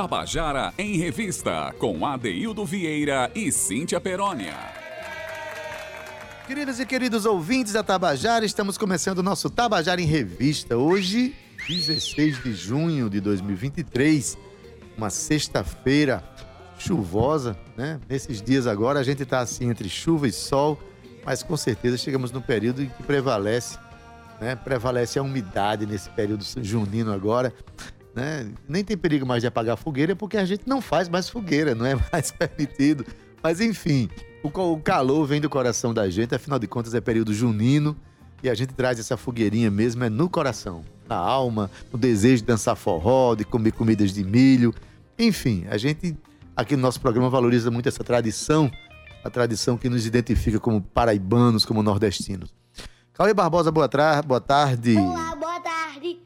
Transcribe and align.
Tabajara 0.00 0.72
em 0.78 0.96
Revista, 0.96 1.74
com 1.76 2.06
Adeildo 2.06 2.64
Vieira 2.64 3.32
e 3.34 3.50
Cíntia 3.50 4.00
Perónia. 4.00 4.54
Queridos 6.46 6.78
e 6.78 6.86
queridos 6.86 7.26
ouvintes 7.26 7.72
da 7.72 7.82
Tabajara, 7.82 8.44
estamos 8.46 8.78
começando 8.78 9.18
o 9.18 9.22
nosso 9.24 9.50
Tabajara 9.50 10.00
em 10.00 10.04
Revista. 10.04 10.76
Hoje, 10.76 11.34
16 11.66 12.44
de 12.44 12.54
junho 12.54 13.10
de 13.10 13.20
2023, 13.20 14.38
uma 14.96 15.10
sexta-feira 15.10 16.22
chuvosa, 16.78 17.58
né? 17.76 17.98
Nesses 18.08 18.40
dias 18.40 18.68
agora 18.68 19.00
a 19.00 19.02
gente 19.02 19.24
está 19.24 19.40
assim 19.40 19.68
entre 19.68 19.88
chuva 19.88 20.28
e 20.28 20.32
sol, 20.32 20.78
mas 21.26 21.42
com 21.42 21.56
certeza 21.56 21.98
chegamos 21.98 22.30
no 22.30 22.40
período 22.40 22.84
em 22.84 22.88
que 22.88 23.02
prevalece, 23.02 23.76
né? 24.40 24.54
Prevalece 24.54 25.18
a 25.18 25.22
umidade 25.24 25.86
nesse 25.86 26.08
período 26.10 26.44
junino 26.62 27.12
agora 27.12 27.52
né? 28.18 28.50
Nem 28.68 28.82
tem 28.82 28.96
perigo 28.96 29.24
mais 29.24 29.42
de 29.42 29.46
apagar 29.46 29.74
a 29.74 29.76
fogueira 29.76 30.16
porque 30.16 30.36
a 30.36 30.44
gente 30.44 30.64
não 30.66 30.80
faz 30.80 31.08
mais 31.08 31.28
fogueira, 31.28 31.72
não 31.72 31.86
é 31.86 31.96
mais 32.12 32.32
permitido. 32.32 33.06
Mas 33.40 33.60
enfim, 33.60 34.10
o, 34.42 34.48
o 34.48 34.80
calor 34.80 35.24
vem 35.24 35.40
do 35.40 35.48
coração 35.48 35.94
da 35.94 36.10
gente, 36.10 36.34
afinal 36.34 36.58
de 36.58 36.66
contas 36.66 36.94
é 36.94 37.00
período 37.00 37.32
junino 37.32 37.96
e 38.42 38.50
a 38.50 38.54
gente 38.54 38.74
traz 38.74 38.98
essa 38.98 39.16
fogueirinha 39.16 39.70
mesmo 39.70 40.02
é 40.02 40.10
no 40.10 40.28
coração, 40.28 40.84
na 41.08 41.16
alma, 41.16 41.70
no 41.92 41.98
desejo 41.98 42.42
de 42.42 42.46
dançar 42.46 42.74
forró, 42.74 43.36
de 43.36 43.44
comer 43.44 43.70
comidas 43.70 44.12
de 44.12 44.24
milho. 44.24 44.74
Enfim, 45.16 45.64
a 45.70 45.78
gente 45.78 46.16
aqui 46.56 46.74
no 46.74 46.82
nosso 46.82 47.00
programa 47.00 47.30
valoriza 47.30 47.70
muito 47.70 47.88
essa 47.88 48.02
tradição, 48.02 48.68
a 49.22 49.30
tradição 49.30 49.76
que 49.76 49.88
nos 49.88 50.06
identifica 50.06 50.58
como 50.58 50.82
paraibanos, 50.82 51.64
como 51.64 51.84
nordestinos. 51.84 52.52
Cauê 53.12 53.32
Barbosa, 53.32 53.70
boa, 53.70 53.88
boa 54.26 54.40
tarde. 54.40 54.96
Olá, 54.96 55.36
boa 55.36 55.60
tarde. 55.60 56.18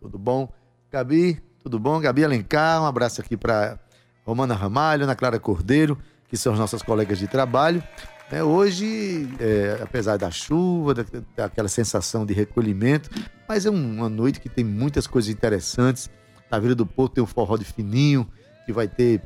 Tudo 0.00 0.16
bom? 0.16 0.48
Gabi, 0.90 1.40
tudo 1.62 1.78
bom? 1.78 2.00
Gabi 2.00 2.24
Alencar, 2.24 2.82
um 2.82 2.86
abraço 2.86 3.20
aqui 3.20 3.36
para 3.36 3.78
Romana 4.26 4.54
Ramalho, 4.54 5.04
Ana 5.04 5.14
Clara 5.14 5.38
Cordeiro, 5.38 5.96
que 6.28 6.36
são 6.36 6.52
as 6.52 6.58
nossas 6.58 6.82
colegas 6.82 7.16
de 7.16 7.28
trabalho. 7.28 7.80
É, 8.28 8.42
hoje, 8.42 9.28
é, 9.38 9.78
apesar 9.80 10.16
da 10.16 10.32
chuva, 10.32 10.94
da, 10.94 11.04
daquela 11.36 11.68
sensação 11.68 12.26
de 12.26 12.34
recolhimento, 12.34 13.08
mas 13.48 13.66
é 13.66 13.70
uma 13.70 14.08
noite 14.08 14.40
que 14.40 14.48
tem 14.48 14.64
muitas 14.64 15.06
coisas 15.06 15.30
interessantes. 15.30 16.10
Na 16.50 16.58
Vila 16.58 16.74
do 16.74 16.84
Porto 16.84 17.14
tem 17.14 17.22
o 17.22 17.26
forró 17.26 17.56
de 17.56 17.64
fininho, 17.64 18.26
que 18.66 18.72
vai 18.72 18.88
ter 18.88 19.22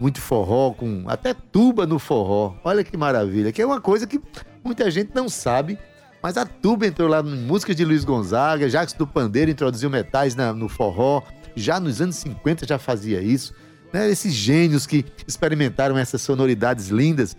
muito 0.00 0.20
forró, 0.20 0.72
com 0.72 1.04
até 1.06 1.32
tuba 1.32 1.86
no 1.86 2.00
forró. 2.00 2.56
Olha 2.64 2.82
que 2.82 2.96
maravilha, 2.96 3.52
que 3.52 3.62
é 3.62 3.66
uma 3.66 3.80
coisa 3.80 4.04
que 4.04 4.20
muita 4.64 4.90
gente 4.90 5.12
não 5.14 5.28
sabe 5.28 5.78
mas 6.24 6.38
a 6.38 6.46
tuba 6.46 6.86
entrou 6.86 7.06
lá 7.06 7.20
em 7.20 7.36
músicas 7.36 7.76
de 7.76 7.84
Luiz 7.84 8.02
Gonzaga, 8.02 8.66
Jacques 8.66 8.94
do 8.94 9.06
Pandeiro 9.06 9.50
introduziu 9.50 9.90
metais 9.90 10.34
na, 10.34 10.54
no 10.54 10.70
forró, 10.70 11.22
já 11.54 11.78
nos 11.78 12.00
anos 12.00 12.16
50 12.16 12.66
já 12.66 12.78
fazia 12.78 13.20
isso. 13.20 13.52
Né? 13.92 14.08
Esses 14.08 14.32
gênios 14.32 14.86
que 14.86 15.04
experimentaram 15.28 15.98
essas 15.98 16.22
sonoridades 16.22 16.88
lindas. 16.88 17.36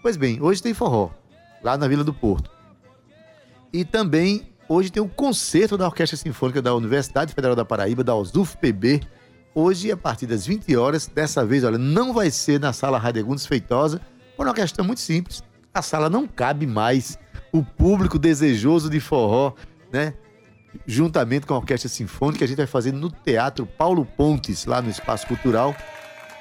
Pois 0.00 0.16
bem, 0.16 0.40
hoje 0.40 0.62
tem 0.62 0.72
forró, 0.72 1.10
lá 1.64 1.76
na 1.76 1.88
Vila 1.88 2.04
do 2.04 2.14
Porto. 2.14 2.48
E 3.72 3.84
também 3.84 4.48
hoje 4.68 4.92
tem 4.92 5.02
um 5.02 5.08
concerto 5.08 5.76
da 5.76 5.86
Orquestra 5.86 6.16
Sinfônica 6.16 6.62
da 6.62 6.72
Universidade 6.76 7.34
Federal 7.34 7.56
da 7.56 7.64
Paraíba, 7.64 8.04
da 8.04 8.14
USUF-PB. 8.14 9.00
Hoje, 9.52 9.90
a 9.90 9.96
partir 9.96 10.26
das 10.26 10.46
20 10.46 10.76
horas, 10.76 11.08
dessa 11.08 11.44
vez, 11.44 11.64
olha, 11.64 11.76
não 11.76 12.12
vai 12.12 12.30
ser 12.30 12.60
na 12.60 12.72
Sala 12.72 12.98
Radegundes 12.98 13.46
Feitosa, 13.46 14.00
por 14.36 14.46
uma 14.46 14.54
questão 14.54 14.84
muito 14.84 15.00
simples. 15.00 15.42
A 15.74 15.82
sala 15.82 16.08
não 16.08 16.26
cabe 16.26 16.66
mais 16.66 17.18
o 17.52 17.62
público 17.62 18.18
desejoso 18.18 18.90
de 18.90 19.00
forró, 19.00 19.54
né? 19.92 20.14
Juntamente 20.86 21.46
com 21.46 21.54
a 21.54 21.58
Orquestra 21.58 21.88
Sinfônica, 21.88 22.44
a 22.44 22.48
gente 22.48 22.58
vai 22.58 22.66
fazer 22.66 22.92
no 22.92 23.10
Teatro 23.10 23.66
Paulo 23.66 24.04
Pontes, 24.04 24.66
lá 24.66 24.82
no 24.82 24.90
Espaço 24.90 25.26
Cultural. 25.26 25.74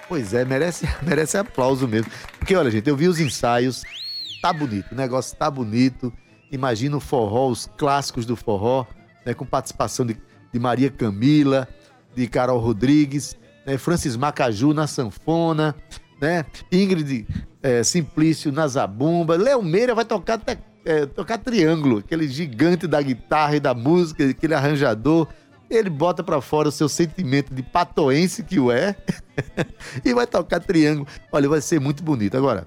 Pois 0.07 0.33
é, 0.33 0.45
merece, 0.45 0.87
merece 1.01 1.37
aplauso 1.37 1.87
mesmo. 1.87 2.11
Porque, 2.37 2.55
olha, 2.55 2.71
gente, 2.71 2.89
eu 2.89 2.95
vi 2.95 3.07
os 3.07 3.19
ensaios, 3.19 3.83
tá 4.41 4.51
bonito, 4.51 4.91
o 4.91 4.95
negócio 4.95 5.35
tá 5.35 5.49
bonito. 5.49 6.11
Imagina 6.51 6.95
o 6.95 6.99
forró, 6.99 7.49
os 7.49 7.69
clássicos 7.77 8.25
do 8.25 8.35
forró, 8.35 8.85
né, 9.25 9.33
com 9.33 9.45
participação 9.45 10.05
de, 10.05 10.17
de 10.51 10.59
Maria 10.59 10.89
Camila, 10.89 11.67
de 12.15 12.27
Carol 12.27 12.59
Rodrigues, 12.59 13.37
né, 13.65 13.77
Francis 13.77 14.15
Macaju 14.15 14.73
na 14.73 14.87
sanfona, 14.87 15.75
né, 16.21 16.45
Ingrid 16.71 17.27
é, 17.61 17.83
Simplício 17.83 18.51
na 18.51 18.67
zabumba, 18.67 19.35
Léo 19.35 19.61
Meira 19.61 19.93
vai 19.93 20.05
tocar 20.05 20.35
até 20.35 20.57
é, 20.87 21.05
tocar 21.05 21.37
triângulo, 21.37 21.97
aquele 21.97 22.29
gigante 22.29 22.87
da 22.87 23.01
guitarra 23.01 23.57
e 23.57 23.59
da 23.59 23.73
música, 23.73 24.29
aquele 24.29 24.53
arranjador. 24.53 25.27
Ele 25.69 25.89
bota 25.89 26.23
para 26.23 26.39
fora 26.39 26.69
o 26.69 26.71
seu 26.71 26.87
sentimento 26.87 27.53
de 27.53 27.61
patoense 27.61 28.41
que 28.41 28.57
o 28.57 28.71
é 28.71 28.95
e 30.05 30.13
vai 30.13 30.25
tocar 30.25 30.61
triângulo. 30.61 31.05
Olha, 31.29 31.49
vai 31.49 31.59
ser 31.59 31.81
muito 31.81 32.01
bonito. 32.01 32.37
Agora, 32.37 32.65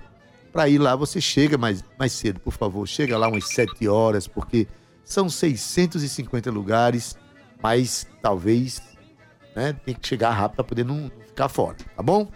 para 0.53 0.69
ir 0.69 0.77
lá, 0.77 0.95
você 0.95 1.19
chega 1.19 1.57
mais, 1.57 1.83
mais 1.99 2.13
cedo, 2.13 2.39
por 2.41 2.53
favor. 2.53 2.87
Chega 2.87 3.17
lá 3.17 3.27
umas 3.27 3.49
7 3.49 3.89
horas, 3.89 4.29
porque 4.29 4.69
são 5.03 5.31
650 5.31 6.51
lugares, 6.51 7.17
mas 7.63 8.07
talvez 8.21 8.83
né, 9.57 9.73
tem 9.73 9.95
que 9.95 10.07
chegar 10.07 10.33
rápido 10.33 10.57
para 10.57 10.65
poder 10.65 10.85
não 10.85 11.11
ficar 11.27 11.49
fora, 11.49 11.77
tá 11.97 12.03
bom? 12.03 12.31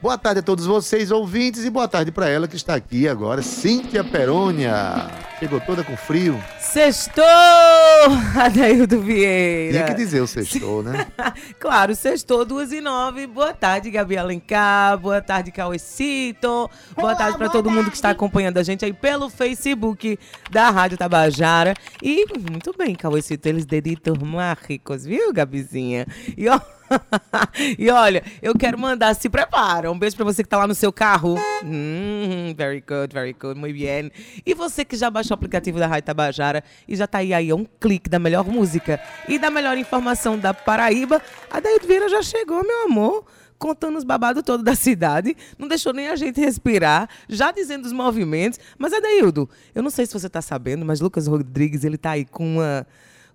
Boa 0.00 0.16
tarde 0.16 0.38
a 0.38 0.42
todos 0.44 0.64
vocês, 0.64 1.10
ouvintes, 1.10 1.64
e 1.64 1.70
boa 1.70 1.88
tarde 1.88 2.12
para 2.12 2.28
ela 2.28 2.46
que 2.46 2.54
está 2.54 2.76
aqui 2.76 3.08
agora, 3.08 3.42
Cíntia 3.42 4.04
Perônia. 4.04 5.08
Chegou 5.40 5.60
toda 5.60 5.82
com 5.82 5.96
frio. 5.96 6.40
Sextou, 6.60 7.24
Adaildo 8.40 9.00
Vieira. 9.00 9.72
Tinha 9.72 9.84
que 9.86 9.94
dizer 9.94 10.20
o 10.20 10.26
sextou, 10.28 10.84
né? 10.84 11.04
claro, 11.58 11.96
sextou, 11.96 12.44
duas 12.44 12.70
e 12.70 12.80
nove. 12.80 13.26
Boa 13.26 13.52
tarde, 13.52 13.90
Gabi 13.90 14.16
Alencar. 14.16 14.96
Boa 14.98 15.20
tarde, 15.20 15.50
Cauecito. 15.50 16.70
Boa 16.94 17.16
tarde 17.16 17.36
para 17.36 17.48
todo 17.48 17.68
mundo 17.68 17.90
que 17.90 17.96
está 17.96 18.10
acompanhando 18.10 18.58
a 18.58 18.62
gente 18.62 18.84
aí 18.84 18.92
pelo 18.92 19.28
Facebook 19.28 20.16
da 20.48 20.70
Rádio 20.70 20.96
Tabajara. 20.96 21.74
E 22.00 22.24
muito 22.48 22.72
bem, 22.78 22.94
Cauecito, 22.94 23.48
eles 23.48 23.66
deditos 23.66 24.16
mágicos, 24.18 25.04
viu, 25.04 25.32
Gabizinha? 25.32 26.06
E 26.36 26.48
ó... 26.48 26.77
e 27.78 27.90
olha, 27.90 28.22
eu 28.42 28.54
quero 28.54 28.78
mandar, 28.78 29.14
se 29.14 29.28
prepara. 29.28 29.90
Um 29.90 29.98
beijo 29.98 30.16
pra 30.16 30.24
você 30.24 30.42
que 30.42 30.48
tá 30.48 30.58
lá 30.58 30.66
no 30.66 30.74
seu 30.74 30.92
carro. 30.92 31.36
Hum, 31.64 32.54
very 32.56 32.80
good, 32.80 33.12
very 33.12 33.32
good, 33.32 33.58
muito 33.58 33.78
bem. 33.78 34.10
E 34.44 34.54
você 34.54 34.84
que 34.84 34.96
já 34.96 35.10
baixou 35.10 35.32
o 35.32 35.34
aplicativo 35.34 35.78
da 35.78 35.86
Rádio 35.86 36.06
Tabajara 36.06 36.62
e 36.86 36.96
já 36.96 37.06
tá 37.06 37.18
aí, 37.18 37.32
aí 37.32 37.52
um 37.52 37.64
clique 37.80 38.08
da 38.08 38.18
melhor 38.18 38.44
música 38.46 39.00
e 39.28 39.38
da 39.38 39.50
melhor 39.50 39.76
informação 39.76 40.38
da 40.38 40.52
Paraíba, 40.52 41.22
a 41.50 41.60
Daíde 41.60 41.86
Vieira 41.86 42.08
já 42.08 42.22
chegou, 42.22 42.62
meu 42.64 42.84
amor 42.84 43.24
contando 43.58 43.98
os 43.98 44.04
babados 44.04 44.42
todos 44.44 44.64
da 44.64 44.76
cidade, 44.76 45.36
não 45.58 45.66
deixou 45.66 45.92
nem 45.92 46.08
a 46.08 46.16
gente 46.16 46.40
respirar, 46.40 47.08
já 47.28 47.50
dizendo 47.50 47.84
os 47.86 47.92
movimentos. 47.92 48.58
Mas, 48.78 48.92
Adaildo, 48.92 49.50
eu 49.74 49.82
não 49.82 49.90
sei 49.90 50.06
se 50.06 50.12
você 50.12 50.28
está 50.28 50.40
sabendo, 50.40 50.84
mas 50.84 51.00
Lucas 51.00 51.26
Rodrigues, 51.26 51.82
ele 51.82 51.98
tá 51.98 52.12
aí 52.12 52.24
com 52.24 52.54
uma 52.54 52.86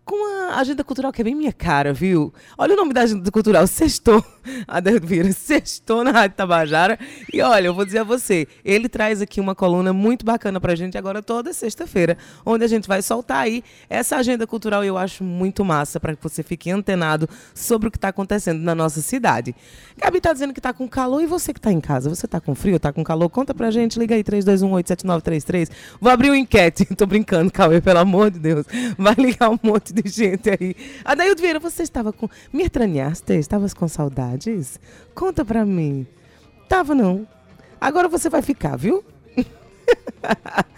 com 0.05 0.15
uma 0.15 0.55
agenda 0.55 0.83
cultural 0.83 1.11
que 1.11 1.21
é 1.21 1.23
bem 1.23 1.35
minha 1.35 1.53
cara, 1.53 1.93
viu? 1.93 2.33
Olha 2.57 2.73
o 2.73 2.77
nome 2.77 2.93
da 2.93 3.01
agenda 3.01 3.29
cultural, 3.31 3.65
Sextou. 3.67 4.23
Adelio 4.67 4.99
Vieira, 5.01 5.31
Sextou 5.31 6.03
na 6.03 6.11
Rádio 6.11 6.35
Tabajara. 6.35 6.99
E 7.31 7.41
olha, 7.41 7.67
eu 7.67 7.73
vou 7.73 7.85
dizer 7.85 7.99
a 7.99 8.03
você, 8.03 8.45
ele 8.65 8.89
traz 8.89 9.21
aqui 9.21 9.39
uma 9.39 9.55
coluna 9.55 9.93
muito 9.93 10.25
bacana 10.25 10.59
pra 10.59 10.75
gente 10.75 10.97
agora 10.97 11.21
toda 11.21 11.53
sexta-feira, 11.53 12.17
onde 12.45 12.65
a 12.65 12.67
gente 12.67 12.87
vai 12.87 13.01
soltar 13.01 13.43
aí 13.43 13.63
essa 13.89 14.17
agenda 14.17 14.45
cultural 14.45 14.83
eu 14.83 14.97
acho 14.97 15.23
muito 15.23 15.63
massa 15.63 15.99
para 15.99 16.15
que 16.15 16.21
você 16.21 16.43
fique 16.43 16.69
antenado 16.69 17.29
sobre 17.53 17.87
o 17.87 17.91
que 17.91 17.97
está 17.97 18.09
acontecendo 18.09 18.59
na 18.61 18.75
nossa 18.75 19.01
cidade. 19.01 19.55
Gabi 19.97 20.19
tá 20.19 20.33
dizendo 20.33 20.53
que 20.53 20.59
tá 20.59 20.73
com 20.73 20.87
calor 20.87 21.21
e 21.21 21.25
você 21.25 21.53
que 21.53 21.61
tá 21.61 21.71
em 21.71 21.79
casa, 21.79 22.09
você 22.09 22.27
tá 22.27 22.41
com 22.41 22.53
frio, 22.53 22.79
tá 22.79 22.91
com 22.91 23.03
calor? 23.03 23.29
Conta 23.29 23.53
pra 23.53 23.71
gente, 23.71 23.97
liga 23.97 24.15
aí 24.15 24.23
32187933. 24.23 25.69
Vou 26.01 26.11
abrir 26.11 26.29
uma 26.29 26.37
enquete. 26.37 26.85
Tô 26.95 27.05
brincando, 27.05 27.51
Cauê, 27.51 27.79
pelo 27.79 27.99
amor 27.99 28.29
de 28.29 28.39
Deus. 28.39 28.65
Vai 28.97 29.15
ligar 29.15 29.49
um 29.49 29.59
monte 29.63 29.92
de 29.93 30.09
gente 30.09 30.49
aí. 30.49 30.75
Adaildo 31.05 31.41
Vieira, 31.41 31.59
você 31.59 31.83
estava 31.83 32.11
com. 32.11 32.27
Me 32.51 32.63
estranhaste? 32.63 33.33
Estavas 33.33 33.73
com 33.73 33.87
saudades? 33.87 34.79
Conta 35.13 35.45
pra 35.45 35.65
mim. 35.65 36.07
Tava 36.67 36.95
não. 36.95 37.27
Agora 37.79 38.07
você 38.07 38.29
vai 38.29 38.41
ficar, 38.41 38.75
viu? 38.75 39.03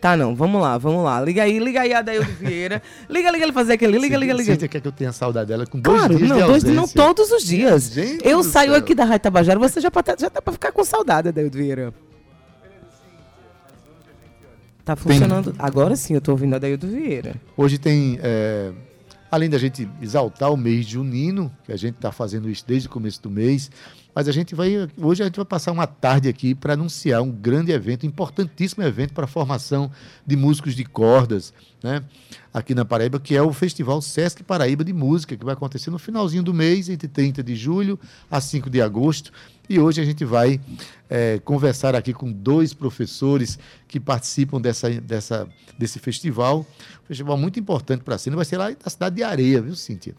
Tá, 0.00 0.16
não, 0.16 0.32
vamos 0.32 0.62
lá, 0.62 0.78
vamos 0.78 1.02
lá. 1.02 1.20
Liga 1.20 1.42
aí, 1.42 1.58
liga 1.58 1.80
aí, 1.80 1.92
Adaildo 1.92 2.30
Vieira. 2.38 2.80
Liga, 3.10 3.32
liga 3.32 3.44
ele 3.44 3.52
fazer 3.52 3.72
aquele, 3.72 3.98
liga, 3.98 4.16
liga, 4.16 4.32
liga. 4.32 4.54
Você 4.54 4.68
quer 4.68 4.80
que 4.80 4.86
eu 4.86 4.92
tenha 4.92 5.12
saudade 5.12 5.48
dela 5.48 5.66
com 5.66 5.80
dois 5.80 5.98
claro, 5.98 6.16
dias 6.16 6.28
não, 6.28 6.46
dois 6.46 6.62
não 6.62 6.86
todos 6.86 7.32
os 7.32 7.42
dias. 7.42 7.90
Gente 7.90 8.24
eu 8.26 8.44
saio 8.44 8.70
céu. 8.70 8.78
aqui 8.78 8.94
da 8.94 9.04
Rádio 9.04 9.24
Tabajara, 9.24 9.58
você 9.58 9.80
já, 9.80 9.90
tá, 9.90 10.14
já 10.16 10.30
tá 10.30 10.40
pra 10.40 10.52
ficar 10.52 10.70
com 10.70 10.84
saudade, 10.84 11.28
Adaildo 11.28 11.58
Vieira. 11.58 11.92
Tá 14.88 14.96
funcionando. 14.96 15.54
Agora 15.58 15.94
sim, 15.96 16.14
eu 16.14 16.20
tô 16.20 16.32
ouvindo 16.32 16.54
a 16.54 16.56
Adaildo 16.56 16.88
Vieira. 16.88 17.34
Hoje 17.54 17.76
tem, 17.76 18.18
é, 18.22 18.72
além 19.30 19.50
da 19.50 19.58
gente 19.58 19.86
exaltar 20.00 20.50
o 20.50 20.56
mês 20.56 20.86
junino, 20.86 21.52
que 21.64 21.72
a 21.72 21.76
gente 21.76 21.96
está 21.96 22.10
fazendo 22.10 22.48
isso 22.48 22.64
desde 22.66 22.88
o 22.88 22.90
começo 22.90 23.22
do 23.22 23.28
mês, 23.28 23.70
Mas 24.14 24.28
a 24.28 24.32
gente 24.32 24.54
vai, 24.54 24.88
hoje 24.96 25.22
a 25.22 25.26
gente 25.26 25.36
vai 25.36 25.44
passar 25.44 25.72
uma 25.72 25.86
tarde 25.86 26.26
aqui 26.26 26.54
para 26.54 26.72
anunciar 26.72 27.20
um 27.20 27.30
grande 27.30 27.70
evento, 27.70 28.04
um 28.04 28.08
importantíssimo 28.08 28.82
evento 28.82 29.12
para 29.12 29.24
a 29.24 29.28
formação 29.28 29.90
de 30.26 30.36
músicos 30.36 30.74
de 30.74 30.86
cordas, 30.86 31.52
né? 31.82 32.02
Aqui 32.52 32.74
na 32.74 32.84
Paraíba, 32.84 33.20
que 33.20 33.36
é 33.36 33.42
o 33.42 33.52
Festival 33.52 34.00
Sesc 34.02 34.42
Paraíba 34.42 34.84
de 34.84 34.92
Música, 34.92 35.36
que 35.36 35.44
vai 35.44 35.54
acontecer 35.54 35.90
no 35.90 35.98
finalzinho 35.98 36.42
do 36.42 36.52
mês, 36.52 36.88
entre 36.88 37.08
30 37.08 37.42
de 37.42 37.54
julho 37.54 37.98
a 38.30 38.40
5 38.40 38.68
de 38.68 38.80
agosto. 38.82 39.32
E 39.68 39.78
hoje 39.78 40.00
a 40.00 40.04
gente 40.04 40.24
vai 40.24 40.60
é, 41.10 41.38
conversar 41.44 41.94
aqui 41.94 42.12
com 42.12 42.32
dois 42.32 42.72
professores 42.72 43.58
que 43.86 44.00
participam 44.00 44.60
dessa, 44.60 44.90
dessa, 45.00 45.48
desse 45.78 45.98
festival. 45.98 46.66
Um 47.04 47.06
festival 47.06 47.36
muito 47.36 47.60
importante 47.60 48.02
para 48.02 48.14
a 48.14 48.18
cena. 48.18 48.34
Vai 48.34 48.44
ser 48.44 48.56
lá 48.56 48.70
na 48.70 48.90
cidade 48.90 49.16
de 49.16 49.22
Areia, 49.22 49.60
viu, 49.60 49.76
Cíntia? 49.76 50.14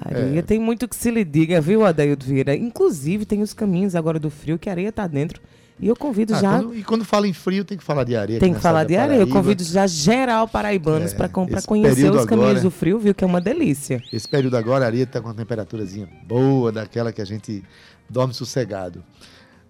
Areia 0.00 0.38
é. 0.38 0.42
tem 0.42 0.58
muito 0.58 0.88
que 0.88 0.96
se 0.96 1.10
lhe 1.10 1.24
diga, 1.24 1.60
viu, 1.60 1.84
Adaildo 1.84 2.24
Vieira? 2.24 2.56
Inclusive, 2.56 3.26
tem 3.26 3.42
os 3.42 3.52
caminhos 3.52 3.94
agora 3.94 4.18
do 4.18 4.30
frio, 4.30 4.58
que 4.58 4.68
a 4.68 4.72
areia 4.72 4.88
está 4.88 5.06
dentro. 5.06 5.40
E 5.80 5.86
eu 5.86 5.94
convido 5.94 6.34
ah, 6.34 6.40
já. 6.40 6.58
Quando, 6.58 6.76
e 6.76 6.82
quando 6.82 7.04
fala 7.04 7.26
em 7.28 7.32
frio, 7.32 7.64
tem 7.64 7.78
que 7.78 7.84
falar 7.84 8.04
de 8.04 8.16
areia. 8.16 8.40
Tem 8.40 8.52
que 8.52 8.60
falar 8.60 8.84
de 8.84 8.96
areia. 8.96 9.20
Eu 9.20 9.28
convido 9.28 9.62
já 9.62 9.86
geral 9.86 10.48
paraibanos 10.48 11.12
é, 11.12 11.16
para 11.16 11.28
conhecer 11.28 12.10
os 12.10 12.24
caminhos 12.24 12.50
agora, 12.50 12.60
do 12.60 12.70
frio, 12.70 12.98
viu? 12.98 13.14
Que 13.14 13.22
é 13.22 13.26
uma 13.26 13.40
delícia. 13.40 14.02
Esse 14.12 14.28
período 14.28 14.56
agora, 14.56 14.84
a 14.84 14.88
areia 14.88 15.04
está 15.04 15.20
com 15.20 15.28
uma 15.28 15.34
temperaturazinha 15.34 16.08
boa, 16.26 16.72
daquela 16.72 17.12
que 17.12 17.22
a 17.22 17.24
gente 17.24 17.62
dorme 18.08 18.34
sossegado. 18.34 19.04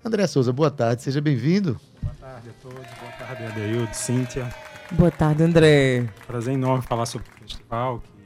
André 0.05 0.27
Souza, 0.27 0.53
boa 0.53 0.71
tarde, 0.71 1.03
seja 1.03 1.21
bem-vindo. 1.21 1.79
Boa 2.01 2.15
tarde 2.15 2.49
a 2.49 2.63
todos, 2.63 2.79
boa 2.79 3.13
tarde, 3.19 3.45
Adeildo, 3.45 3.93
Cíntia. 3.93 4.49
Boa 4.93 5.11
tarde, 5.11 5.43
André. 5.43 6.09
Prazer 6.27 6.55
enorme 6.55 6.83
falar 6.83 7.05
sobre 7.05 7.29
o 7.29 7.41
festival, 7.41 8.01
que 8.01 8.19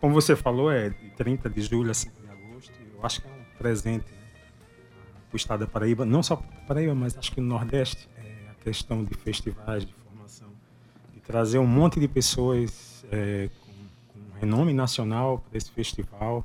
como 0.00 0.14
você 0.14 0.34
falou, 0.34 0.72
é 0.72 0.88
de 0.88 1.10
30 1.10 1.50
de 1.50 1.60
julho 1.60 1.90
a 1.90 1.94
5 1.94 2.14
de 2.22 2.28
agosto. 2.28 2.72
Eu 2.94 3.04
acho 3.04 3.20
que 3.20 3.28
é 3.28 3.30
um 3.30 3.58
presente 3.58 4.06
o 5.32 5.36
estado 5.36 5.60
da 5.60 5.66
Paraíba, 5.66 6.04
não 6.04 6.22
só 6.22 6.36
para 6.36 6.60
Paraíba, 6.66 6.94
mas 6.94 7.16
acho 7.16 7.32
que 7.32 7.40
no 7.40 7.48
Nordeste, 7.48 8.08
é 8.16 8.50
a 8.50 8.64
questão 8.64 9.04
de 9.04 9.14
festivais, 9.14 9.84
de 9.84 9.92
formação, 9.92 10.48
de 11.14 11.20
trazer 11.20 11.58
um 11.58 11.66
monte 11.66 12.00
de 12.00 12.08
pessoas 12.08 13.04
é, 13.10 13.48
com, 13.60 13.72
com 14.12 14.38
renome 14.40 14.72
nacional 14.72 15.44
para 15.48 15.56
esse 15.56 15.70
festival. 15.70 16.44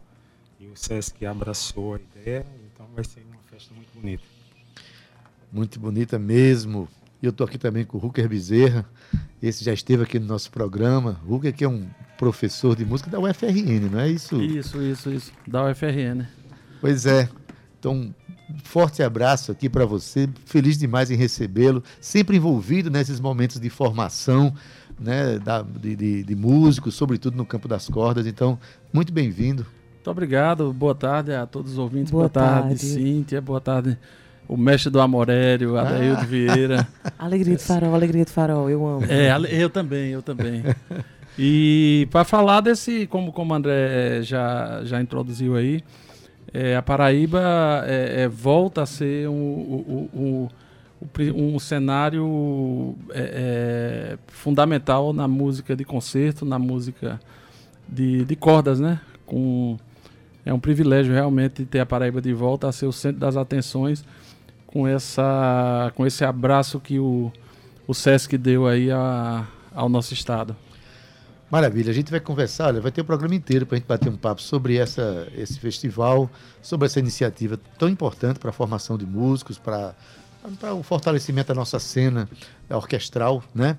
E 0.59 0.67
o 0.67 0.75
SESC 0.75 1.25
abraçou 1.25 1.95
a 1.95 1.99
ideia, 1.99 2.45
então 2.73 2.87
vai 2.95 3.03
ser 3.03 3.21
uma 3.29 3.41
festa 3.49 3.73
muito 3.73 3.89
bonita. 3.93 4.23
Muito 5.51 5.79
bonita 5.79 6.19
mesmo. 6.19 6.87
E 7.21 7.25
eu 7.25 7.31
estou 7.31 7.45
aqui 7.45 7.57
também 7.57 7.85
com 7.85 7.97
o 7.97 7.99
Ruker 7.99 8.27
Bezerra. 8.27 8.85
Esse 9.41 9.63
já 9.63 9.73
esteve 9.73 10.03
aqui 10.03 10.19
no 10.19 10.25
nosso 10.25 10.51
programa. 10.51 11.19
Ruker 11.25 11.53
que 11.53 11.63
é 11.63 11.67
um 11.69 11.87
professor 12.17 12.75
de 12.75 12.85
música 12.85 13.09
da 13.09 13.19
UFRN, 13.19 13.89
não 13.91 13.99
é 13.99 14.09
isso? 14.09 14.41
Isso, 14.41 14.81
isso, 14.81 15.09
isso. 15.09 15.33
Da 15.47 15.69
UFRN. 15.69 16.25
Pois 16.79 17.05
é. 17.05 17.29
Então, 17.79 18.13
forte 18.63 19.03
abraço 19.03 19.51
aqui 19.51 19.69
para 19.69 19.85
você. 19.85 20.29
Feliz 20.45 20.77
demais 20.77 21.11
em 21.11 21.15
recebê-lo. 21.15 21.83
Sempre 21.99 22.37
envolvido 22.37 22.89
nesses 22.89 23.19
momentos 23.19 23.59
de 23.59 23.69
formação 23.69 24.53
né, 24.99 25.39
da, 25.39 25.61
de, 25.61 25.95
de, 25.95 26.23
de 26.23 26.35
músicos, 26.35 26.95
sobretudo 26.95 27.37
no 27.37 27.45
campo 27.45 27.67
das 27.67 27.87
cordas. 27.87 28.27
Então, 28.27 28.59
muito 28.93 29.11
bem-vindo. 29.11 29.65
Muito 29.95 30.11
obrigado. 30.11 30.71
Boa 30.71 30.95
tarde 30.95 31.33
a 31.33 31.45
todos 31.45 31.73
os 31.73 31.77
ouvintes. 31.77 32.11
Boa, 32.11 32.23
Boa 32.23 32.29
tarde, 32.29 32.69
tarde, 32.69 32.85
Cíntia. 32.85 33.41
Boa 33.41 33.61
tarde 33.61 33.97
o 34.47 34.55
mestre 34.55 34.91
do 34.91 35.01
Amorério, 35.01 35.77
Adaildo 35.77 36.21
ah. 36.21 36.25
Vieira. 36.25 36.87
Alegria 37.17 37.55
do 37.55 37.61
farol, 37.61 37.95
alegria 37.95 38.25
do 38.25 38.31
farol, 38.31 38.69
eu 38.69 38.85
amo. 38.85 39.05
É, 39.05 39.35
eu 39.51 39.69
também, 39.69 40.11
eu 40.11 40.21
também. 40.21 40.63
E 41.37 42.07
para 42.11 42.23
falar 42.23 42.61
desse, 42.61 43.07
como, 43.07 43.33
como 43.33 43.53
o 43.53 43.55
André 43.55 44.21
já, 44.21 44.81
já 44.83 45.01
introduziu 45.01 45.55
aí, 45.55 45.83
é, 46.57 46.73
a 46.73 46.81
Paraíba 46.81 47.83
é, 47.85 48.21
é, 48.21 48.27
volta 48.29 48.83
a 48.83 48.85
ser 48.85 49.27
um, 49.27 50.09
um, 50.13 50.49
um, 51.21 51.53
um 51.55 51.59
cenário 51.59 52.95
é, 53.09 54.15
é, 54.15 54.17
fundamental 54.27 55.11
na 55.11 55.27
música 55.27 55.75
de 55.75 55.83
concerto, 55.83 56.45
na 56.45 56.57
música 56.57 57.19
de, 57.85 58.23
de 58.23 58.35
cordas, 58.37 58.79
né? 58.79 59.01
Com, 59.25 59.77
é 60.45 60.53
um 60.53 60.59
privilégio 60.59 61.13
realmente 61.13 61.65
ter 61.65 61.81
a 61.81 61.85
Paraíba 61.85 62.21
de 62.21 62.31
volta 62.31 62.69
a 62.69 62.71
ser 62.71 62.85
o 62.85 62.93
centro 62.93 63.19
das 63.19 63.35
atenções 63.35 64.05
com, 64.65 64.87
essa, 64.87 65.91
com 65.93 66.07
esse 66.07 66.23
abraço 66.23 66.79
que 66.79 66.99
o, 66.99 67.33
o 67.85 67.93
SESC 67.93 68.37
deu 68.37 68.65
aí 68.65 68.89
a, 68.89 69.45
ao 69.73 69.89
nosso 69.89 70.13
estado. 70.13 70.55
Maravilha, 71.49 71.91
a 71.91 71.93
gente 71.93 72.09
vai 72.09 72.19
conversar, 72.19 72.67
olha, 72.67 72.81
vai 72.81 72.91
ter 72.91 73.01
o 73.01 73.03
um 73.03 73.07
programa 73.07 73.35
inteiro 73.35 73.65
para 73.65 73.75
a 73.75 73.79
gente 73.79 73.87
bater 73.87 74.09
um 74.09 74.17
papo 74.17 74.41
sobre 74.41 74.77
essa, 74.77 75.27
esse 75.37 75.59
festival, 75.59 76.29
sobre 76.61 76.87
essa 76.87 76.99
iniciativa 76.99 77.59
tão 77.77 77.87
importante 77.87 78.39
para 78.39 78.49
a 78.49 78.53
formação 78.53 78.97
de 78.97 79.05
músicos, 79.05 79.59
para 79.59 79.93
o 80.75 80.81
fortalecimento 80.81 81.49
da 81.49 81.53
nossa 81.53 81.79
cena 81.79 82.27
orquestral, 82.69 83.43
né? 83.53 83.77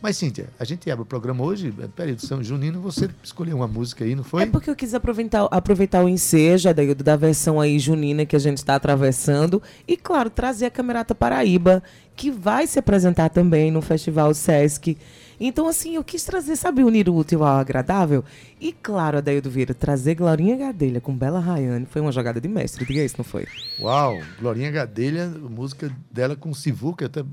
Mas, 0.00 0.16
Cíntia, 0.16 0.48
a 0.60 0.64
gente 0.64 0.88
abre 0.88 1.02
o 1.02 1.06
programa 1.06 1.42
hoje, 1.42 1.74
é 1.82 1.88
período 1.88 2.24
São 2.24 2.40
Junino, 2.40 2.80
você 2.80 3.10
escolheu 3.20 3.56
uma 3.56 3.66
música 3.66 4.04
aí, 4.04 4.14
não 4.14 4.22
foi? 4.22 4.44
É 4.44 4.46
porque 4.46 4.70
eu 4.70 4.76
quis 4.76 4.94
aproveitar, 4.94 5.48
aproveitar 5.50 6.04
o 6.04 6.08
ensejo 6.08 6.72
da, 6.72 6.82
da 6.94 7.16
versão 7.16 7.60
aí 7.60 7.80
junina 7.80 8.24
que 8.24 8.36
a 8.36 8.38
gente 8.38 8.58
está 8.58 8.76
atravessando 8.76 9.60
e, 9.88 9.96
claro, 9.96 10.30
trazer 10.30 10.66
a 10.66 10.70
Camerata 10.70 11.16
Paraíba, 11.16 11.82
que 12.14 12.30
vai 12.30 12.68
se 12.68 12.78
apresentar 12.78 13.28
também 13.30 13.72
no 13.72 13.82
Festival 13.82 14.32
Sesc 14.34 14.96
então, 15.46 15.68
assim, 15.68 15.94
eu 15.94 16.04
quis 16.04 16.24
trazer, 16.24 16.56
sabe, 16.56 16.82
unir 16.82 17.08
o 17.08 17.14
útil 17.14 17.44
ao 17.44 17.58
agradável. 17.58 18.24
E, 18.60 18.72
claro, 18.72 19.18
Adaildo 19.18 19.48
Vieira, 19.48 19.72
trazer 19.72 20.16
Glorinha 20.16 20.56
Gadelha 20.56 21.00
com 21.00 21.16
Bela 21.16 21.38
Rayane 21.38 21.86
foi 21.86 22.00
uma 22.02 22.10
jogada 22.10 22.40
de 22.40 22.48
mestre, 22.48 22.84
diga 22.84 23.04
isso, 23.04 23.14
não 23.18 23.24
foi? 23.24 23.46
Uau, 23.80 24.18
Glorinha 24.40 24.70
Gadelha, 24.70 25.28
música 25.28 25.90
dela 26.10 26.34
com 26.34 26.52
Sivuca, 26.52 27.06
até 27.06 27.24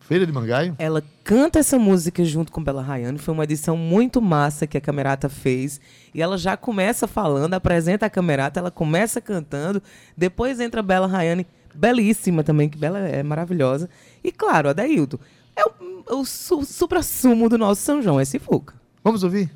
Feira 0.00 0.26
de 0.26 0.32
Mangaio. 0.32 0.74
Ela 0.78 1.02
canta 1.24 1.58
essa 1.58 1.78
música 1.78 2.24
junto 2.24 2.52
com 2.52 2.62
Bela 2.62 2.82
Rayane, 2.82 3.18
foi 3.18 3.32
uma 3.32 3.44
edição 3.44 3.76
muito 3.76 4.20
massa 4.20 4.66
que 4.66 4.76
a 4.76 4.80
Camerata 4.80 5.28
fez. 5.28 5.80
E 6.12 6.20
ela 6.20 6.36
já 6.36 6.56
começa 6.56 7.06
falando, 7.06 7.54
apresenta 7.54 8.06
a 8.06 8.10
Camerata, 8.10 8.60
ela 8.60 8.70
começa 8.70 9.20
cantando, 9.20 9.82
depois 10.16 10.60
entra 10.60 10.82
Bela 10.82 11.06
Rayane, 11.06 11.46
belíssima 11.74 12.42
também, 12.42 12.68
que 12.68 12.76
Bela 12.76 12.98
é 12.98 13.22
maravilhosa. 13.22 13.88
E, 14.22 14.30
claro, 14.30 14.68
Adaildo, 14.68 15.20
é 15.56 15.64
o, 15.64 16.20
o 16.20 16.24
su, 16.24 16.64
supra-sumo 16.64 17.48
do 17.48 17.58
nosso 17.58 17.80
São 17.82 18.02
João, 18.02 18.20
é 18.20 18.24
Sifuca. 18.24 18.74
Vamos 19.02 19.24
ouvir? 19.24 19.50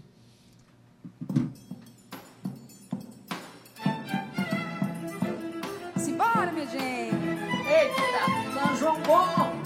Simbora, 5.97 6.51
minha 6.53 6.67
gente! 6.67 7.17
Eita, 7.69 8.59
São 8.59 8.77
João 8.77 9.01
bom! 9.03 9.61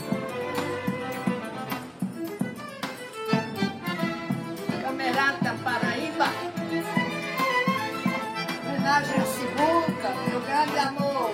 Camerata 4.83 5.55
Paraíba 5.63 6.27
Homenagem 8.67 9.17
a 9.17 9.25
Sifuca, 9.27 10.11
meu 10.29 10.41
grande 10.41 10.79
amor 10.79 11.31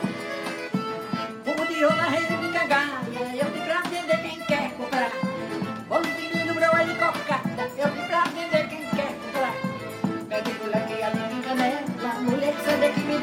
Vamos 1.45 1.69
de 1.69 1.85
rola, 1.85 2.03
rei 2.05 2.27
de 2.27 2.53
cagar 2.53 2.90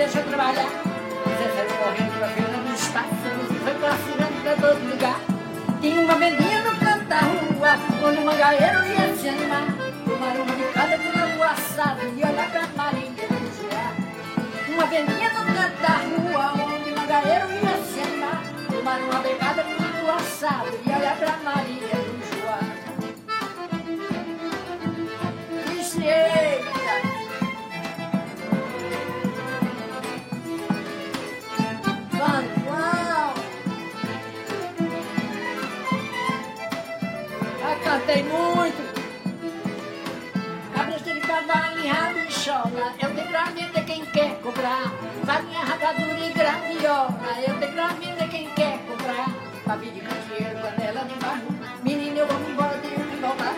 deixa 0.07 0.23
trabalhar. 0.23 0.69
Você 1.25 1.45
saiu 1.53 1.69
correndo 1.83 2.17
pra 2.17 2.27
feira 2.29 2.57
dos 2.63 2.87
pássaros 2.87 3.51
e 3.51 3.59
foi 3.59 3.73
classificando 3.75 4.41
pra 4.41 4.55
todo 4.55 4.89
lugar. 4.89 5.19
Tinha 5.81 5.99
uma 5.99 6.15
vendinha 6.15 6.63
no 6.63 6.75
canto 6.77 7.05
da 7.05 7.19
rua, 7.19 8.07
onde 8.07 8.17
o 8.17 8.25
mangaeiro 8.25 8.85
ia 8.85 9.15
se 9.17 9.27
animar. 9.27 9.67
Tomaram 10.05 10.43
uma 10.43 10.55
bicada 10.55 10.97
de 10.97 11.19
lambu 11.19 11.43
assado 11.43 12.01
e 12.15 12.23
olhar 12.23 12.49
pra 12.51 12.67
Marília 12.77 13.27
vigiar. 13.27 13.93
Uma 14.69 14.85
vendinha 14.85 15.29
no 15.33 15.45
canto 15.53 15.81
da 15.81 15.95
rua, 16.07 16.53
onde 16.53 16.89
o 16.89 16.95
mangaeiro 16.95 17.47
ia 17.51 17.75
se 17.83 17.99
animar. 17.99 18.43
Tomaram 18.71 19.05
uma 19.09 19.19
bicada 19.19 19.63
de 19.63 19.73
lambu 19.73 20.11
assado 20.11 20.69
e 20.85 20.89
olhar 20.89 21.17
pra 21.17 21.37
Marília 21.43 21.97
vigiar. 22.07 22.63
Disse 25.69 26.76
cantei 38.07 38.23
muito. 38.23 38.97
Cabresto 40.73 41.13
de 41.13 41.19
cavalo 41.19 41.79
e 41.79 41.87
rabichola, 41.87 42.93
eu 43.01 43.13
tenho 43.13 43.27
pra 43.27 43.43
vender 43.45 43.83
quem 43.85 44.05
quer 44.05 44.39
comprar. 44.41 44.91
Farinha, 45.25 45.59
ragadura 45.59 46.19
e 46.19 46.31
graviola, 46.31 47.13
eu 47.45 47.59
tenho 47.59 47.73
pra 47.73 47.87
vender 47.87 48.29
quem 48.29 48.49
quer 48.51 48.79
comprar. 48.87 49.27
Pavio 49.65 49.91
de 49.91 49.99
candeeiro, 49.99 50.59
panela 50.61 51.03
de 51.03 51.15
barro, 51.15 51.47
menino 51.83 52.17
eu 52.19 52.27
vou 52.27 52.49
embora, 52.49 52.77
tenho 52.77 52.95
que 52.95 53.15
voltar. 53.17 53.53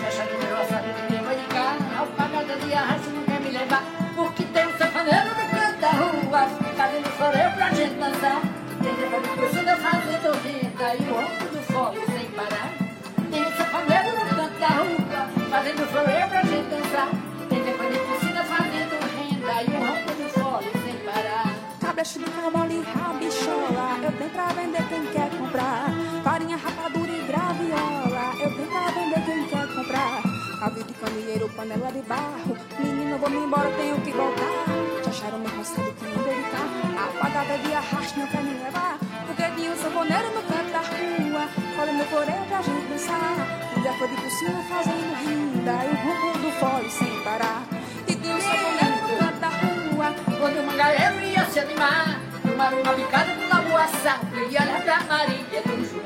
Chacha 0.00 0.24
de 0.28 0.46
meu 0.46 0.56
assado 0.56 0.86
de 0.86 1.16
língua 1.16 1.34
de 1.34 1.46
carne, 1.46 1.96
alpagada 1.98 2.56
de 2.56 3.10
não 3.10 3.24
quer 3.24 3.40
me 3.40 3.50
levar. 3.50 3.82
Porque 4.14 4.44
tem 4.44 4.66
um 4.66 4.78
safaneiro 4.78 5.28
no 5.28 5.50
canto 5.50 5.80
da 5.80 5.90
rua, 5.90 6.48
fazendo 6.76 7.18
soreu 7.18 7.50
pra 7.50 7.70
gente 7.70 7.94
dançar. 7.94 8.58
renda 10.44 10.94
e 10.94 11.10
o 11.10 11.14
ronco 11.14 11.44
do 11.52 11.62
fole 11.72 12.17
fazendo 15.68 15.86
florê 15.88 16.26
pra 16.28 16.42
gente 16.42 16.68
dançar. 16.70 17.08
Tem 17.48 17.62
depois 17.62 17.92
de 17.92 17.98
piscina 17.98 18.44
fazendo 18.44 18.94
renda 19.16 19.62
e 19.62 19.66
o 19.66 19.80
ronco 19.86 20.14
do 20.14 20.28
fole 20.30 20.70
sem 20.84 20.94
parar. 21.04 21.54
Cabeça 21.80 22.18
de 22.18 22.24
camole, 22.24 22.82
rabichola, 22.82 23.98
eu 24.02 24.12
tenho 24.12 24.30
pra 24.30 24.46
vender 24.48 24.88
quem 24.88 25.06
quer 25.06 25.30
comprar. 25.36 25.90
Farinha, 26.24 26.56
rapadura 26.56 27.12
e 27.12 27.26
graviola, 27.26 28.34
eu 28.40 28.54
tenho 28.54 28.68
pra 28.68 28.90
vender 28.90 29.24
quem 29.26 29.46
quer 29.46 29.74
comprar. 29.74 30.22
Navio 30.60 30.84
de 30.84 30.94
candeeiro, 30.94 31.48
panela 31.50 31.92
de 31.92 32.02
barro, 32.02 32.56
menino, 32.78 33.18
vou 33.18 33.30
me 33.30 33.36
embora, 33.36 33.70
tenho 33.72 34.00
que 34.00 34.10
voltar. 34.12 34.64
Já 35.04 35.10
acharam 35.10 35.38
meu 35.38 35.50
roçado 35.50 35.92
que 35.92 36.04
não 36.04 36.24
deu 36.24 36.34
de 36.34 36.50
carro, 36.50 37.18
apagada 37.18 37.58
de 37.58 37.74
arrasto, 37.74 38.18
não 38.18 38.26
quer 38.26 38.42
me 38.42 38.54
levar. 38.54 38.98
Um 39.58 39.76
sanfoneiro 39.76 40.34
no 40.34 40.42
canto 40.42 40.70
da 40.72 40.78
rua, 40.78 41.48
olha 41.78 41.92
meu 41.92 42.06
coreia 42.06 42.42
pra 42.48 42.62
gente 42.62 42.86
dançar. 42.86 43.37
Foi 43.98 44.06
de 44.06 44.14
por 44.14 44.30
cima 44.30 44.62
fazendo 44.62 45.12
renda, 45.12 45.72
e 45.84 45.88
o 45.88 45.96
ronco 46.06 46.38
do 46.38 46.52
fole 46.52 46.88
sem 46.88 47.20
parar. 47.24 47.66
E 48.06 48.12
um 48.12 48.40
sanfoneiro 48.40 48.96
no 49.02 49.18
canto 49.18 49.40
da 49.40 49.48
rua, 49.48 50.14
Quando 50.38 50.60
o 50.60 50.66
mangaeiro 50.68 51.20
ia 51.20 51.44
se 51.46 51.58
animar, 51.58 52.20
tomaram 52.40 52.80
uma 52.80 52.92
picada 52.94 53.34
do 53.34 53.48
lagoa 53.48 53.88
sapo 53.88 54.36
e 54.36 54.56
olha 54.56 54.80
pra 54.84 55.02
Maria 55.02 55.62
do 55.62 55.84
Juá. 55.84 55.97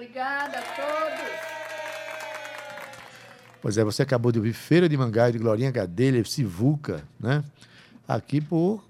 Obrigada 0.00 0.58
a 0.58 0.62
todos! 0.62 1.30
Pois 3.60 3.76
é, 3.76 3.84
você 3.84 4.02
acabou 4.02 4.32
de 4.32 4.38
ouvir 4.38 4.54
Feira 4.54 4.88
de 4.88 4.96
Mangaio 4.96 5.34
de 5.34 5.38
Glorinha 5.38 5.70
Gadelha, 5.70 6.24
Sivuca, 6.24 7.04
né? 7.18 7.44
Aqui 8.08 8.40
por 8.40 8.82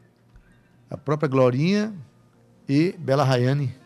a 0.89 0.97
própria 0.97 1.29
Glorinha 1.29 1.93
e 2.69 2.93
Bela 2.97 3.25
Rayane. 3.25 3.80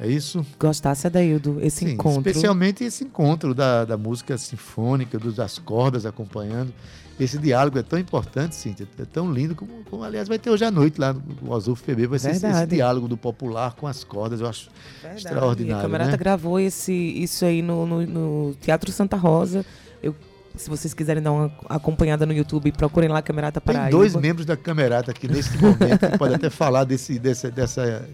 É 0.00 0.08
isso? 0.08 0.44
Gostasse, 0.58 1.06
Adaildo, 1.06 1.58
esse 1.62 1.84
Sim, 1.86 1.92
encontro. 1.92 2.28
Especialmente 2.28 2.82
esse 2.84 3.04
encontro 3.04 3.54
da, 3.54 3.84
da 3.84 3.96
música 3.96 4.36
sinfônica, 4.36 5.18
dos, 5.18 5.36
das 5.36 5.58
cordas 5.58 6.04
acompanhando. 6.04 6.72
Esse 7.18 7.38
diálogo 7.38 7.78
é 7.78 7.82
tão 7.84 7.96
importante, 7.96 8.56
Cíntia, 8.56 8.88
é 8.98 9.04
tão 9.04 9.32
lindo, 9.32 9.54
como, 9.54 9.70
como, 9.88 10.02
aliás 10.02 10.26
vai 10.26 10.36
ter 10.36 10.50
hoje 10.50 10.64
à 10.64 10.70
noite 10.70 11.00
lá 11.00 11.14
no 11.40 11.54
Azul 11.54 11.76
PB, 11.76 12.08
vai 12.08 12.18
ser 12.18 12.32
esse, 12.32 12.44
esse 12.44 12.66
diálogo 12.66 13.06
do 13.06 13.16
popular 13.16 13.74
com 13.74 13.86
as 13.86 14.02
cordas, 14.02 14.40
eu 14.40 14.48
acho 14.48 14.68
Verdade. 15.00 15.24
extraordinário. 15.24 15.78
A 15.78 15.82
Camerata 15.82 16.10
né? 16.10 16.16
gravou 16.16 16.58
esse, 16.58 16.92
isso 16.92 17.44
aí 17.44 17.62
no, 17.62 17.86
no- 17.86 18.04
no 18.04 18.54
Teatro 18.60 18.90
Santa 18.90 19.16
Rosa. 19.16 19.64
Eu, 20.02 20.12
se 20.56 20.68
vocês 20.68 20.92
quiserem 20.92 21.22
dar 21.22 21.30
uma 21.30 21.52
acompanhada 21.68 22.26
no 22.26 22.32
YouTube, 22.32 22.72
procurem 22.72 23.08
lá 23.08 23.22
Camerata 23.22 23.60
Tem 23.60 23.72
Paraíba. 23.76 23.96
dois 23.96 24.16
membros 24.16 24.44
da 24.44 24.56
Camerata 24.56 25.12
aqui 25.12 25.28
nesse 25.28 25.56
momento 25.56 26.10
que 26.10 26.18
pode 26.18 26.34
até 26.34 26.50
falar 26.50 26.82
desse, 26.82 27.16
desse, 27.20 27.48
dessa, 27.48 28.08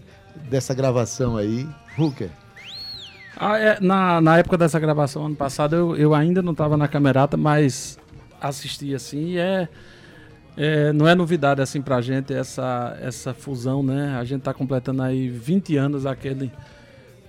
dessa 0.49 0.73
gravação 0.73 1.37
aí. 1.37 1.67
Hooker. 1.97 2.29
Ah, 3.37 3.57
é, 3.57 3.79
na, 3.79 4.21
na 4.21 4.37
época 4.37 4.57
dessa 4.57 4.79
gravação, 4.79 5.25
ano 5.25 5.35
passado, 5.35 5.75
eu, 5.75 5.95
eu 5.95 6.13
ainda 6.13 6.41
não 6.41 6.51
estava 6.51 6.77
na 6.77 6.87
camerata, 6.87 7.35
mas 7.37 7.97
assisti 8.39 8.93
assim 8.93 9.29
e 9.31 9.37
é, 9.37 9.67
é, 10.57 10.93
não 10.93 11.07
é 11.07 11.15
novidade 11.15 11.61
assim 11.61 11.81
pra 11.81 12.01
gente 12.01 12.33
essa, 12.33 12.97
essa 13.01 13.33
fusão, 13.33 13.81
né? 13.81 14.15
A 14.19 14.23
gente 14.23 14.41
tá 14.41 14.53
completando 14.53 15.01
aí 15.01 15.29
20 15.29 15.77
anos 15.77 16.03
daquele, 16.03 16.51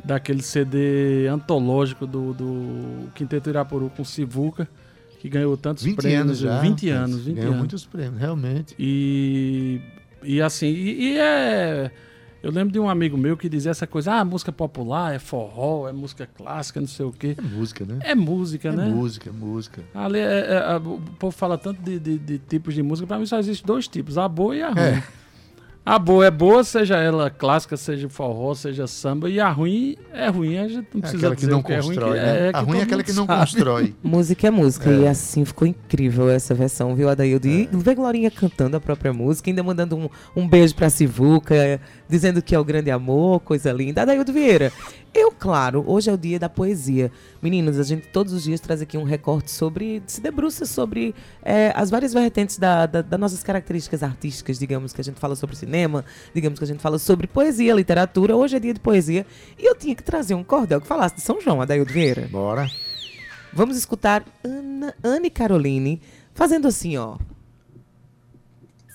daquele 0.04 0.42
CD 0.42 1.28
antológico 1.28 2.06
do, 2.06 2.34
do 2.34 3.08
Quinteto 3.14 3.48
Irapuru 3.48 3.90
com 3.96 4.04
Sivuca, 4.04 4.68
que 5.20 5.28
ganhou 5.28 5.56
tantos 5.56 5.84
20 5.84 5.96
prêmios. 5.96 6.20
anos 6.20 6.38
já. 6.38 6.60
20 6.60 6.90
rapaz. 6.90 7.04
anos, 7.10 7.24
20 7.24 7.34
Ganhou 7.36 7.48
anos. 7.48 7.58
muitos 7.58 7.86
prêmios, 7.86 8.20
realmente. 8.20 8.74
E, 8.78 9.80
e 10.24 10.42
assim, 10.42 10.66
e, 10.66 11.12
e 11.12 11.18
é. 11.18 11.90
Eu 12.42 12.50
lembro 12.50 12.72
de 12.72 12.78
um 12.80 12.88
amigo 12.88 13.16
meu 13.16 13.36
que 13.36 13.48
dizia 13.48 13.70
essa 13.70 13.86
coisa: 13.86 14.14
ah, 14.14 14.24
música 14.24 14.50
popular, 14.50 15.14
é 15.14 15.18
forró, 15.18 15.88
é 15.88 15.92
música 15.92 16.26
clássica, 16.26 16.80
não 16.80 16.88
sei 16.88 17.06
o 17.06 17.12
quê. 17.12 17.36
É 17.38 17.42
música, 17.42 17.84
né? 17.84 17.98
É 18.00 18.14
música, 18.14 18.68
É 18.68 18.72
né? 18.72 18.86
música, 18.88 19.30
é 19.30 19.32
música. 19.32 19.82
Ali 19.94 20.18
é- 20.18 20.48
é- 20.72 20.76
o 20.76 20.98
povo 21.18 21.30
fala 21.36 21.56
tanto 21.56 21.80
de, 21.82 21.98
de- 21.98 22.18
de 22.18 22.38
tipos 22.38 22.74
de 22.74 22.82
música, 22.82 23.06
pra 23.06 23.18
mim 23.18 23.26
só 23.26 23.38
existe 23.38 23.64
dois 23.64 23.86
tipos, 23.86 24.18
a 24.18 24.26
boa 24.28 24.56
e 24.56 24.62
a 24.62 24.70
ruim. 24.70 24.80
É. 24.80 25.02
A 25.84 25.98
boa 25.98 26.24
é 26.24 26.30
boa, 26.30 26.62
seja 26.62 26.96
ela 26.96 27.28
clássica, 27.28 27.76
seja 27.76 28.08
forró, 28.08 28.54
seja 28.54 28.86
samba, 28.86 29.28
e 29.28 29.40
a 29.40 29.50
ruim 29.50 29.96
é 30.12 30.28
ruim, 30.28 30.56
a 30.56 30.68
gente 30.68 30.76
não 30.76 30.82
É 30.82 31.00
precisa 31.00 31.16
aquela 31.18 31.34
que 31.34 31.40
dizer 31.40 31.50
não 31.50 31.60
que 31.60 31.72
é 31.72 31.76
ruim, 31.80 31.86
constrói, 31.88 32.18
né? 32.20 32.38
é, 32.38 32.50
a 32.54 32.60
ruim 32.60 32.78
é 32.78 32.82
aquela 32.82 33.02
que 33.02 33.12
não 33.12 33.26
sabe. 33.26 33.40
constrói. 33.40 33.94
Música 34.00 34.46
é 34.46 34.50
música, 34.52 34.88
e 34.92 35.08
assim 35.08 35.44
ficou 35.44 35.66
incrível 35.66 36.30
essa 36.30 36.54
versão, 36.54 36.94
viu, 36.94 37.08
Adaildo? 37.08 37.48
E 37.48 37.68
ver 37.72 37.96
Glorinha 37.96 38.30
cantando 38.30 38.76
a 38.76 38.80
própria 38.80 39.12
música, 39.12 39.50
ainda 39.50 39.60
mandando 39.64 39.96
um, 39.96 40.08
um 40.36 40.46
beijo 40.48 40.72
pra 40.72 40.88
Sivuca, 40.88 41.80
dizendo 42.12 42.42
que 42.42 42.54
é 42.54 42.58
o 42.58 42.64
grande 42.64 42.90
amor, 42.90 43.40
coisa 43.40 43.72
linda. 43.72 44.02
Adaildo 44.02 44.30
Vieira, 44.34 44.70
eu, 45.14 45.32
claro, 45.32 45.82
hoje 45.86 46.10
é 46.10 46.12
o 46.12 46.16
dia 46.18 46.38
da 46.38 46.46
poesia. 46.48 47.10
Meninos, 47.42 47.78
a 47.78 47.82
gente 47.82 48.06
todos 48.08 48.34
os 48.34 48.42
dias 48.42 48.60
traz 48.60 48.82
aqui 48.82 48.98
um 48.98 49.02
recorte 49.02 49.50
sobre, 49.50 50.02
se 50.06 50.20
debruça 50.20 50.66
sobre 50.66 51.14
é, 51.42 51.72
as 51.74 51.88
várias 51.88 52.12
vertentes 52.12 52.58
da, 52.58 52.84
da- 52.84 53.00
das 53.00 53.18
nossas 53.18 53.42
características 53.42 54.02
artísticas, 54.02 54.58
digamos 54.58 54.92
que 54.92 55.00
a 55.00 55.04
gente 55.04 55.18
fala 55.18 55.34
sobre 55.34 55.56
cinema, 55.56 56.04
digamos 56.34 56.58
que 56.58 56.64
a 56.66 56.68
gente 56.68 56.80
fala 56.80 56.98
sobre 56.98 57.26
poesia, 57.26 57.72
literatura. 57.74 58.36
Hoje 58.36 58.56
é 58.56 58.60
dia 58.60 58.74
de 58.74 58.80
poesia 58.80 59.24
e 59.58 59.64
eu 59.64 59.74
tinha 59.74 59.94
que 59.94 60.02
trazer 60.02 60.34
um 60.34 60.44
cordel 60.44 60.82
que 60.82 60.86
falasse 60.86 61.14
de 61.16 61.22
São 61.22 61.40
João, 61.40 61.62
Adaildo 61.62 61.90
Vieira. 61.90 62.28
Bora. 62.30 62.70
Vamos 63.54 63.76
escutar 63.78 64.22
Ana, 64.44 64.94
Anne 65.02 65.30
Caroline 65.30 66.00
fazendo 66.34 66.68
assim, 66.68 66.98
ó. 66.98 67.16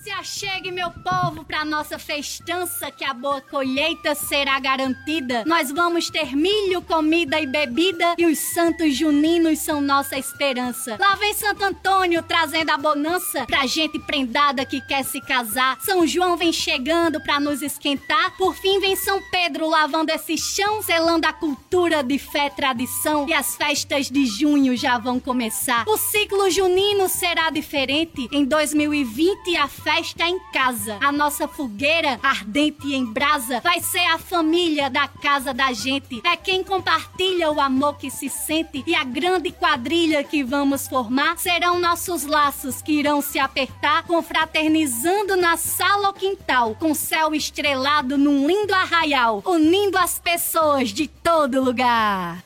Se 0.08 0.14
achegue, 0.14 0.70
meu 0.70 0.90
povo, 0.90 1.44
pra 1.44 1.66
nossa 1.66 1.98
festança, 1.98 2.90
que 2.90 3.04
a 3.04 3.12
boa 3.12 3.42
colheita 3.42 4.14
será 4.14 4.58
garantida. 4.58 5.44
Nós 5.44 5.70
vamos 5.70 6.08
ter 6.08 6.34
milho, 6.34 6.80
comida 6.80 7.38
e 7.38 7.46
bebida, 7.46 8.14
e 8.16 8.24
os 8.24 8.38
santos 8.38 8.96
juninos 8.96 9.58
são 9.58 9.82
nossa 9.82 10.16
esperança. 10.16 10.96
Lá 10.98 11.14
vem 11.16 11.34
Santo 11.34 11.62
Antônio 11.62 12.22
trazendo 12.22 12.70
a 12.70 12.78
bonança 12.78 13.44
pra 13.44 13.66
gente 13.66 13.98
prendada 13.98 14.64
que 14.64 14.80
quer 14.80 15.04
se 15.04 15.20
casar. 15.20 15.76
São 15.82 16.06
João 16.06 16.38
vem 16.38 16.54
chegando 16.54 17.20
pra 17.20 17.38
nos 17.38 17.60
esquentar. 17.60 18.34
Por 18.38 18.54
fim 18.54 18.80
vem 18.80 18.96
São 18.96 19.20
Pedro 19.30 19.68
lavando 19.68 20.10
esse 20.10 20.38
chão, 20.38 20.80
selando 20.80 21.26
a 21.26 21.34
cultura 21.34 22.02
de 22.02 22.18
fé 22.18 22.46
e 22.46 22.50
tradição. 22.50 23.28
E 23.28 23.34
as 23.34 23.56
festas 23.56 24.10
de 24.10 24.24
junho 24.24 24.74
já 24.74 24.96
vão 24.96 25.20
começar. 25.20 25.84
O 25.86 25.98
ciclo 25.98 26.50
junino 26.50 27.10
será 27.10 27.50
diferente. 27.50 28.26
Em 28.32 28.46
2020 28.46 29.54
a 29.58 29.68
festa 29.68 29.97
é 29.98 30.28
em 30.28 30.38
casa. 30.52 30.96
A 31.00 31.10
nossa 31.10 31.48
fogueira 31.48 32.20
ardente 32.22 32.94
em 32.94 33.04
brasa 33.04 33.60
vai 33.60 33.80
ser 33.80 34.04
a 34.06 34.16
família 34.16 34.88
da 34.88 35.08
casa 35.08 35.52
da 35.52 35.72
gente. 35.72 36.22
É 36.24 36.36
quem 36.36 36.62
compartilha 36.62 37.50
o 37.50 37.60
amor 37.60 37.96
que 37.96 38.08
se 38.08 38.28
sente 38.28 38.84
e 38.86 38.94
a 38.94 39.02
grande 39.02 39.50
quadrilha 39.50 40.22
que 40.22 40.44
vamos 40.44 40.86
formar 40.86 41.36
serão 41.36 41.80
nossos 41.80 42.24
laços 42.24 42.80
que 42.80 42.92
irão 42.92 43.20
se 43.20 43.40
apertar, 43.40 44.04
confraternizando 44.04 45.36
na 45.36 45.56
sala 45.56 46.08
ou 46.08 46.14
quintal, 46.14 46.76
com 46.76 46.94
céu 46.94 47.34
estrelado 47.34 48.16
num 48.16 48.46
lindo 48.46 48.72
arraial, 48.72 49.42
unindo 49.44 49.98
as 49.98 50.20
pessoas 50.20 50.90
de 50.90 51.08
todo 51.08 51.60
lugar. 51.60 52.44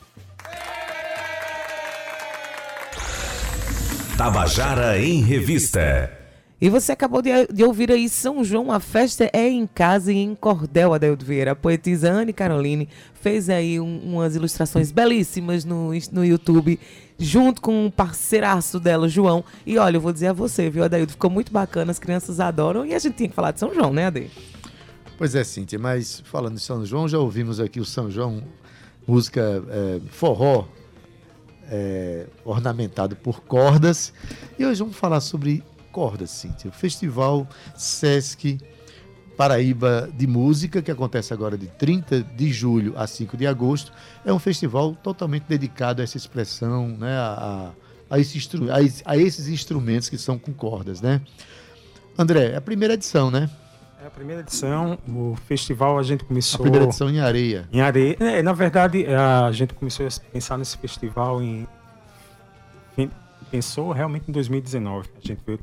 Tabajara 4.17 4.99
em 4.99 5.21
Revista. 5.21 6.22
E 6.63 6.69
você 6.69 6.93
acabou 6.93 7.21
de, 7.21 7.29
de 7.47 7.61
ouvir 7.61 7.91
aí 7.91 8.07
São 8.07 8.41
João, 8.41 8.71
a 8.71 8.79
festa 8.79 9.29
é 9.33 9.49
em 9.49 9.67
casa 9.67 10.13
e 10.13 10.15
em 10.15 10.33
cordel, 10.33 10.93
Adeldo 10.93 11.25
Vieira. 11.25 11.51
A 11.51 11.55
poetisa 11.57 12.09
Anne 12.09 12.31
Caroline 12.31 12.87
fez 13.15 13.49
aí 13.49 13.81
um- 13.81 13.99
umas 13.99 14.33
ilustrações 14.37 14.89
belíssimas 14.89 15.65
no, 15.65 15.89
no 16.13 16.23
YouTube, 16.23 16.79
junto 17.19 17.61
com 17.61 17.87
um 17.87 17.91
parceiraço 17.91 18.79
dela, 18.79 19.09
João. 19.09 19.43
E 19.65 19.77
olha, 19.77 19.97
eu 19.97 20.01
vou 20.01 20.13
dizer 20.13 20.27
a 20.27 20.33
você, 20.33 20.69
viu, 20.69 20.85
Adeldo? 20.85 21.11
Ficou 21.11 21.29
muito 21.29 21.51
bacana, 21.51 21.91
as 21.91 21.99
crianças 21.99 22.39
adoram 22.39 22.85
e 22.85 22.93
a 22.93 22.99
gente 22.99 23.15
tinha 23.17 23.27
que 23.27 23.35
falar 23.35 23.51
de 23.51 23.59
São 23.59 23.73
João, 23.73 23.91
né, 23.91 24.05
Ade? 24.05 24.31
Pois 25.17 25.35
é, 25.35 25.43
Cíntia, 25.43 25.77
mas 25.77 26.21
falando 26.21 26.53
de 26.55 26.61
São 26.61 26.85
João, 26.85 27.09
já 27.09 27.19
ouvimos 27.19 27.59
aqui 27.59 27.81
o 27.81 27.85
São 27.85 28.09
João, 28.09 28.41
música 29.05 29.61
é, 29.69 29.99
forró, 30.11 30.63
é, 31.69 32.25
ornamentado 32.45 33.17
por 33.17 33.41
cordas. 33.41 34.13
E 34.57 34.65
hoje 34.65 34.79
vamos 34.79 34.95
falar 34.95 35.19
sobre 35.19 35.61
cordas, 35.93 36.29
Cíntia. 36.31 36.69
O 36.69 36.73
Festival 36.73 37.47
Sesc 37.77 38.57
Paraíba 39.37 40.09
de 40.13 40.27
Música, 40.27 40.81
que 40.81 40.91
acontece 40.91 41.33
agora 41.33 41.57
de 41.57 41.67
30 41.67 42.21
de 42.21 42.51
julho 42.51 42.93
a 42.97 43.07
5 43.07 43.37
de 43.37 43.47
agosto, 43.47 43.91
é 44.25 44.33
um 44.33 44.39
festival 44.39 44.93
totalmente 44.95 45.43
dedicado 45.47 46.01
a 46.01 46.03
essa 46.03 46.17
expressão, 46.17 46.87
né, 46.89 47.15
a, 47.17 47.71
a, 48.09 48.19
esse 48.19 48.37
a 49.05 49.11
a 49.11 49.17
esses 49.17 49.47
instrumentos 49.47 50.09
que 50.09 50.17
são 50.17 50.37
com 50.37 50.51
cordas, 50.53 51.01
né? 51.01 51.21
André, 52.17 52.51
é 52.51 52.57
a 52.57 52.61
primeira 52.61 52.93
edição, 52.93 53.31
né? 53.31 53.49
É 54.03 54.05
a 54.07 54.11
primeira 54.11 54.41
edição, 54.41 54.99
o 55.07 55.35
festival 55.47 55.97
a 55.97 56.03
gente 56.03 56.23
A 56.23 56.27
começou 56.27 56.59
primeira 56.61 56.85
edição 56.85 57.09
em 57.09 57.19
areia. 57.21 57.67
em 57.71 57.81
areia. 57.81 58.17
É, 58.19 58.43
na 58.43 58.51
verdade, 58.53 59.05
a 59.07 59.51
gente 59.51 59.73
começou 59.73 60.05
a 60.05 60.09
pensar 60.31 60.57
nesse 60.57 60.77
festival 60.77 61.41
em. 61.41 61.65
em- 62.97 63.09
Pensou 63.49 63.91
realmente 63.91 64.25
em 64.27 64.31
2019. 64.31 65.09
A 65.23 65.27
gente 65.27 65.39
veio 65.45 65.59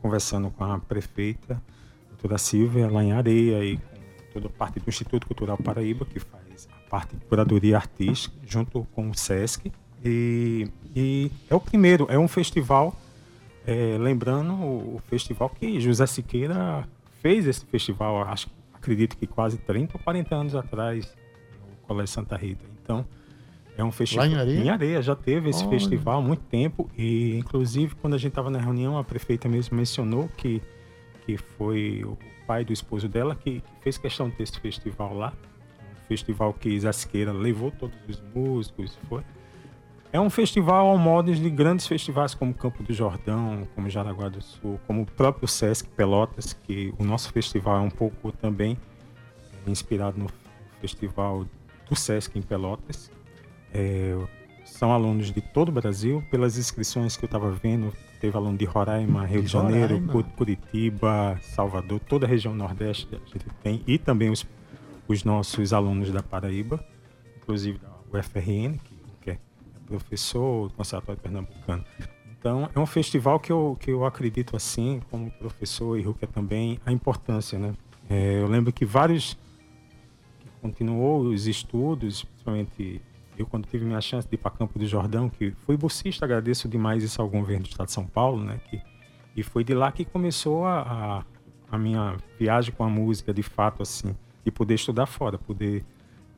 conversando 0.00 0.50
com 0.50 0.64
a 0.64 0.78
prefeita, 0.78 1.60
doutora 2.08 2.38
Silvia, 2.38 2.90
lá 2.90 3.02
em 3.02 3.12
Areia, 3.12 3.64
e 3.64 3.76
com 3.76 4.32
toda 4.32 4.46
a 4.46 4.50
parte 4.50 4.80
do 4.80 4.88
Instituto 4.88 5.26
Cultural 5.26 5.56
Paraíba, 5.58 6.04
que 6.04 6.18
faz 6.18 6.68
a 6.70 6.90
parte 6.90 7.16
de 7.16 7.24
curadoria 7.26 7.76
artística, 7.76 8.34
junto 8.46 8.86
com 8.92 9.10
o 9.10 9.14
SESC. 9.14 9.70
E, 10.04 10.68
e 10.94 11.30
é 11.48 11.54
o 11.54 11.60
primeiro, 11.60 12.06
é 12.08 12.18
um 12.18 12.28
festival, 12.28 12.94
é, 13.66 13.96
lembrando 13.98 14.54
o, 14.54 14.96
o 14.96 15.02
festival 15.08 15.50
que 15.50 15.80
José 15.80 16.06
Siqueira 16.06 16.88
fez 17.20 17.46
esse 17.46 17.64
festival, 17.66 18.22
acho, 18.22 18.48
acredito 18.72 19.16
que 19.16 19.26
quase 19.26 19.58
30 19.58 19.96
ou 19.96 20.02
40 20.02 20.34
anos 20.34 20.54
atrás, 20.54 21.06
no 21.60 21.86
Colégio 21.86 22.14
Santa 22.14 22.36
Rita. 22.36 22.64
Então, 22.82 23.04
é 23.80 23.84
um 23.84 23.90
festival. 23.90 24.26
Lá 24.26 24.32
em 24.46 24.68
Areia? 24.68 25.02
já 25.02 25.16
teve 25.16 25.50
esse 25.50 25.62
Olha. 25.62 25.70
festival 25.70 26.18
há 26.18 26.22
muito 26.22 26.42
tempo. 26.44 26.88
E, 26.96 27.36
inclusive, 27.38 27.94
quando 27.96 28.14
a 28.14 28.18
gente 28.18 28.30
estava 28.30 28.50
na 28.50 28.58
reunião, 28.58 28.98
a 28.98 29.04
prefeita 29.04 29.48
mesmo 29.48 29.76
mencionou 29.76 30.28
que, 30.36 30.62
que 31.24 31.36
foi 31.36 32.04
o 32.04 32.16
pai 32.46 32.64
do 32.64 32.72
esposo 32.72 33.08
dela 33.08 33.34
que, 33.34 33.60
que 33.60 33.82
fez 33.82 33.96
questão 33.96 34.28
de 34.28 34.36
ter 34.36 34.42
esse 34.44 34.60
festival 34.60 35.14
lá. 35.14 35.32
Um 35.92 36.06
festival 36.08 36.52
que 36.52 36.78
Zé 36.78 36.92
Siqueira 36.92 37.32
levou 37.32 37.70
todos 37.70 37.96
os 38.08 38.22
músicos. 38.34 38.98
Foi. 39.08 39.22
É 40.12 40.20
um 40.20 40.28
festival 40.28 40.88
ao 40.88 40.98
modo 40.98 41.32
de 41.32 41.48
grandes 41.48 41.86
festivais 41.86 42.34
como 42.34 42.52
Campo 42.52 42.82
do 42.82 42.92
Jordão, 42.92 43.66
como 43.74 43.88
Jaraguá 43.88 44.28
do 44.28 44.42
Sul, 44.42 44.80
como 44.86 45.02
o 45.02 45.06
próprio 45.06 45.46
Sesc 45.46 45.88
Pelotas, 45.90 46.52
que 46.52 46.92
o 46.98 47.04
nosso 47.04 47.32
festival 47.32 47.76
é 47.76 47.80
um 47.80 47.90
pouco 47.90 48.32
também 48.32 48.76
é, 49.66 49.70
inspirado 49.70 50.18
no 50.18 50.26
festival 50.80 51.46
do 51.88 51.94
Sesc 51.94 52.36
em 52.36 52.42
Pelotas. 52.42 53.10
É, 53.72 54.16
são 54.64 54.92
alunos 54.92 55.32
de 55.32 55.40
todo 55.40 55.68
o 55.68 55.72
Brasil, 55.72 56.22
pelas 56.30 56.56
inscrições 56.56 57.16
que 57.16 57.24
eu 57.24 57.26
estava 57.26 57.50
vendo, 57.50 57.92
teve 58.20 58.36
aluno 58.36 58.56
de 58.56 58.64
Roraima, 58.64 59.24
Rio 59.26 59.42
de 59.42 59.48
Janeiro, 59.48 59.94
Roraima. 59.94 60.12
Cu- 60.12 60.24
Curitiba, 60.36 61.38
Salvador, 61.42 62.00
toda 62.00 62.26
a 62.26 62.28
região 62.28 62.54
Nordeste 62.54 63.08
a 63.12 63.18
gente 63.18 63.44
tem, 63.62 63.82
e 63.86 63.98
também 63.98 64.30
os, 64.30 64.46
os 65.08 65.24
nossos 65.24 65.72
alunos 65.72 66.10
da 66.10 66.22
Paraíba, 66.22 66.84
inclusive 67.36 67.78
da 67.78 67.90
UFRN, 68.18 68.78
que, 68.84 68.94
que 69.22 69.30
é 69.30 69.38
professor 69.86 70.68
do 70.68 70.74
Conservatório 70.74 71.20
Pernambucano. 71.20 71.84
Então, 72.38 72.70
é 72.74 72.78
um 72.80 72.86
festival 72.86 73.38
que 73.38 73.52
eu, 73.52 73.76
que 73.78 73.90
eu 73.90 74.04
acredito, 74.06 74.56
assim, 74.56 75.00
como 75.10 75.30
professor 75.32 75.98
e 75.98 76.02
Rukia 76.02 76.26
também, 76.26 76.80
a 76.86 76.92
importância, 76.92 77.58
né? 77.58 77.74
É, 78.08 78.40
eu 78.40 78.46
lembro 78.48 78.72
que 78.72 78.84
vários 78.84 79.36
continuou 80.60 81.22
os 81.22 81.46
estudos, 81.46 82.24
principalmente 82.24 83.00
eu 83.40 83.46
quando 83.46 83.66
tive 83.66 83.84
minha 83.84 84.00
chance 84.00 84.28
de 84.28 84.34
ir 84.34 84.38
para 84.38 84.50
Campo 84.50 84.78
do 84.78 84.86
Jordão, 84.86 85.28
que 85.28 85.50
fui 85.52 85.76
bolsista, 85.76 86.24
agradeço 86.24 86.68
demais 86.68 87.02
isso 87.02 87.20
ao 87.20 87.28
governo 87.28 87.64
do 87.64 87.70
Estado 87.70 87.86
de 87.86 87.92
São 87.92 88.06
Paulo, 88.06 88.44
né? 88.44 88.60
Que, 88.68 88.80
e 89.34 89.42
foi 89.42 89.64
de 89.64 89.74
lá 89.74 89.90
que 89.90 90.04
começou 90.04 90.66
a, 90.66 91.24
a, 91.70 91.74
a 91.74 91.78
minha 91.78 92.16
viagem 92.38 92.72
com 92.74 92.84
a 92.84 92.88
música, 92.88 93.32
de 93.32 93.42
fato, 93.42 93.82
assim, 93.82 94.14
de 94.44 94.50
poder 94.50 94.74
estudar 94.74 95.06
fora, 95.06 95.38
poder 95.38 95.84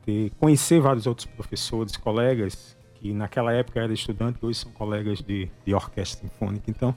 ter, 0.05 0.31
conhecer 0.39 0.79
vários 0.79 1.05
outros 1.05 1.25
professores, 1.25 1.97
colegas 1.97 2.77
que 2.95 3.13
naquela 3.13 3.51
época 3.51 3.81
eram 3.81 3.93
estudantes, 3.93 4.41
hoje 4.41 4.59
são 4.59 4.71
colegas 4.71 5.21
de, 5.21 5.49
de 5.65 5.73
orquestra 5.73 6.21
sinfônica. 6.21 6.63
Então, 6.69 6.95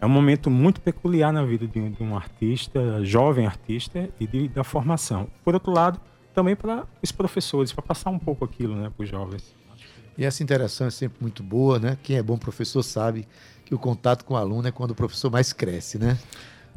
é 0.00 0.06
um 0.06 0.08
momento 0.08 0.50
muito 0.50 0.80
peculiar 0.80 1.32
na 1.32 1.44
vida 1.44 1.66
de, 1.66 1.90
de 1.90 2.02
um 2.02 2.16
artista, 2.16 3.04
jovem 3.04 3.46
artista, 3.46 4.08
e 4.18 4.26
de, 4.26 4.48
da 4.48 4.64
formação. 4.64 5.28
Por 5.44 5.54
outro 5.54 5.72
lado, 5.72 6.00
também 6.34 6.56
para 6.56 6.84
os 7.02 7.12
professores, 7.12 7.72
para 7.72 7.82
passar 7.82 8.10
um 8.10 8.18
pouco 8.18 8.44
aquilo 8.44 8.74
né, 8.74 8.90
para 8.94 9.04
os 9.04 9.08
jovens. 9.10 9.54
E 10.16 10.24
essa 10.24 10.42
interação 10.42 10.86
é 10.86 10.90
sempre 10.90 11.18
muito 11.20 11.42
boa, 11.42 11.78
né? 11.78 11.98
Quem 12.02 12.16
é 12.16 12.22
bom 12.22 12.36
professor 12.38 12.82
sabe 12.82 13.26
que 13.64 13.74
o 13.74 13.78
contato 13.78 14.24
com 14.24 14.34
o 14.34 14.36
aluno 14.36 14.68
é 14.68 14.70
quando 14.70 14.92
o 14.92 14.94
professor 14.94 15.30
mais 15.30 15.52
cresce, 15.52 15.98
né? 15.98 16.18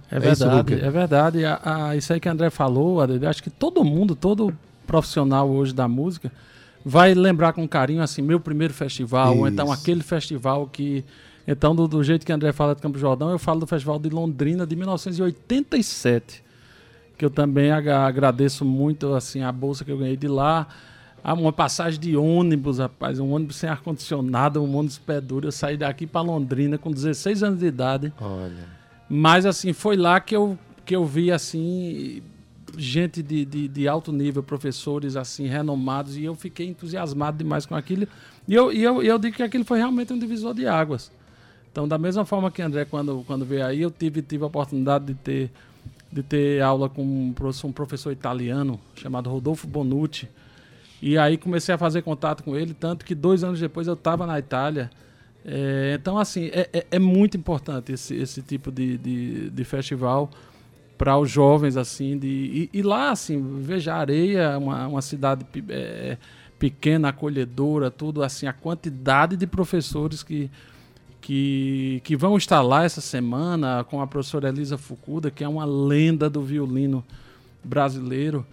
É 0.10 0.16
É 0.16 0.32
isso, 0.32 0.44
verdade, 0.44 0.74
Luca? 0.74 0.86
é 0.88 0.90
verdade. 0.90 1.46
A- 1.46 1.62
a- 1.90 1.96
isso 1.96 2.12
aí 2.14 2.20
que 2.20 2.28
o 2.28 2.32
André 2.32 2.50
falou, 2.50 3.00
acho 3.30 3.44
que 3.44 3.50
todo 3.50 3.84
mundo, 3.84 4.16
todo 4.16 4.56
profissional 4.88 5.50
hoje 5.50 5.74
da 5.74 5.88
música 5.88 6.32
vai 6.84 7.14
lembrar 7.14 7.52
com 7.54 7.68
carinho 7.68 8.02
assim, 8.02 8.22
meu 8.22 8.40
primeiro 8.40 8.74
festival, 8.74 9.38
ou 9.38 9.48
então 9.48 9.66
Isso. 9.66 9.74
aquele 9.82 10.02
festival 10.02 10.66
que. 10.68 11.04
Então, 11.46 11.76
do, 11.76 11.88
do 11.88 12.04
jeito 12.04 12.26
que 12.26 12.32
o 12.32 12.36
André 12.36 12.52
fala 12.54 12.74
de 12.76 12.82
Campo 12.82 12.98
Jordão, 12.98 13.30
eu 13.32 13.40
falo 13.40 13.60
do 13.62 13.68
Festival 13.68 14.00
de 14.00 14.10
Londrina 14.10 14.66
de 14.68 14.76
1987. 14.76 16.44
Que 17.18 17.26
eu 17.26 17.30
também 17.30 17.72
agradeço 17.72 18.64
muito 18.64 19.14
assim, 19.14 19.42
a 19.42 19.52
bolsa 19.52 19.84
que 19.84 19.92
eu 19.92 19.98
ganhei 19.98 20.18
de 20.18 20.28
lá. 20.28 20.68
Ah, 21.24 21.34
uma 21.34 21.52
passagem 21.52 22.00
de 22.00 22.16
ônibus, 22.16 22.78
rapaz, 22.80 23.20
um 23.20 23.32
ônibus 23.32 23.58
sem 23.58 23.70
ar-condicionado, 23.70 24.62
um 24.62 24.78
ônibus 24.78 24.98
pé 24.98 25.20
duro. 25.20 25.48
Eu 25.48 25.52
saí 25.52 25.76
daqui 25.76 26.06
para 26.06 26.22
Londrina 26.22 26.78
com 26.78 26.92
16 26.92 27.44
anos 27.44 27.60
de 27.60 27.66
idade. 27.66 28.14
Olha. 28.22 28.78
Mas 29.10 29.46
assim, 29.46 29.74
foi 29.74 29.96
lá 29.98 30.20
que 30.20 30.36
eu, 30.36 30.58
que 30.86 30.96
eu 30.96 31.06
vi 31.06 31.32
assim 31.32 32.22
gente 32.78 33.24
de, 33.24 33.46
de, 33.46 33.68
de 33.68 33.88
alto 33.88 34.12
nível, 34.12 34.44
professores 34.44 35.16
assim 35.16 35.48
renomados, 35.48 36.18
e 36.18 36.24
eu 36.24 36.36
fiquei 36.36 36.68
entusiasmado 36.68 37.38
demais 37.38 37.66
com 37.66 37.76
aquilo. 37.76 38.08
E 38.48 38.54
eu, 38.54 38.72
e 38.72 38.84
eu, 38.84 39.02
eu 39.02 39.18
digo 39.18 39.36
que 39.36 39.44
aquilo 39.44 39.66
foi 39.66 39.80
realmente 39.80 40.14
um 40.14 40.20
divisor 40.20 40.54
de 40.54 40.68
águas. 40.68 41.12
Então, 41.72 41.88
da 41.88 41.98
mesma 41.98 42.26
forma 42.26 42.50
que 42.50 42.62
André, 42.62 42.86
quando, 42.86 43.24
quando 43.28 43.46
veio 43.46 43.66
aí, 43.66 43.82
eu 43.82 43.92
tive, 43.92 44.22
tive 44.22 44.44
a 44.44 44.48
oportunidade 44.48 45.06
de 45.06 45.14
ter, 45.14 45.52
de 46.12 46.24
ter 46.24 46.62
aula 46.62 46.90
com 46.90 47.04
um 47.04 47.34
professor, 47.34 47.68
um 47.68 47.72
professor 47.72 48.12
italiano 48.12 48.80
chamado 48.96 49.30
Rodolfo 49.30 49.68
Bonucci. 49.68 50.28
E 51.02 51.18
aí 51.18 51.38
comecei 51.38 51.76
a 51.76 51.78
fazer 51.78 52.02
contato 52.02 52.44
com 52.44 52.56
ele, 52.56 52.74
tanto 52.74 53.06
que 53.06 53.14
dois 53.14 53.44
anos 53.44 53.60
depois 53.60 53.88
eu 53.88 53.94
estava 53.94 54.26
na 54.26 54.40
Itália. 54.40 54.90
É, 55.46 55.96
então, 56.00 56.18
assim, 56.18 56.46
é, 56.48 56.70
é- 56.74 56.88
é 56.92 57.00
muito 57.00 57.38
importante 57.38 57.92
esse, 57.94 58.16
esse 58.16 58.42
tipo 58.42 58.72
de, 58.72 58.98
de, 58.98 59.50
de 59.50 59.64
festival 59.64 60.30
para 60.98 61.18
os 61.18 61.30
jovens, 61.30 61.78
assim, 61.78 62.18
de, 62.18 62.28
e, 62.74 62.80
e 62.80 62.82
lá, 62.82 63.12
assim, 63.12 63.62
veja, 63.62 63.94
Areia, 63.94 64.58
uma, 64.58 64.88
uma 64.88 65.02
cidade 65.02 65.46
é, 65.70 66.18
pequena, 66.58 67.10
acolhedora, 67.10 67.92
tudo, 67.92 68.24
assim, 68.24 68.48
a 68.48 68.54
quantidade 68.54 69.38
de 69.38 69.46
professores 69.46 70.24
que, 70.24 70.50
que, 71.28 72.00
que 72.06 72.16
vão 72.16 72.38
estar 72.38 72.62
lá 72.62 72.86
essa 72.86 73.02
semana 73.02 73.84
com 73.84 74.02
a 74.02 74.08
professora 74.08 74.48
Elisa 74.48 74.78
Fukuda, 74.78 75.30
que 75.30 75.44
é 75.44 75.48
uma 75.48 75.66
lenda 75.66 76.30
do 76.30 76.42
violino 76.42 77.04
brasileiro, 77.62 78.46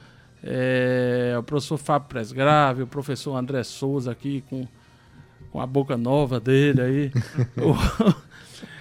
é, 0.43 1.37
o 1.39 1.43
professor 1.45 1.79
Fábio 1.79 2.09
Presgrave, 2.09 2.83
o 2.83 2.87
professor 2.89 3.37
André 3.37 3.63
Souza 3.63 4.11
aqui 4.11 4.43
com, 4.51 4.67
com 5.53 5.61
a 5.61 5.67
boca 5.69 5.97
nova 5.97 6.41
dele 6.41 6.81
aí. 6.81 7.13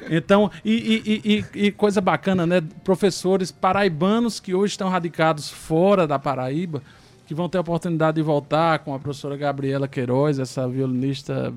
Então, 0.09 0.51
e, 0.65 0.71
e- 0.73 1.21
e- 1.25 1.45
e- 1.55 1.67
e 1.67 1.71
coisa 1.71 2.01
bacana, 2.01 2.45
né? 2.45 2.61
Professores 2.83 3.51
paraibanos 3.51 4.37
que 4.39 4.53
hoje 4.53 4.71
estão 4.73 4.89
radicados 4.89 5.49
fora 5.49 6.05
da 6.05 6.19
Paraíba, 6.19 6.81
que 7.25 7.33
vão 7.33 7.47
ter 7.47 7.57
a 7.57 7.61
oportunidade 7.61 8.15
de 8.15 8.21
voltar 8.21 8.79
com 8.79 8.93
a 8.93 8.99
professora 8.99 9.37
Gabriela 9.37 9.87
Queiroz, 9.87 10.39
essa 10.39 10.67
violinista 10.67 11.53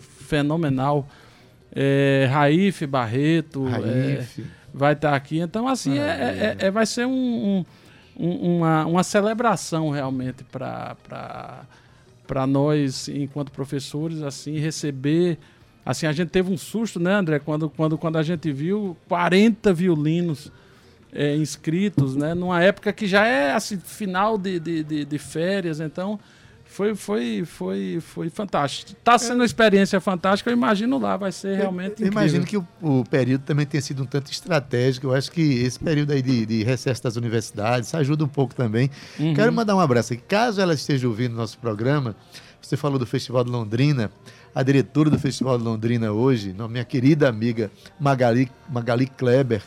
fenomenal. 0.00 1.06
É, 1.78 2.26
Raif 2.32 2.86
Barreto. 2.86 3.66
é, 3.68 3.70
Raif. 3.70 4.44
vai 4.72 4.94
estar 4.94 5.14
aqui. 5.14 5.38
Então, 5.40 5.68
assim, 5.68 5.98
é, 5.98 6.56
é- 6.60 6.66
é- 6.66 6.70
vai 6.70 6.86
ser 6.86 7.06
um- 7.06 7.64
um- 8.18 8.18
um- 8.18 8.56
uma, 8.58 8.86
uma 8.86 9.02
celebração 9.02 9.90
realmente 9.90 10.42
para 10.44 10.96
nós, 12.46 13.08
enquanto 13.08 13.50
professores, 13.52 14.22
assim, 14.22 14.58
receber. 14.58 15.38
Assim, 15.84 16.06
a 16.06 16.12
gente 16.12 16.30
teve 16.30 16.52
um 16.52 16.58
susto, 16.58 16.98
né, 16.98 17.12
André, 17.12 17.38
quando, 17.38 17.70
quando, 17.70 17.96
quando 17.96 18.16
a 18.16 18.22
gente 18.22 18.50
viu 18.52 18.96
40 19.08 19.72
violinos 19.72 20.50
é, 21.12 21.36
inscritos, 21.36 22.16
né, 22.16 22.34
numa 22.34 22.62
época 22.62 22.92
que 22.92 23.06
já 23.06 23.26
é 23.26 23.52
assim, 23.52 23.78
final 23.78 24.36
de, 24.36 24.58
de, 24.58 24.82
de, 24.82 25.04
de 25.04 25.18
férias, 25.18 25.80
então. 25.80 26.18
Foi, 26.68 26.94
foi, 26.94 27.44
foi, 27.46 27.98
foi 28.00 28.28
fantástico. 28.28 28.92
Está 28.92 29.18
sendo 29.18 29.36
uma 29.36 29.46
experiência 29.46 29.98
fantástica, 30.00 30.50
eu 30.50 30.54
imagino 30.54 30.98
lá, 30.98 31.16
vai 31.16 31.32
ser 31.32 31.56
realmente 31.56 32.02
Eu 32.02 32.08
incrível. 32.08 32.12
imagino 32.12 32.44
que 32.44 32.56
o, 32.58 32.66
o 32.82 33.04
período 33.08 33.42
também 33.44 33.64
tenha 33.64 33.80
sido 33.80 34.02
um 34.02 34.06
tanto 34.06 34.30
estratégico. 34.30 35.06
Eu 35.06 35.14
acho 35.14 35.30
que 35.30 35.40
esse 35.40 35.78
período 35.78 36.12
aí 36.12 36.20
de, 36.20 36.44
de 36.44 36.62
recesso 36.64 37.02
das 37.02 37.16
universidades 37.16 37.94
ajuda 37.94 38.24
um 38.24 38.28
pouco 38.28 38.54
também. 38.54 38.90
Uhum. 39.18 39.32
Quero 39.32 39.52
mandar 39.52 39.74
um 39.74 39.80
abraço 39.80 40.12
aqui. 40.12 40.22
Caso 40.28 40.60
ela 40.60 40.74
esteja 40.74 41.08
ouvindo 41.08 41.34
nosso 41.34 41.56
programa, 41.58 42.14
Você 42.60 42.76
falou 42.76 42.98
do 42.98 43.06
Festival 43.06 43.44
de 43.44 43.50
Londrina. 43.50 44.10
A 44.54 44.62
diretora 44.62 45.08
do 45.08 45.18
Festival 45.18 45.56
de 45.58 45.64
Londrina 45.64 46.12
hoje, 46.12 46.54
minha 46.68 46.84
querida 46.84 47.28
amiga 47.28 47.70
Magali, 48.00 48.50
Magali 48.68 49.06
Kleber, 49.06 49.62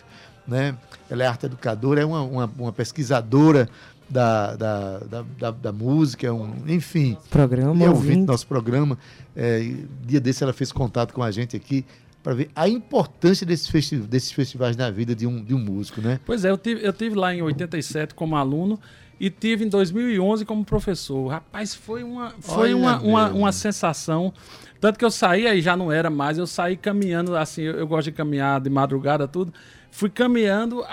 né? 0.48 0.76
Ela 1.10 1.24
é 1.24 1.28
arte 1.28 1.46
educadora, 1.46 2.02
é 2.02 2.06
uma, 2.06 2.22
uma, 2.24 2.52
uma 2.58 2.74
pesquisadora 2.74 3.70
da, 4.10 4.56
da, 4.56 4.98
da, 5.00 5.26
da, 5.38 5.52
da 5.52 5.72
música, 5.72 6.28
é 6.28 6.32
um, 6.32 6.54
enfim. 6.68 7.18
Programa, 7.30 7.76
E 7.82 7.86
é 7.86 7.90
ouvinte 7.90 8.08
ouvinte. 8.08 8.26
do 8.26 8.32
nosso 8.32 8.48
programa. 8.48 8.98
É, 9.36 9.74
dia 10.06 10.20
desse 10.20 10.44
ela 10.44 10.54
fez 10.54 10.72
contato 10.72 11.14
com 11.14 11.22
a 11.22 11.32
gente 11.32 11.56
aqui 11.56 11.86
para 12.24 12.34
ver 12.34 12.50
a 12.56 12.68
importância 12.68 13.46
desses, 13.46 13.68
festi 13.68 13.96
desses 13.98 14.32
festivais 14.32 14.76
na 14.76 14.90
vida 14.90 15.16
de 15.16 15.26
um, 15.26 15.44
de 15.44 15.54
um 15.54 15.60
músico, 15.60 16.02
né? 16.02 16.20
Pois 16.26 16.44
é, 16.44 16.50
eu 16.50 16.58
tive, 16.58 16.86
eu 16.86 16.92
tive 16.92 17.16
lá 17.16 17.34
em 17.34 17.42
87 17.42 18.14
como 18.14 18.36
aluno 18.36 18.80
e 19.20 19.30
tive 19.30 19.66
em 19.66 19.70
2011 19.70 20.46
como 20.46 20.66
professor. 20.66 21.28
Rapaz, 21.28 21.76
foi 21.76 22.04
uma, 22.04 22.34
foi 22.40 22.74
Olha 22.74 22.78
uma, 22.78 23.00
uma, 23.02 23.30
uma 23.30 23.52
sensação. 23.52 24.34
Tanto 24.80 24.98
que 24.98 25.04
eu 25.04 25.12
saí, 25.12 25.46
aí 25.46 25.62
já 25.62 25.76
não 25.76 25.92
era 25.92 26.10
mais, 26.10 26.38
eu 26.38 26.48
saí 26.48 26.78
caminhando, 26.78 27.36
assim, 27.36 27.64
eu, 27.64 27.74
eu 27.74 27.88
gosto 27.88 28.06
de 28.06 28.14
caminhar 28.14 28.62
de 28.62 28.70
madrugada, 28.70 29.28
tudo. 29.28 29.54
Fui 29.92 30.10
caminhando 30.10 30.84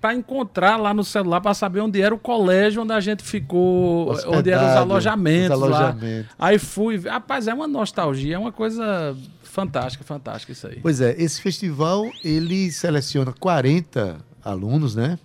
para 0.00 0.14
encontrar 0.14 0.76
lá 0.76 0.94
no 0.94 1.04
celular 1.04 1.40
para 1.40 1.52
saber 1.54 1.80
onde 1.80 2.00
era 2.00 2.14
o 2.14 2.18
colégio 2.18 2.82
onde 2.82 2.92
a 2.92 3.00
gente 3.00 3.22
ficou, 3.22 4.12
onde 4.28 4.50
eram 4.50 4.62
os 4.62 4.70
Hospedado, 4.70 4.78
alojamentos. 4.80 5.56
os 5.56 5.68
lá. 5.68 5.78
alojamentos. 5.78 6.30
Aí 6.38 6.58
fui, 6.58 6.96
rapaz, 6.98 7.48
é 7.48 7.54
uma 7.54 7.66
nostalgia, 7.66 8.36
é 8.36 8.38
uma 8.38 8.52
coisa 8.52 9.16
fantástica, 9.42 10.04
fantástica 10.04 10.52
isso 10.52 10.66
aí. 10.66 10.78
Pois 10.80 11.00
é, 11.00 11.14
esse 11.20 11.40
festival 11.40 12.04
ele 12.24 12.70
seleciona 12.70 13.32
40 13.32 14.18
alunos, 14.44 14.94
né? 14.94 15.18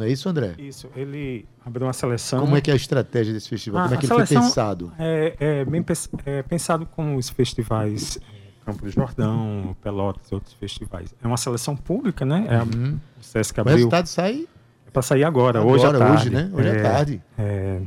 Não 0.00 0.06
é 0.06 0.10
isso, 0.10 0.28
André? 0.28 0.54
Isso, 0.58 0.88
ele 0.96 1.44
abriu 1.64 1.86
uma 1.86 1.92
seleção. 1.92 2.40
Como 2.40 2.56
é 2.56 2.60
que 2.62 2.70
é 2.70 2.72
a 2.72 2.76
estratégia 2.76 3.34
desse 3.34 3.50
festival? 3.50 3.82
Ah, 3.82 3.84
Como 3.84 3.94
é 3.94 3.98
que 3.98 4.06
ele 4.06 4.14
foi 4.14 4.26
pensado? 4.26 4.92
É, 4.98 5.36
é 5.38 5.64
bem 5.64 5.84
é 6.24 6.42
pensado 6.42 6.86
como 6.86 7.16
os 7.16 7.28
festivais 7.28 8.16
é, 8.16 8.39
Campo 8.72 8.84
do 8.84 8.90
Jordão, 8.90 9.76
Pelotas 9.82 10.30
outros 10.32 10.52
festivais. 10.54 11.14
É 11.22 11.26
uma 11.26 11.36
seleção 11.36 11.76
pública, 11.76 12.24
né? 12.24 12.46
É 12.48 12.58
Uhum. 12.62 12.98
o 13.20 13.24
Sesc 13.24 13.58
O 13.58 13.60
abriu. 13.62 13.76
resultado 13.76 14.06
sai 14.06 14.46
É 14.86 14.90
para 14.90 15.02
sair 15.02 15.24
agora, 15.24 15.60
agora, 15.60 15.74
hoje 15.74 15.86
à 15.86 15.92
tarde. 15.98 16.14
hoje, 16.14 16.30
né? 16.30 16.50
Hoje 16.52 16.68
à 16.68 16.72
É, 16.72 16.82
tarde. 16.82 17.22
é, 17.38 17.80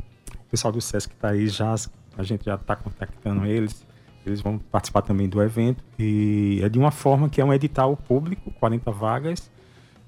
o 0.45 0.49
pessoal 0.49 0.71
do 0.71 0.79
Sesc 0.81 1.13
está 1.13 1.29
aí 1.29 1.47
já, 1.47 1.73
a 2.17 2.23
gente 2.23 2.45
já 2.45 2.55
está 2.55 2.75
contactando 2.75 3.45
eles. 3.45 3.85
Eles 4.25 4.39
vão 4.39 4.57
participar 4.57 5.01
também 5.01 5.27
do 5.27 5.41
evento. 5.41 5.83
E 5.99 6.61
é 6.63 6.69
de 6.69 6.79
uma 6.79 6.91
forma 6.91 7.27
que 7.27 7.41
é 7.41 7.45
um 7.45 7.53
edital 7.53 7.97
público, 7.97 8.51
40 8.51 8.89
vagas. 8.89 9.51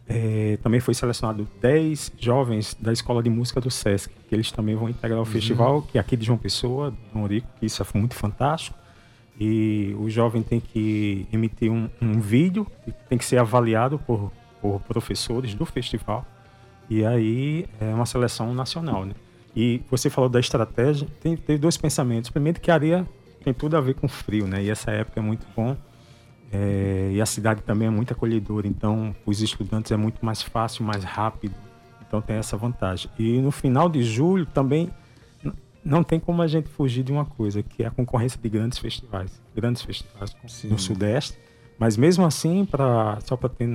É, 0.07 0.57
também 0.61 0.79
foi 0.79 0.93
selecionado 0.93 1.47
10 1.59 2.13
jovens 2.17 2.77
da 2.79 2.93
Escola 2.93 3.23
de 3.23 3.29
Música 3.29 3.59
do 3.59 3.71
Sesc, 3.71 4.13
que 4.29 4.35
eles 4.35 4.51
também 4.51 4.75
vão 4.75 4.87
integrar 4.87 5.19
o 5.19 5.25
festival, 5.25 5.81
que 5.81 5.97
é 5.97 6.01
aqui 6.01 6.15
de 6.15 6.25
João 6.27 6.37
Pessoa, 6.37 6.91
do 6.91 6.97
Dom 7.13 7.25
Rico, 7.25 7.47
que 7.59 7.65
isso 7.65 7.81
é 7.81 7.85
muito 7.97 8.13
fantástico. 8.15 8.77
E 9.39 9.95
o 9.99 10.09
jovem 10.09 10.41
tem 10.41 10.59
que 10.59 11.27
emitir 11.31 11.71
um, 11.71 11.89
um 12.01 12.19
vídeo, 12.19 12.65
tem 13.09 13.17
que 13.17 13.25
ser 13.25 13.37
avaliado 13.37 13.99
por, 13.99 14.31
por 14.61 14.79
professores 14.81 15.53
do 15.53 15.65
festival. 15.65 16.25
E 16.89 17.05
aí 17.05 17.65
é 17.79 17.93
uma 17.93 18.05
seleção 18.05 18.53
nacional, 18.53 19.05
né? 19.05 19.13
E 19.55 19.81
você 19.89 20.09
falou 20.09 20.29
da 20.29 20.39
estratégia, 20.39 21.07
tem, 21.21 21.35
teve 21.35 21.59
dois 21.59 21.77
pensamentos. 21.77 22.29
Primeiro 22.29 22.59
que 22.59 22.69
a 22.69 22.73
areia 22.73 23.07
tem 23.43 23.53
tudo 23.53 23.77
a 23.77 23.81
ver 23.81 23.95
com 23.95 24.07
frio, 24.07 24.47
né? 24.47 24.63
E 24.63 24.69
essa 24.69 24.91
época 24.91 25.19
é 25.19 25.23
muito 25.23 25.45
bom. 25.55 25.75
É, 26.51 27.11
e 27.13 27.21
a 27.21 27.25
cidade 27.25 27.61
também 27.63 27.87
é 27.87 27.91
muito 27.91 28.13
acolhedora, 28.13 28.67
então 28.67 29.15
os 29.25 29.41
estudantes 29.41 29.91
é 29.91 29.97
muito 29.97 30.25
mais 30.25 30.41
fácil, 30.41 30.85
mais 30.85 31.03
rápido. 31.03 31.55
Então 32.07 32.21
tem 32.21 32.37
essa 32.37 32.55
vantagem. 32.55 33.09
E 33.17 33.41
no 33.41 33.51
final 33.51 33.89
de 33.89 34.03
julho 34.03 34.45
também 34.45 34.89
não 35.85 36.03
tem 36.03 36.19
como 36.19 36.41
a 36.41 36.47
gente 36.47 36.67
fugir 36.67 37.03
de 37.03 37.11
uma 37.11 37.23
coisa, 37.25 37.61
que 37.63 37.83
é 37.83 37.85
a 37.87 37.91
concorrência 37.91 38.39
de 38.41 38.49
grandes 38.49 38.77
festivais, 38.79 39.31
grandes 39.55 39.81
festivais 39.83 40.35
no 40.63 40.77
Sudeste. 40.79 41.37
Mas 41.77 41.95
mesmo 41.95 42.25
assim, 42.25 42.65
pra, 42.65 43.19
só 43.21 43.37
para 43.37 43.49
ter 43.49 43.69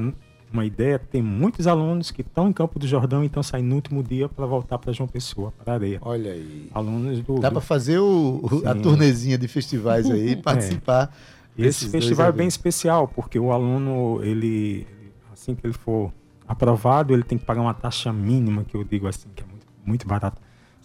uma 0.52 0.64
ideia, 0.64 0.98
tem 0.98 1.22
muitos 1.22 1.66
alunos 1.68 2.10
que 2.10 2.22
estão 2.22 2.48
em 2.48 2.52
Campo 2.52 2.78
do 2.78 2.86
Jordão 2.86 3.22
e 3.22 3.26
estão 3.26 3.42
saindo 3.42 3.68
no 3.68 3.76
último 3.76 4.02
dia 4.02 4.28
para 4.28 4.44
voltar 4.46 4.78
para 4.78 4.92
João 4.92 5.06
Pessoa, 5.08 5.52
para 5.52 5.74
Areia. 5.74 5.98
Olha 6.02 6.32
aí. 6.32 6.68
Alunos 6.74 7.20
do. 7.22 7.38
Dá 7.38 7.50
para 7.50 7.60
fazer 7.60 7.98
o, 8.00 8.40
o- 8.42 8.68
a 8.68 8.74
Sim. 8.74 8.82
turnezinha 8.82 9.38
de 9.38 9.46
festivais 9.46 10.10
aí, 10.10 10.34
participar. 10.42 11.14
E 11.56 11.62
desses 11.62 11.82
esse 11.82 11.90
festival 11.92 12.26
é 12.26 12.32
bem 12.32 12.48
especial, 12.48 13.06
porque 13.06 13.38
o 13.38 13.52
aluno, 13.52 14.20
ele- 14.24 14.86
assim 15.32 15.54
que 15.54 15.64
ele 15.64 15.74
for 15.74 16.12
aprovado, 16.48 17.12
ele 17.14 17.22
tem 17.22 17.38
que 17.38 17.44
pagar 17.44 17.60
uma 17.60 17.74
taxa 17.74 18.12
mínima, 18.12 18.64
que 18.64 18.76
eu 18.76 18.82
digo 18.82 19.06
assim, 19.06 19.28
que 19.36 19.42
é 19.42 19.46
muito, 19.46 19.66
muito 19.84 20.06
barato, 20.08 20.40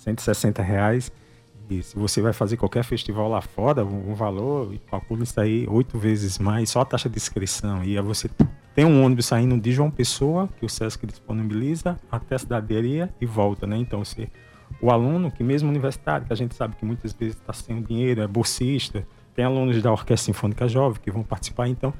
160 0.05 0.61
reais. 0.61 1.11
E 1.69 1.81
se 1.81 1.95
você 1.97 2.21
vai 2.21 2.31
fazer 2.31 2.57
qualquer 2.57 2.83
festival 2.83 3.27
lá 3.27 3.41
fora, 3.41 3.83
o 3.83 4.13
valor, 4.13 4.71
calcula 4.89 5.23
isso 5.23 5.39
aí 5.39 5.65
oito 5.67 5.97
vezes 5.97 6.37
mais, 6.37 6.69
só 6.69 6.81
a 6.81 6.85
taxa 6.85 7.09
de 7.09 7.17
inscrição. 7.17 7.83
E 7.83 7.97
aí 7.97 8.03
você 8.03 8.29
tem 8.75 8.85
um 8.85 9.03
ônibus 9.03 9.25
saindo 9.25 9.59
de 9.59 9.71
João 9.71 9.89
Pessoa, 9.89 10.47
que 10.59 10.65
o 10.65 10.69
Sesc 10.69 11.07
disponibiliza, 11.07 11.99
até 12.11 12.35
a 12.35 12.39
cidade 12.39 12.67
de 12.67 12.77
Areia 12.77 13.13
e 13.19 13.25
volta, 13.25 13.65
né? 13.65 13.77
Então, 13.77 14.05
você, 14.05 14.29
o 14.79 14.91
aluno, 14.91 15.31
que 15.31 15.43
mesmo 15.43 15.67
universitário, 15.69 16.27
que 16.27 16.33
a 16.33 16.35
gente 16.35 16.53
sabe 16.53 16.75
que 16.75 16.85
muitas 16.85 17.13
vezes 17.13 17.35
está 17.35 17.51
sem 17.51 17.81
dinheiro, 17.81 18.21
é 18.21 18.27
bolsista, 18.27 19.03
tem 19.33 19.43
alunos 19.43 19.81
da 19.81 19.91
Orquestra 19.91 20.31
Sinfônica 20.33 20.67
Jovem 20.67 21.01
que 21.01 21.09
vão 21.09 21.23
participar, 21.23 21.67
então 21.67 21.91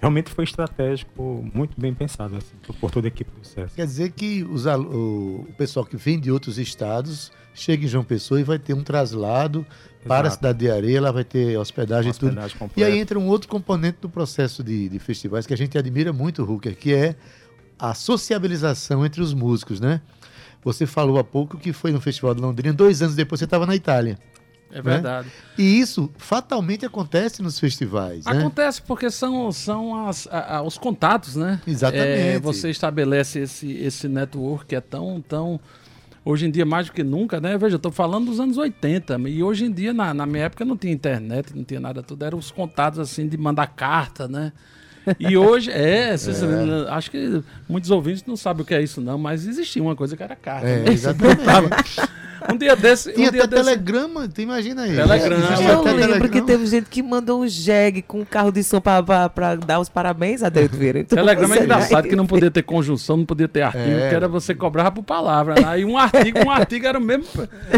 realmente 0.00 0.28
foi 0.30 0.44
estratégico, 0.44 1.48
muito 1.54 1.80
bem 1.80 1.94
pensado 1.94 2.36
assim, 2.36 2.56
por- 2.80 2.90
toda 2.90 3.06
a 3.06 3.08
equipe 3.08 3.30
do 3.30 3.46
SESC. 3.46 3.76
Quer 3.76 3.86
dizer 3.86 4.10
que 4.10 4.42
os 4.42 4.66
o 4.66 5.46
pessoal 5.56 5.86
que 5.86 5.96
vem 5.96 6.18
de 6.18 6.30
outros 6.32 6.58
estados 6.58 7.30
chega 7.54 7.84
em 7.84 7.88
João 7.88 8.04
Pessoa 8.04 8.40
e 8.40 8.44
vai 8.44 8.58
ter 8.58 8.74
um 8.74 8.82
traslado 8.82 9.64
para 10.06 10.16
a 10.16 10.20
Exato. 10.28 10.34
cidade 10.36 10.58
de 10.58 10.70
Areia, 10.70 11.00
lá 11.00 11.10
vai 11.10 11.24
ter 11.24 11.56
hospedagem, 11.56 12.10
e 12.10 12.14
tudo. 12.14 12.28
Hospedagem 12.28 12.56
E 12.56 12.58
completa. 12.58 12.90
aí 12.90 12.98
entra 12.98 13.18
um 13.18 13.26
outro 13.26 13.48
componente 13.48 13.98
do 14.02 14.08
processo 14.10 14.62
de, 14.62 14.88
de 14.88 14.98
festivais 14.98 15.46
que 15.46 15.54
a 15.54 15.56
gente 15.56 15.78
admira 15.78 16.12
muito, 16.12 16.42
Hooker, 16.42 16.76
que 16.76 16.92
é 16.92 17.14
a 17.78 17.94
sociabilização 17.94 19.04
entre 19.06 19.22
os 19.22 19.32
músicos, 19.32 19.80
né? 19.80 20.00
Você 20.62 20.86
falou 20.86 21.18
há 21.18 21.24
pouco 21.24 21.56
que 21.58 21.72
foi 21.72 21.92
no 21.92 22.00
Festival 22.00 22.34
de 22.34 22.40
Londrina, 22.40 22.74
dois 22.74 23.00
anos 23.02 23.14
depois 23.14 23.38
você 23.38 23.44
estava 23.44 23.66
na 23.66 23.76
Itália. 23.76 24.18
É 24.72 24.82
verdade. 24.82 25.28
E 25.56 25.78
isso 25.78 26.10
fatalmente 26.16 26.84
acontece 26.84 27.40
nos 27.42 27.60
festivais, 27.60 28.24
né? 28.24 28.32
Acontece 28.38 28.82
porque 28.82 29.08
são, 29.10 29.52
são 29.52 30.06
as, 30.08 30.26
a- 30.26 30.56
a- 30.56 30.62
os 30.62 30.76
contatos, 30.76 31.36
né? 31.36 31.60
Exatamente. 31.66 32.08
É, 32.18 32.38
você 32.40 32.70
estabelece 32.70 33.38
esse, 33.40 33.70
esse 33.72 34.08
network 34.08 34.66
que 34.66 34.74
é 34.74 34.80
tão, 34.80 35.20
tão. 35.20 35.60
Hoje 36.24 36.46
em 36.46 36.50
dia, 36.50 36.64
mais 36.64 36.86
do 36.86 36.92
que 36.92 37.02
nunca, 37.04 37.38
né? 37.38 37.58
Veja, 37.58 37.74
eu 37.74 37.78
tô 37.78 37.90
falando 37.90 38.26
dos 38.26 38.40
anos 38.40 38.56
80. 38.56 39.18
E 39.28 39.42
hoje 39.42 39.66
em 39.66 39.70
dia, 39.70 39.92
na, 39.92 40.14
na 40.14 40.24
minha 40.24 40.44
época, 40.44 40.64
não 40.64 40.76
tinha 40.76 40.92
internet, 40.92 41.54
não 41.54 41.64
tinha 41.64 41.78
nada, 41.80 42.02
tudo. 42.02 42.24
Eram 42.24 42.38
os 42.38 42.50
contatos, 42.50 42.98
assim, 42.98 43.28
de 43.28 43.36
mandar 43.36 43.66
carta, 43.66 44.26
né? 44.26 44.52
E 45.20 45.36
hoje, 45.38 45.70
é, 45.70 46.16
cês- 46.16 46.42
acho 46.88 47.10
que 47.10 47.42
muitos 47.68 47.90
ouvintes 47.90 48.24
não 48.26 48.38
sabem 48.38 48.62
o 48.62 48.64
que 48.64 48.74
é 48.74 48.80
isso, 48.82 49.02
não, 49.02 49.18
mas 49.18 49.46
existia 49.46 49.82
uma 49.82 49.94
coisa 49.94 50.16
que 50.16 50.22
era 50.22 50.34
carta. 50.34 50.66
É, 50.66 50.84
né? 50.84 50.92
exatamente. 50.92 51.36
Um 52.52 52.56
dia 52.56 52.76
desse. 52.76 53.12
Tinha 53.12 53.28
um 53.28 53.32
dia 53.32 53.44
até 53.44 53.56
desse- 53.56 53.64
telegrama, 53.70 54.28
tu 54.28 54.40
imagina 54.40 54.82
aí. 54.82 54.94
Telegrama. 54.94 55.44
Eu 55.44 55.82
lembro 55.82 55.82
que 55.84 56.02
telegrama. 56.02 56.46
teve 56.46 56.66
gente 56.66 56.88
que 56.90 57.02
mandou 57.02 57.42
um 57.42 57.48
jegue 57.48 58.02
com 58.02 58.20
um 58.20 58.24
carro 58.24 58.52
de 58.52 58.62
som 58.62 58.80
pra, 58.80 59.02
pra, 59.02 59.28
pra 59.28 59.54
dar 59.56 59.80
os 59.80 59.88
parabéns 59.88 60.42
a 60.42 60.48
Deus 60.48 60.70
Vieira. 60.70 60.98
Então, 61.00 61.16
Telegrama 61.16 61.56
é 61.56 61.62
engraçado 61.62 62.08
que 62.08 62.14
não 62.16 62.26
podia 62.26 62.50
ter 62.50 62.62
conjunção, 62.62 63.16
não 63.16 63.24
podia 63.24 63.48
ter 63.48 63.62
artigo, 63.62 63.84
É. 63.98 64.08
que 64.10 64.14
era 64.14 64.28
você 64.28 64.54
cobrava 64.54 64.90
por 64.92 65.02
palavra. 65.02 65.54
né? 65.54 65.62
Aí 65.66 65.84
um 65.84 65.96
artigo, 65.96 66.38
um 66.44 66.50
artigo 66.50 66.86
era 66.86 66.98
o 66.98 67.02
mesmo. 67.02 67.24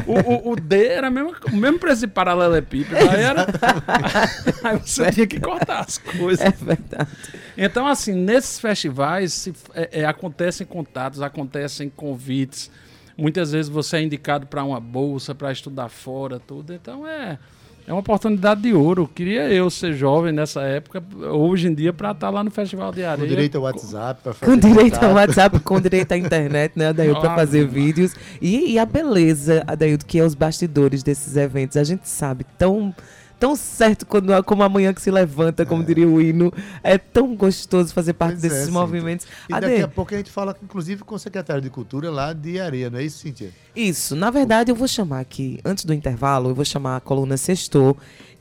O, 0.07 0.51
o, 0.51 0.53
o 0.53 0.57
D 0.57 0.87
era 0.87 1.11
mesmo, 1.11 1.33
o 1.53 1.57
mesmo 1.57 1.79
preço 1.79 2.01
de 2.01 2.07
paralelepípedo. 2.09 2.97
Aí, 2.97 3.21
era, 3.23 3.47
aí 4.65 4.79
você 4.85 5.11
tinha 5.13 5.27
que 5.27 5.39
cortar 5.41 5.81
as 5.81 5.99
coisas. 5.99 6.45
É 6.45 6.51
verdade. 6.51 7.09
Então, 7.57 7.87
assim, 7.87 8.13
nesses 8.13 8.59
festivais 8.59 9.33
se- 9.33 9.55
é, 9.75 10.01
é, 10.01 10.05
acontecem 10.05 10.67
contatos, 10.67 11.23
acontecem 11.23 11.89
convites. 11.89 12.71
Muitas 13.17 13.53
vezes 13.53 13.69
você 13.71 13.97
é 13.97 14.03
indicado 14.03 14.47
para 14.47 14.63
uma 14.63 14.79
bolsa, 14.81 15.35
para 15.35 15.51
estudar 15.51 15.89
fora, 15.89 16.39
tudo. 16.39 16.75
Então 16.75 17.07
é, 17.07 17.39
é 17.87 17.93
uma 17.93 18.01
oportunidade 18.01 18.61
de 18.61 18.75
ouro. 18.75 19.09
Queria 19.15 19.49
eu 19.51 19.71
ser 19.71 19.95
jovem 19.95 20.33
nessa 20.33 20.63
época, 20.63 21.03
hoje 21.33 21.69
em 21.69 21.75
dia, 21.75 21.93
para 21.93 22.11
estar 22.11 22.29
lá 22.29 22.45
no 22.45 22.51
Festival 22.51 22.93
de 22.93 23.01
Com 23.03 23.09
Areia. 23.09 23.29
direito 23.29 23.57
ao 23.57 23.63
WhatsApp. 23.65 24.21
pra 24.23 24.35
fazer 24.35 24.53
Com 24.53 24.59
direito 24.59 24.95
ao 24.95 25.01
contato. 25.01 25.15
WhatsApp, 25.17 25.61
com 25.61 25.81
direito 25.81 26.13
à 26.13 26.17
internet, 26.19 26.73
né, 26.77 26.89
Adaildo, 26.89 27.21
para 27.21 27.35
fazer 27.35 27.63
não. 27.65 27.71
vídeos. 27.71 28.15
E, 28.43 28.73
e 28.73 28.79
a 28.79 28.85
beleza, 28.85 29.65
Adaildo, 29.67 30.05
que 30.05 30.19
é 30.19 30.25
os 30.25 30.35
bastidores 30.35 31.03
desses 31.03 31.37
eventos. 31.37 31.77
A 31.79 31.85
gente 31.85 32.07
sabe 32.09 32.45
tão, 32.59 32.95
tão 33.39 33.55
certo 33.55 34.07
quando, 34.07 34.43
como 34.45 34.63
amanhã 34.63 34.93
que 34.93 35.01
se 35.01 35.11
levanta, 35.11 35.65
como 35.67 35.85
diria 35.85 36.09
o 36.09 36.21
hino. 36.21 36.53
É 36.83 36.99
tão 36.99 37.35
gostoso 37.35 37.93
fazer 37.93 38.13
parte 38.15 38.35
Pois 38.35 38.45
é, 38.45 38.49
desses 38.49 38.65
Cíntia. 38.67 38.81
movimentos. 38.81 39.27
E 39.49 39.53
daqui 39.53 39.83
a 39.83 39.89
pouco 39.89 40.15
a 40.15 40.17
gente 40.17 40.31
fala, 40.31 40.57
inclusive, 40.63 41.05
com 41.05 41.15
o 41.15 41.19
secretário 41.19 41.63
de 41.63 41.71
Cultura 41.71 42.11
lá 42.11 42.33
de 42.33 42.61
Areia, 42.61 42.91
não 42.91 42.99
é 42.99 43.05
isso, 43.05 43.19
Cíntia? 43.19 43.51
Isso, 43.75 44.17
na 44.17 44.31
verdade 44.31 44.71
eu 44.71 44.75
vou 44.75 44.89
chamar 44.89 45.21
aqui, 45.21 45.61
antes 45.65 45.85
do 45.85 45.93
intervalo, 45.93 46.51
eu 46.51 46.55
vou 46.55 46.65
chamar 46.65 46.97
a 46.97 47.01
coluna 47.01 47.37
Sextor, 47.37 47.95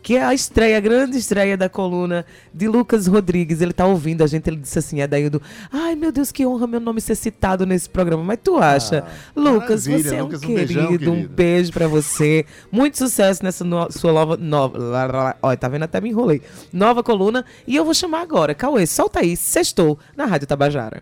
que 0.05 0.17
é 0.17 0.23
a 0.23 0.35
estreia, 0.35 0.77
a 0.77 0.79
grande 0.79 1.17
estreia 1.17 1.57
da 1.57 1.67
coluna 1.67 2.23
de 2.53 2.67
Lucas 2.67 3.07
Rodrigues. 3.07 3.59
Ele 3.59 3.73
tá 3.73 3.87
ouvindo 3.87 4.23
a 4.23 4.27
gente, 4.27 4.47
ele 4.47 4.57
disse 4.57 4.77
assim, 4.77 5.01
Adaildo, 5.01 5.41
ai 5.73 5.95
meu 5.95 6.11
Deus, 6.11 6.31
que 6.31 6.45
honra 6.45 6.67
meu 6.67 6.79
nome 6.79 7.01
ser 7.01 7.15
citado 7.15 7.65
nesse 7.65 7.89
programa. 7.89 8.23
Mas 8.23 8.37
tu 8.43 8.57
acha? 8.57 9.03
Lucas, 9.35 9.87
maravilha, 9.87 10.09
você 10.11 10.15
é 10.15 10.21
um 10.21 10.25
Lucas, 10.25 10.43
um 10.43 10.45
querido, 10.45 10.67
beijão, 10.67 10.85
um 10.85 10.97
querido. 11.15 11.29
beijo 11.29 11.73
pra 11.73 11.87
você. 11.87 12.45
Muito 12.71 12.99
sucesso 12.99 13.43
nessa 13.43 13.63
no- 13.63 13.91
sua 13.91 14.13
nova, 14.13 14.37
nova. 14.37 14.77
lá, 14.77 15.05
lá, 15.07 15.23
lá. 15.23 15.35
Olha, 15.41 15.57
tá 15.57 15.67
vendo? 15.67 15.81
Até 15.83 15.99
me 15.99 16.09
enrolei. 16.11 16.39
Nova 16.71 17.01
coluna. 17.01 17.43
E 17.65 17.75
eu 17.75 17.83
vou 17.83 17.95
chamar 17.95 18.21
agora. 18.21 18.53
Cauê, 18.53 18.85
solta 18.85 19.21
aí. 19.21 19.35
Sextou 19.35 19.97
na 20.15 20.25
Rádio 20.25 20.45
Tabajara. 20.45 21.01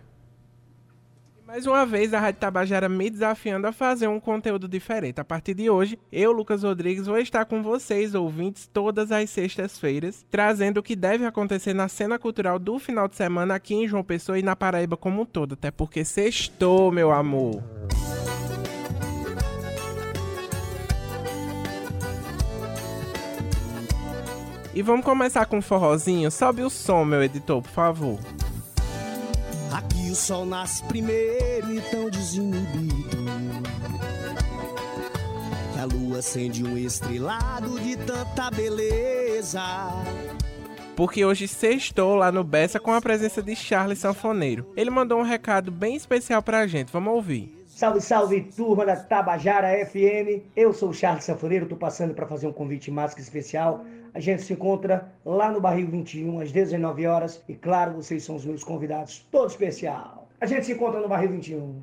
Mais 1.54 1.68
uma 1.68 1.86
vez, 1.86 2.12
a 2.12 2.18
Rádio 2.18 2.40
Tabajara 2.40 2.88
me 2.88 3.08
desafiando 3.08 3.68
a 3.68 3.70
fazer 3.70 4.08
um 4.08 4.18
conteúdo 4.18 4.66
diferente. 4.66 5.20
A 5.20 5.24
partir 5.24 5.54
de 5.54 5.70
hoje, 5.70 5.96
eu, 6.10 6.32
Lucas 6.32 6.64
Rodrigues, 6.64 7.06
vou 7.06 7.16
estar 7.16 7.44
com 7.44 7.62
vocês, 7.62 8.12
ouvintes, 8.12 8.66
todas 8.66 9.12
as 9.12 9.30
sextas-feiras, 9.30 10.26
trazendo 10.28 10.78
o 10.78 10.82
que 10.82 10.96
deve 10.96 11.24
acontecer 11.24 11.72
na 11.72 11.86
cena 11.86 12.18
cultural 12.18 12.58
do 12.58 12.76
final 12.80 13.06
de 13.06 13.14
semana 13.14 13.54
aqui 13.54 13.72
em 13.72 13.86
João 13.86 14.02
Pessoa 14.02 14.36
e 14.36 14.42
na 14.42 14.56
Paraíba 14.56 14.96
como 14.96 15.22
um 15.22 15.24
todo. 15.24 15.52
Até 15.52 15.70
porque 15.70 16.04
sextou, 16.04 16.90
meu 16.90 17.12
amor. 17.12 17.62
E 24.74 24.82
vamos 24.82 25.04
começar 25.04 25.46
com 25.46 25.58
um 25.58 25.62
forrozinho. 25.62 26.32
Sobe 26.32 26.62
o 26.62 26.68
som, 26.68 27.04
meu 27.04 27.22
editor, 27.22 27.62
por 27.62 27.70
favor. 27.70 28.18
Aqui 29.74 30.08
o 30.08 30.14
sol 30.14 30.46
nasce 30.46 30.84
primeiro 30.84 31.74
e 31.74 31.80
tão 31.90 32.08
desinibido. 32.08 33.24
Que 35.72 35.80
a 35.80 35.84
lua 35.84 36.20
acende 36.20 36.64
um 36.64 36.78
estrelado 36.78 37.80
de 37.80 37.96
tanta 37.96 38.52
beleza. 38.52 39.64
porque 40.94 41.24
hoje 41.24 41.48
sextou 41.48 42.14
lá 42.14 42.30
no 42.30 42.44
Bessa 42.44 42.78
com 42.78 42.92
a 42.92 43.00
presença 43.00 43.42
de 43.42 43.56
Charles 43.56 43.98
Sanfoneiro. 43.98 44.64
Ele 44.76 44.90
mandou 44.90 45.18
um 45.18 45.24
recado 45.24 45.72
bem 45.72 45.96
especial 45.96 46.40
pra 46.40 46.68
gente, 46.68 46.92
vamos 46.92 47.12
ouvir. 47.12 47.52
Salve, 47.66 48.00
salve, 48.00 48.42
turma 48.56 48.86
da 48.86 48.94
Tabajara 48.94 49.84
FM. 49.86 50.44
Eu 50.54 50.72
sou 50.72 50.90
o 50.90 50.94
Charles 50.94 51.24
Sanfoneiro, 51.24 51.66
tô 51.66 51.74
passando 51.74 52.14
para 52.14 52.28
fazer 52.28 52.46
um 52.46 52.52
convite 52.52 52.92
máscara 52.92 53.20
especial. 53.20 53.84
A 54.14 54.20
gente 54.20 54.42
se 54.42 54.52
encontra 54.52 55.12
lá 55.26 55.50
no 55.50 55.60
Barril 55.60 55.88
21, 55.88 56.40
às 56.40 56.52
19 56.52 57.04
horas. 57.04 57.42
E 57.48 57.54
claro, 57.54 57.94
vocês 57.94 58.22
são 58.22 58.36
os 58.36 58.44
meus 58.44 58.62
convidados, 58.62 59.26
todo 59.28 59.50
especial. 59.50 60.28
A 60.40 60.46
gente 60.46 60.66
se 60.66 60.72
encontra 60.72 61.00
no 61.00 61.08
Barril 61.08 61.30
21. 61.30 61.82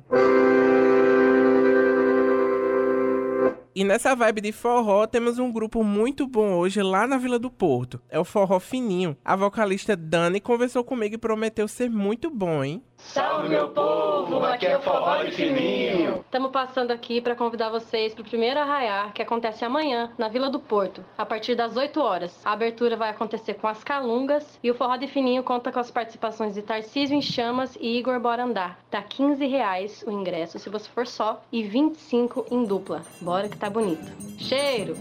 E 3.74 3.84
nessa 3.84 4.14
vibe 4.14 4.40
de 4.40 4.52
forró, 4.52 5.06
temos 5.06 5.38
um 5.38 5.52
grupo 5.52 5.84
muito 5.84 6.26
bom 6.26 6.54
hoje 6.54 6.82
lá 6.82 7.06
na 7.06 7.18
Vila 7.18 7.38
do 7.38 7.50
Porto. 7.50 8.00
É 8.08 8.18
o 8.18 8.24
Forró 8.24 8.58
Fininho. 8.60 9.16
A 9.24 9.34
vocalista 9.36 9.96
Dani 9.96 10.40
conversou 10.40 10.84
comigo 10.84 11.14
e 11.14 11.18
prometeu 11.18 11.66
ser 11.68 11.90
muito 11.90 12.30
bom, 12.30 12.64
hein? 12.64 12.82
Salve 13.04 13.48
meu 13.48 13.68
povo, 13.68 14.44
aqui 14.44 14.66
é 14.66 14.78
Forró 14.78 15.22
de 15.22 15.32
Fininho. 15.32 16.20
Estamos 16.20 16.50
passando 16.50 16.92
aqui 16.92 17.20
para 17.20 17.34
convidar 17.34 17.68
vocês 17.68 18.14
para 18.14 18.22
o 18.22 18.24
primeiro 18.24 18.58
arraiar 18.58 19.12
que 19.12 19.20
acontece 19.20 19.64
amanhã 19.64 20.10
na 20.16 20.28
Vila 20.28 20.48
do 20.48 20.58
Porto, 20.58 21.04
a 21.18 21.26
partir 21.26 21.54
das 21.54 21.76
8 21.76 22.00
horas. 22.00 22.40
A 22.44 22.52
abertura 22.52 22.96
vai 22.96 23.10
acontecer 23.10 23.54
com 23.54 23.68
as 23.68 23.84
calungas 23.84 24.58
e 24.62 24.70
o 24.70 24.74
Forró 24.74 24.96
de 24.96 25.06
Fininho 25.08 25.42
conta 25.42 25.70
com 25.70 25.80
as 25.80 25.90
participações 25.90 26.54
de 26.54 26.62
Tarcísio 26.62 27.14
em 27.14 27.20
Chamas 27.20 27.76
e 27.78 27.98
Igor 27.98 28.18
Bora 28.18 28.44
Andar. 28.44 28.78
Tá 28.90 29.02
15 29.02 29.44
reais 29.46 30.02
o 30.06 30.10
ingresso 30.10 30.58
se 30.58 30.70
você 30.70 30.88
for 30.88 31.06
só 31.06 31.42
e 31.52 31.62
25 31.62 32.46
em 32.50 32.64
dupla. 32.64 33.02
Bora 33.20 33.48
que 33.48 33.58
tá 33.58 33.68
bonito. 33.68 34.10
Cheiro! 34.38 34.96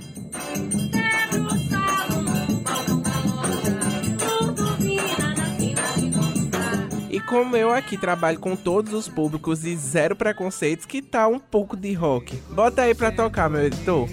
E 7.11 7.19
como 7.19 7.57
eu 7.57 7.73
aqui 7.73 7.97
trabalho 7.97 8.39
com 8.39 8.55
todos 8.55 8.93
os 8.93 9.09
públicos 9.09 9.65
e 9.65 9.75
zero 9.75 10.15
preconceitos, 10.15 10.85
que 10.85 11.01
tal 11.01 11.33
um 11.33 11.39
pouco 11.39 11.75
de 11.75 11.91
rock? 11.91 12.37
Bota 12.49 12.83
aí 12.83 12.95
pra 12.95 13.11
tocar, 13.11 13.49
meu 13.49 13.65
editor. 13.65 14.07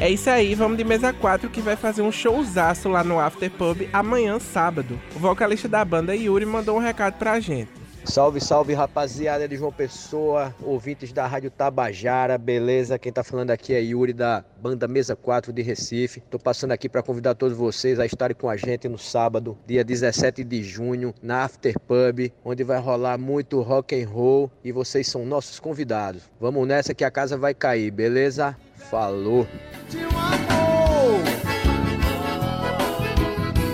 É 0.00 0.10
isso 0.10 0.28
aí, 0.28 0.56
vamos 0.56 0.76
de 0.76 0.82
mesa 0.82 1.12
4 1.12 1.48
que 1.48 1.60
vai 1.60 1.76
fazer 1.76 2.02
um 2.02 2.10
showzaço 2.10 2.88
lá 2.88 3.04
no 3.04 3.20
After 3.20 3.48
Pub 3.48 3.88
amanhã, 3.92 4.40
sábado. 4.40 4.98
O 5.14 5.20
vocalista 5.20 5.68
da 5.68 5.84
banda 5.84 6.16
Yuri 6.16 6.46
mandou 6.46 6.76
um 6.76 6.80
recado 6.80 7.16
pra 7.16 7.38
gente. 7.38 7.79
Salve, 8.04 8.40
salve 8.40 8.74
rapaziada 8.74 9.46
de 9.46 9.56
João 9.56 9.70
Pessoa, 9.70 10.54
ouvintes 10.62 11.12
da 11.12 11.26
Rádio 11.26 11.50
Tabajara, 11.50 12.36
beleza? 12.38 12.98
Quem 12.98 13.12
tá 13.12 13.22
falando 13.22 13.50
aqui 13.50 13.74
é 13.74 13.80
Yuri 13.80 14.12
da 14.12 14.44
banda 14.60 14.88
Mesa 14.88 15.14
4 15.14 15.52
de 15.52 15.62
Recife. 15.62 16.20
Tô 16.30 16.38
passando 16.38 16.72
aqui 16.72 16.88
para 16.88 17.02
convidar 17.02 17.34
todos 17.34 17.56
vocês 17.56 18.00
a 18.00 18.06
estarem 18.06 18.34
com 18.34 18.48
a 18.48 18.56
gente 18.56 18.88
no 18.88 18.98
sábado, 18.98 19.56
dia 19.66 19.84
17 19.84 20.42
de 20.42 20.62
junho, 20.62 21.14
na 21.22 21.44
After 21.44 21.78
Pub, 21.78 22.32
onde 22.44 22.64
vai 22.64 22.80
rolar 22.80 23.18
muito 23.18 23.60
rock 23.60 24.02
and 24.02 24.08
roll 24.08 24.50
e 24.64 24.72
vocês 24.72 25.06
são 25.06 25.24
nossos 25.24 25.60
convidados. 25.60 26.22
Vamos 26.40 26.66
nessa 26.66 26.94
que 26.94 27.04
a 27.04 27.10
casa 27.10 27.36
vai 27.36 27.54
cair, 27.54 27.90
beleza? 27.90 28.56
Falou! 28.76 29.46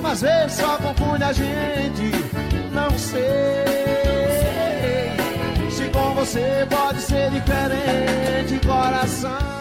Mas 0.02 0.22
ele 0.22 0.48
só 0.50 0.76
confunde 0.78 1.24
a 1.24 1.32
gente. 1.32 2.10
Não 2.72 2.90
sei 2.98 3.76
se 3.76 3.85
com 5.96 6.14
você 6.14 6.66
pode 6.68 7.00
ser 7.00 7.30
diferente, 7.30 8.66
coração. 8.66 9.56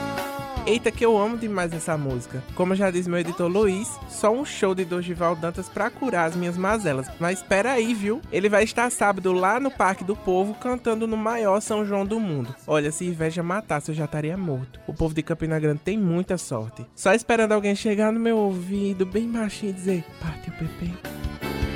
Eita, 0.68 0.92
que 0.92 1.06
eu 1.06 1.16
amo 1.16 1.38
demais 1.38 1.72
essa 1.74 1.96
música. 1.96 2.44
Como 2.56 2.76
já 2.76 2.90
diz 2.90 3.08
meu 3.08 3.20
editor 3.20 3.48
Luiz, 3.48 4.00
só 4.10 4.32
um 4.32 4.44
show 4.44 4.74
de 4.74 4.84
Dorival 4.84 5.36
Dantas 5.36 5.70
pra 5.70 5.92
curar 5.92 6.26
as 6.26 6.36
minhas 6.36 6.58
mazelas. 6.58 7.08
Mas 7.20 7.38
espera 7.38 7.74
aí, 7.74 7.94
viu? 7.94 8.20
Ele 8.32 8.50
vai 8.50 8.64
estar 8.64 8.92
sábado 8.92 9.32
lá 9.32 9.60
no 9.60 9.70
Parque 9.70 10.04
do 10.04 10.16
Povo 10.16 10.56
cantando 10.56 11.06
no 11.06 11.16
maior 11.16 11.62
São 11.62 11.86
João 11.86 12.04
do 12.04 12.20
mundo. 12.20 12.54
Olha, 12.66 12.92
se 12.92 13.06
inveja 13.06 13.44
matasse, 13.44 13.92
eu 13.92 13.96
já 13.96 14.06
estaria 14.06 14.36
morto. 14.36 14.80
O 14.88 14.94
povo 14.94 15.14
de 15.14 15.22
Campina 15.22 15.60
Grande 15.60 15.82
tem 15.86 16.00
muita 16.00 16.36
sorte. 16.36 16.84
Só 16.96 17.14
esperando 17.14 17.52
alguém 17.52 17.76
chegar 17.76 18.12
no 18.12 18.20
meu 18.20 18.38
ouvido 18.38 19.06
bem 19.06 19.32
baixinho 19.32 19.70
e 19.70 19.74
dizer: 19.74 20.04
Partiu, 20.20 20.52
Pepe. 20.54 20.96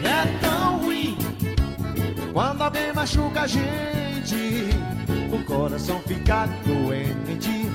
É 0.03 0.39
tão 0.41 0.79
ruim 0.79 1.15
quando 2.33 2.63
alguém 2.63 2.91
machuca 2.91 3.41
a 3.41 3.47
gente. 3.47 4.08
O 5.31 5.43
coração 5.45 5.99
fica 6.01 6.47
doente, 6.65 7.65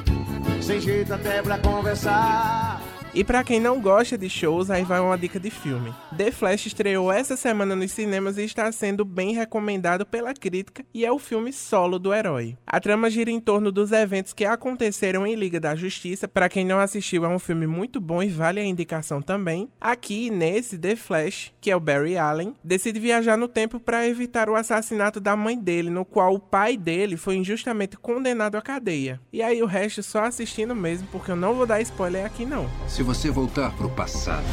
sem 0.63 0.81
jeito 0.81 1.13
até 1.13 1.43
pra 1.43 1.59
conversar. 1.59 2.84
E 3.17 3.23
pra 3.23 3.45
quem 3.45 3.61
não 3.61 3.81
gosta 3.81 4.19
de 4.19 4.29
shows, 4.29 4.73
aí 4.73 4.83
vai 4.83 4.99
uma 4.99 5.17
dica 5.17 5.39
de 5.39 5.49
filme. 5.49 5.95
The 6.17 6.33
Flash 6.33 6.67
estreou 6.67 7.13
essa 7.13 7.37
semana 7.37 7.77
nos 7.77 7.93
cinemas 7.93 8.39
e 8.39 8.43
está 8.43 8.73
sendo 8.73 9.05
bem 9.05 9.33
recomendado 9.33 10.05
pela 10.05 10.35
crítica 10.35 10.85
e 10.93 11.07
é 11.07 11.13
o 11.13 11.19
filme 11.21 11.53
solo 11.53 11.97
do 11.97 12.13
herói. 12.13 12.57
A 12.67 12.81
trama 12.81 13.09
gira 13.09 13.31
em 13.31 13.39
torno 13.39 13.71
dos 13.71 13.93
eventos 13.93 14.33
que 14.33 14.45
aconteceram 14.45 15.25
em 15.25 15.37
Liga 15.37 15.61
da 15.61 15.77
Justiça. 15.77 16.27
Pra 16.27 16.49
quem 16.49 16.65
não 16.65 16.81
assistiu, 16.81 17.25
é 17.25 17.29
um 17.29 17.39
filme 17.39 17.69
muito 17.69 18.01
bom 18.01 18.21
e 18.21 18.29
vale 18.29 18.59
a 18.59 18.65
indicação 18.65 19.23
também. 19.23 19.69
Aqui 19.81 20.29
nesse 20.29 20.77
The 20.77 20.97
Flash, 20.97 21.53
que 21.61 21.71
é 21.71 21.77
o 21.77 21.81
Barry 21.81 22.19
Allen, 22.19 22.53
decide 22.65 22.99
viajar 22.99 23.37
no 23.37 23.47
tempo 23.47 23.79
para 23.79 24.09
evitar 24.09 24.51
o 24.51 24.57
assassinato 24.57 25.21
da 25.21 25.37
mãe 25.37 25.57
dele, 25.57 25.89
no 25.89 26.05
qual 26.05 26.35
o 26.35 26.41
pai 26.41 26.77
dele 26.77 27.17
foi 27.17 27.37
injustamente 27.37 27.97
condenado 27.97 28.57
à 28.57 28.61
cadeia. 28.61 29.21
E 29.33 29.41
aí 29.41 29.63
o 29.63 29.67
resto 29.67 30.03
só 30.03 30.25
assistindo 30.25 30.75
mesmo, 30.75 31.07
porque 31.13 31.31
eu 31.31 31.37
não 31.37 31.55
vou 31.55 31.65
dar 31.65 31.81
spoiler 31.81 32.27
aqui 32.27 32.45
não. 32.45 32.69
Se 32.89 33.04
você 33.05 33.31
voltar 33.31 33.71
para 33.73 33.87
o 33.87 33.91
passado, 33.91 34.45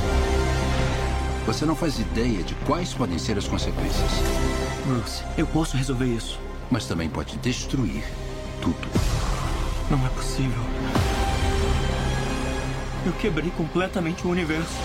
você 1.45 1.65
não 1.65 1.75
faz 1.75 1.97
ideia 1.97 2.43
de 2.43 2.53
quais 2.65 2.93
podem 2.93 3.17
ser 3.17 3.37
as 3.37 3.47
consequências. 3.47 4.11
Bruce, 4.85 5.23
eu 5.37 5.47
posso 5.47 5.77
resolver 5.77 6.05
isso. 6.05 6.39
Mas 6.69 6.85
também 6.85 7.09
pode 7.09 7.37
destruir 7.37 8.03
tudo. 8.61 8.87
Não 9.89 10.05
é 10.05 10.09
possível. 10.09 10.61
Eu 13.05 13.13
quebrei 13.13 13.51
completamente 13.51 14.25
o 14.25 14.29
universo. 14.29 14.75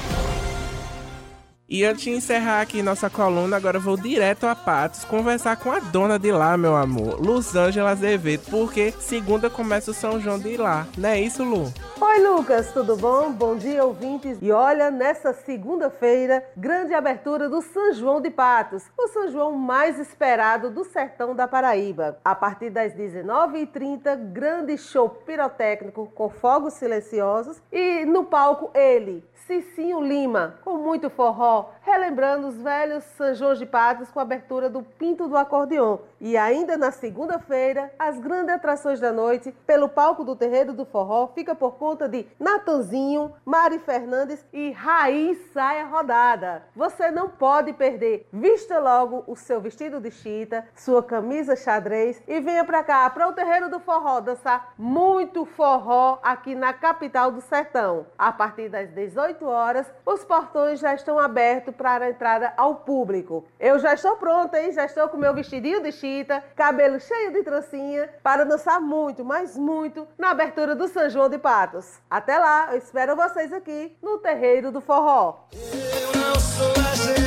E 1.69 1.85
antes 1.85 2.05
de 2.05 2.11
encerrar 2.11 2.61
aqui 2.61 2.81
nossa 2.81 3.11
coluna, 3.11 3.57
agora 3.57 3.81
vou 3.81 3.97
direto 3.97 4.47
a 4.47 4.55
Patos 4.55 5.05
conversar 5.05 5.57
com 5.57 5.73
a 5.73 5.81
dona 5.81 6.17
de 6.17 6.31
lá, 6.31 6.57
meu 6.57 6.77
amor, 6.77 7.21
Luzângela 7.21 7.91
Azevedo, 7.91 8.45
porque 8.49 8.93
segunda 8.93 9.51
começa 9.51 9.91
o 9.91 9.95
São 9.95 10.21
João 10.21 10.39
de 10.39 10.57
lá, 10.57 10.87
não 10.97 11.09
é 11.09 11.21
isso, 11.21 11.43
Lu? 11.43 11.73
Oi, 12.01 12.19
Lucas, 12.21 12.73
tudo 12.73 12.95
bom? 12.95 13.33
Bom 13.33 13.57
dia, 13.57 13.85
ouvintes. 13.85 14.39
E 14.41 14.53
olha, 14.53 14.93
nessa 14.93 15.33
segunda-feira, 15.33 16.45
grande 16.57 16.95
abertura 16.95 17.49
do 17.49 17.61
São 17.61 17.93
João 17.95 18.21
de 18.21 18.31
Patos, 18.31 18.85
o 18.97 19.09
São 19.09 19.29
João 19.29 19.53
mais 19.53 19.99
esperado 19.99 20.71
do 20.71 20.85
sertão 20.85 21.35
da 21.35 21.49
Paraíba. 21.49 22.19
A 22.25 22.35
partir 22.35 22.71
das 22.71 22.93
19h30, 22.95 24.15
grande 24.31 24.79
show 24.79 25.09
pirotécnico 25.09 26.13
com 26.15 26.29
fogos 26.29 26.75
silenciosos 26.75 27.61
e 27.73 28.05
no 28.05 28.25
palco 28.25 28.71
ele, 28.73 29.25
Cicinho 29.47 30.01
Lima, 30.01 30.57
com 30.65 30.77
muito 30.77 31.09
forró, 31.09 31.71
relembrando 31.83 32.49
os 32.49 32.57
velhos 32.57 33.05
João 33.35 33.55
de 33.55 33.65
Patos 33.65 34.11
com 34.11 34.19
a 34.19 34.23
abertura 34.23 34.69
do 34.69 34.83
Pinto 34.83 35.29
do 35.29 35.37
Acordeon. 35.37 35.99
E 36.21 36.37
ainda 36.37 36.77
na 36.77 36.91
segunda-feira, 36.91 37.93
as 37.97 38.19
grandes 38.19 38.53
atrações 38.53 38.99
da 38.99 39.13
noite, 39.13 39.55
pelo 39.65 39.89
palco 39.89 40.25
do 40.25 40.35
Terreiro 40.35 40.73
do 40.73 40.85
Forró, 40.85 41.29
fica 41.29 41.55
por 41.55 41.77
conta 41.77 42.09
de 42.09 42.27
Natanzinho, 42.41 43.33
Mari 43.45 43.79
Fernandes 43.79 44.45
e 44.53 44.73
Raiz 44.73 45.39
Saia 45.53 45.85
Rodada. 45.85 46.65
Você 46.75 47.11
não 47.13 47.29
pode 47.29 47.73
perder. 47.73 48.27
Vista 48.33 48.81
logo 48.81 49.23
o 49.29 49.37
seu 49.37 49.61
vestido 49.61 50.01
de 50.01 50.11
chita, 50.11 50.67
sua 50.75 51.05
camisa 51.05 51.55
xadrez 51.55 52.21
e 52.27 52.41
venha 52.41 52.65
pra 52.65 52.83
cá, 52.83 53.09
para 53.11 53.29
o 53.29 53.33
Terreiro 53.33 53.71
do 53.71 53.79
Forró, 53.79 54.19
dançar 54.21 54.75
muito 54.77 55.45
forró 55.45 56.19
aqui 56.21 56.57
na 56.57 56.73
capital 56.73 57.31
do 57.31 57.41
sertão. 57.41 58.07
A 58.19 58.33
partir 58.33 58.69
das 58.69 58.91
18 58.91 59.36
horas, 59.45 59.87
os 60.05 60.25
portões 60.25 60.81
já 60.81 60.95
estão 60.95 61.19
abertos 61.19 61.75
para 61.75 62.07
a 62.07 62.11
entrada 62.11 62.53
ao 62.57 62.77
público. 62.77 63.45
Eu 63.61 63.79
já 63.79 63.95
estou 63.95 64.17
pronta, 64.17 64.61
hein? 64.61 64.73
Já 64.73 64.87
estou 64.87 65.09
com 65.09 65.17
meu 65.17 65.35
vestidinho 65.35 65.83
de 65.83 65.93
chita, 65.93 66.43
cabelo 66.55 66.99
cheio 66.99 67.33
de 67.33 67.43
trancinha, 67.43 68.09
para 68.23 68.45
dançar 68.45 68.81
muito, 68.81 69.25
mas 69.25 69.57
muito, 69.57 70.07
na 70.17 70.31
abertura 70.31 70.75
do 70.75 70.89
São 70.89 71.11
João 71.11 71.29
de 71.29 71.39
Patos. 71.39 72.01
Até 72.09 72.39
lá, 72.39 72.69
eu 72.71 72.79
espero 72.79 73.15
vocês 73.15 73.53
aqui 73.53 73.97
no 74.03 74.19
Terreiro 74.19 74.73
do 74.73 74.81
Forró. 74.81 75.47
Eu 75.53 76.21
não 76.21 76.35
sou 76.41 76.73
exemplo 76.93 77.26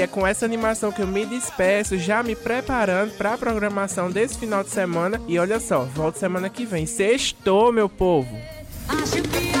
É 0.00 0.06
com 0.06 0.26
essa 0.26 0.46
animação 0.46 0.90
que 0.90 1.02
eu 1.02 1.06
me 1.06 1.26
despeço, 1.26 1.98
já 1.98 2.22
me 2.22 2.34
preparando 2.34 3.12
para 3.18 3.34
a 3.34 3.38
programação 3.38 4.10
desse 4.10 4.38
final 4.38 4.64
de 4.64 4.70
semana. 4.70 5.20
E 5.28 5.38
olha 5.38 5.60
só, 5.60 5.80
volto 5.84 6.16
semana 6.16 6.48
que 6.48 6.64
vem. 6.64 6.86
Sextou, 6.86 7.70
meu 7.70 7.86
povo! 7.86 8.34
Acho 8.88 9.22
que 9.22 9.59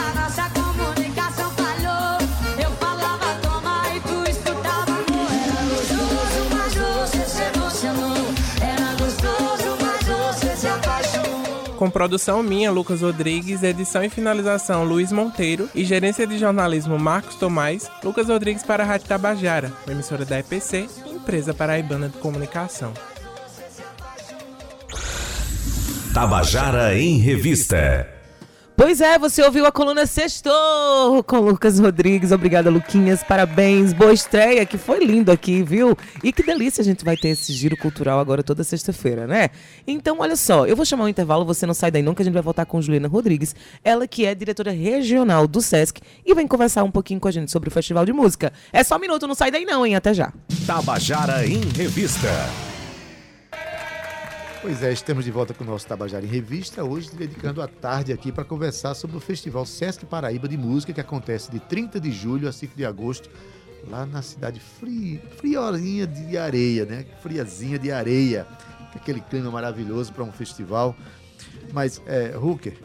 Com 11.80 11.88
produção 11.88 12.42
minha, 12.42 12.70
Lucas 12.70 13.00
Rodrigues, 13.00 13.62
edição 13.62 14.04
e 14.04 14.10
finalização 14.10 14.84
Luiz 14.84 15.10
Monteiro 15.10 15.66
e 15.74 15.82
gerência 15.82 16.26
de 16.26 16.38
jornalismo 16.38 16.98
Marcos 16.98 17.36
Tomás, 17.36 17.90
Lucas 18.04 18.28
Rodrigues 18.28 18.62
para 18.62 18.82
a 18.82 18.86
Rádio 18.86 19.06
Tabajara, 19.06 19.72
emissora 19.88 20.26
da 20.26 20.38
EPC, 20.38 20.86
empresa 21.06 21.54
paraibana 21.54 22.10
de 22.10 22.18
comunicação. 22.18 22.92
Tabajara 26.12 26.98
em 26.98 27.16
Revista. 27.16 28.19
Pois 28.80 29.02
é, 29.02 29.18
você 29.18 29.42
ouviu 29.42 29.66
a 29.66 29.70
coluna 29.70 30.06
Sextou 30.06 31.22
com 31.24 31.38
Lucas 31.38 31.78
Rodrigues. 31.78 32.32
Obrigada, 32.32 32.70
Luquinhas. 32.70 33.22
Parabéns. 33.22 33.92
Boa 33.92 34.10
estreia, 34.10 34.64
que 34.64 34.78
foi 34.78 35.04
lindo 35.04 35.30
aqui, 35.30 35.62
viu? 35.62 35.94
E 36.24 36.32
que 36.32 36.42
delícia 36.42 36.80
a 36.80 36.84
gente 36.84 37.04
vai 37.04 37.14
ter 37.14 37.28
esse 37.28 37.52
giro 37.52 37.76
cultural 37.76 38.18
agora 38.18 38.42
toda 38.42 38.64
sexta-feira, 38.64 39.26
né? 39.26 39.50
Então, 39.86 40.20
olha 40.20 40.34
só, 40.34 40.66
eu 40.66 40.74
vou 40.74 40.86
chamar 40.86 41.04
um 41.04 41.08
intervalo, 41.08 41.44
você 41.44 41.66
não 41.66 41.74
sai 41.74 41.90
daí 41.90 42.02
que 42.02 42.22
a 42.22 42.24
gente 42.24 42.32
vai 42.32 42.40
voltar 42.40 42.64
com 42.64 42.80
Juliana 42.80 43.06
Rodrigues. 43.06 43.54
Ela 43.84 44.08
que 44.08 44.24
é 44.24 44.34
diretora 44.34 44.70
regional 44.70 45.46
do 45.46 45.60
SESC 45.60 46.00
e 46.24 46.34
vem 46.34 46.48
conversar 46.48 46.82
um 46.82 46.90
pouquinho 46.90 47.20
com 47.20 47.28
a 47.28 47.32
gente 47.32 47.52
sobre 47.52 47.68
o 47.68 47.70
Festival 47.70 48.06
de 48.06 48.14
Música. 48.14 48.50
É 48.72 48.82
só 48.82 48.96
um 48.96 49.00
minuto, 49.00 49.26
não 49.26 49.34
sai 49.34 49.50
daí 49.50 49.66
não, 49.66 49.84
hein? 49.84 49.94
Até 49.94 50.14
já. 50.14 50.32
Tabajara 50.66 51.46
em 51.46 51.60
Revista. 51.76 52.30
Pois 54.62 54.82
é, 54.82 54.92
estamos 54.92 55.24
de 55.24 55.30
volta 55.30 55.54
com 55.54 55.64
o 55.64 55.66
nosso 55.66 55.86
Tabajara 55.86 56.24
em 56.24 56.28
Revista, 56.28 56.84
hoje 56.84 57.10
dedicando 57.14 57.62
a 57.62 57.68
tarde 57.68 58.12
aqui 58.12 58.30
para 58.30 58.44
conversar 58.44 58.94
sobre 58.94 59.16
o 59.16 59.20
Festival 59.20 59.64
Sesc 59.64 60.04
Paraíba 60.04 60.46
de 60.46 60.56
Música, 60.58 60.92
que 60.92 61.00
acontece 61.00 61.50
de 61.50 61.58
30 61.60 61.98
de 61.98 62.10
julho 62.12 62.46
a 62.46 62.52
5 62.52 62.76
de 62.76 62.84
agosto, 62.84 63.30
lá 63.88 64.04
na 64.04 64.20
cidade 64.20 64.60
fri, 64.60 65.18
friolinha 65.38 66.06
de 66.06 66.36
areia, 66.36 66.84
né? 66.84 67.06
Friazinha 67.22 67.78
de 67.78 67.90
areia, 67.90 68.46
aquele 68.94 69.20
clima 69.22 69.50
maravilhoso 69.50 70.12
para 70.12 70.24
um 70.24 70.32
festival. 70.32 70.94
Mas, 71.72 72.02
é, 72.06 72.36
Hooker, 72.36 72.76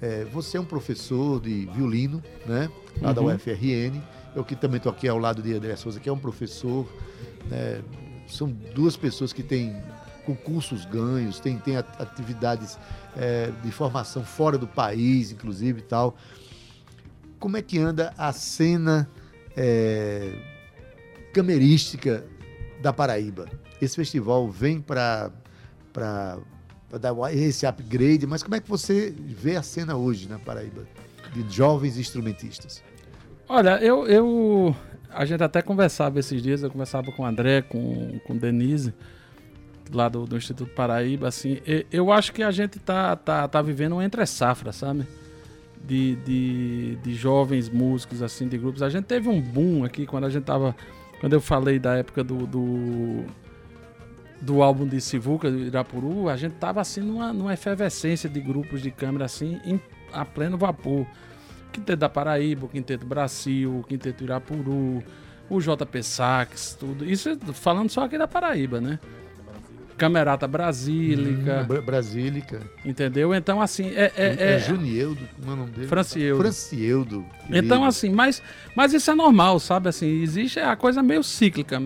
é, 0.00 0.24
você 0.32 0.56
é 0.56 0.60
um 0.60 0.64
professor 0.64 1.40
de 1.42 1.66
violino, 1.74 2.22
né? 2.46 2.70
Lá 3.02 3.12
da 3.12 3.20
Uhum. 3.20 3.34
UFRN. 3.34 4.00
Eu 4.34 4.44
que 4.44 4.56
também 4.56 4.78
estou 4.78 4.90
aqui 4.92 5.06
ao 5.08 5.18
lado 5.18 5.42
de 5.42 5.52
André 5.54 5.76
Souza, 5.76 6.00
que 6.00 6.08
é 6.08 6.12
um 6.12 6.18
professor. 6.18 6.86
né? 7.50 7.82
São 8.28 8.48
duas 8.74 8.96
pessoas 8.96 9.32
que 9.32 9.42
têm 9.42 9.76
concursos 10.26 10.84
ganhos, 10.84 11.40
têm 11.40 11.58
at- 11.76 12.00
atividades 12.00 12.78
é, 13.16 13.50
de 13.62 13.70
formação 13.70 14.24
fora 14.24 14.58
do 14.58 14.66
país, 14.66 15.30
inclusive 15.30 15.78
e 15.78 15.82
tal. 15.82 16.16
Como 17.38 17.56
é 17.56 17.62
que 17.62 17.78
anda 17.78 18.12
a 18.18 18.32
cena 18.32 19.08
é, 19.56 20.32
camerística 21.32 22.24
da 22.82 22.92
Paraíba? 22.92 23.46
Esse 23.80 23.96
festival 23.96 24.50
vem 24.50 24.80
para 24.80 25.30
dar 27.00 27.14
esse 27.32 27.66
upgrade, 27.66 28.26
mas 28.26 28.42
como 28.42 28.54
é 28.56 28.60
que 28.60 28.68
você 28.68 29.14
vê 29.18 29.56
a 29.56 29.62
cena 29.62 29.96
hoje 29.96 30.28
na 30.28 30.38
Paraíba 30.38 30.86
de 31.32 31.54
jovens 31.54 31.98
instrumentistas? 31.98 32.82
Olha, 33.48 33.78
eu, 33.82 34.06
eu. 34.06 34.74
A 35.10 35.24
gente 35.24 35.42
até 35.42 35.62
conversava 35.62 36.18
esses 36.18 36.42
dias, 36.42 36.62
eu 36.62 36.70
conversava 36.70 37.12
com 37.12 37.22
o 37.22 37.26
André, 37.26 37.62
com, 37.62 38.18
com 38.26 38.36
Denise, 38.36 38.92
lá 39.92 40.08
do, 40.08 40.24
do 40.24 40.36
Instituto 40.36 40.70
Paraíba, 40.72 41.28
assim. 41.28 41.58
Eu 41.92 42.12
acho 42.12 42.32
que 42.32 42.42
a 42.42 42.50
gente 42.50 42.78
tá, 42.78 43.16
tá, 43.16 43.46
tá 43.46 43.62
vivendo 43.62 43.92
uma 43.92 44.04
entre-safra, 44.04 44.72
sabe? 44.72 45.06
De, 45.84 46.16
de, 46.16 46.96
de 46.96 47.14
jovens 47.14 47.68
músicos, 47.68 48.22
assim, 48.22 48.48
de 48.48 48.58
grupos. 48.58 48.82
A 48.82 48.88
gente 48.88 49.04
teve 49.04 49.28
um 49.28 49.40
boom 49.40 49.84
aqui 49.84 50.06
quando 50.06 50.24
a 50.24 50.30
gente 50.30 50.44
tava. 50.44 50.74
Quando 51.20 51.32
eu 51.32 51.40
falei 51.40 51.78
da 51.78 51.96
época 51.96 52.22
do. 52.24 52.46
do 52.46 53.24
do 54.40 54.62
álbum 54.62 54.86
de 54.86 55.00
Sivuca, 55.00 55.50
do 55.50 55.58
Irapuru, 55.58 56.28
a 56.28 56.36
gente 56.36 56.56
tava 56.56 56.80
assim 56.80 57.00
numa, 57.00 57.32
numa 57.32 57.54
efervescência 57.54 58.28
de 58.28 58.38
grupos 58.38 58.82
de 58.82 58.90
câmera 58.90 59.24
assim, 59.24 59.58
em, 59.64 59.80
a 60.12 60.26
pleno 60.26 60.58
vapor. 60.58 61.06
Quinteto 61.72 61.98
da 61.98 62.08
Paraíba, 62.08 62.68
Quinteto 62.68 63.06
Brasil, 63.06 63.84
Quinteto 63.88 64.24
Irapuru, 64.24 65.02
o 65.48 65.60
JP 65.60 66.02
Sax, 66.02 66.76
tudo. 66.78 67.04
Isso 67.04 67.38
falando 67.52 67.90
só 67.90 68.04
aqui 68.04 68.16
da 68.16 68.26
Paraíba, 68.26 68.80
né? 68.80 68.98
Camerata 69.96 70.46
Brasílica. 70.46 71.62
Hum, 71.62 71.66
Bra- 71.66 71.80
Brasílica. 71.80 72.60
Entendeu? 72.84 73.34
Então, 73.34 73.60
assim, 73.60 73.88
é. 73.94 74.12
é, 74.16 74.36
É, 74.38 74.52
é- 74.54 74.58
Junieldo, 74.58 75.20
como 75.38 75.50
é 75.50 75.54
o 75.54 75.56
nome 75.56 75.70
dele? 75.72 75.86
Francieldo. 75.88 76.42
Francieldo. 76.42 77.26
Então, 77.50 77.84
assim, 77.84 78.10
mas, 78.10 78.42
mas 78.76 78.92
isso 78.92 79.10
é 79.10 79.14
normal, 79.14 79.58
sabe? 79.58 79.88
Assim, 79.88 80.22
existe 80.22 80.58
a 80.60 80.76
coisa 80.76 81.02
meio 81.02 81.22
cíclica. 81.22 81.82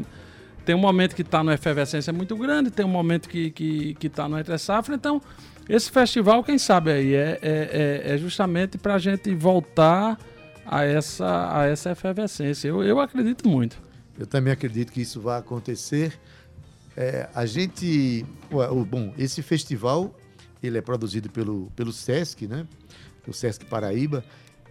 Tem 0.65 0.75
um 0.75 0.79
momento 0.79 1.15
que 1.15 1.23
está 1.23 1.39
numa 1.43 1.55
efervescência 1.55 2.13
muito 2.13 2.37
grande, 2.37 2.71
tem 2.71 2.85
um 2.85 2.89
momento 2.91 3.29
que, 3.29 3.51
que, 3.51 3.95
que 3.95 4.09
tá 4.09 4.29
no 4.29 4.39
entre 4.39 4.57
safra. 4.59 4.95
Então, 4.95 5.21
esse 5.69 5.91
festival, 5.91 6.43
quem 6.45 6.59
sabe 6.59 6.91
aí, 6.93 7.15
é, 7.15 7.39
é, 7.41 8.03
é- 8.11 8.15
é 8.15 8.19
justamente 8.19 8.77
para 8.77 8.95
a 8.95 8.99
gente 8.99 9.35
voltar 9.35 10.19
a 10.67 10.85
essa, 10.85 11.57
a 11.57 11.67
essa 11.67 11.91
efervescência. 11.93 12.69
Eu, 12.69 12.83
eu 12.85 13.01
acredito 13.01 13.49
muito. 13.49 13.77
Eu 14.19 14.27
também 14.27 14.53
acredito 14.53 14.93
que 14.93 15.01
isso 15.01 15.21
vai 15.21 15.39
acontecer. 15.39 16.13
É, 16.97 17.29
a 17.35 17.47
gente, 17.47 18.25
bom, 18.89 19.13
esse 19.17 19.43
festival 19.43 20.15
ele 20.63 20.77
é 20.77 20.83
produzido 20.83 21.31
pelo 21.31 21.71
pelo 21.75 21.93
Sesc, 21.93 22.47
né? 22.47 22.67
O 23.27 23.33
Sesc 23.33 23.65
Paraíba 23.67 24.25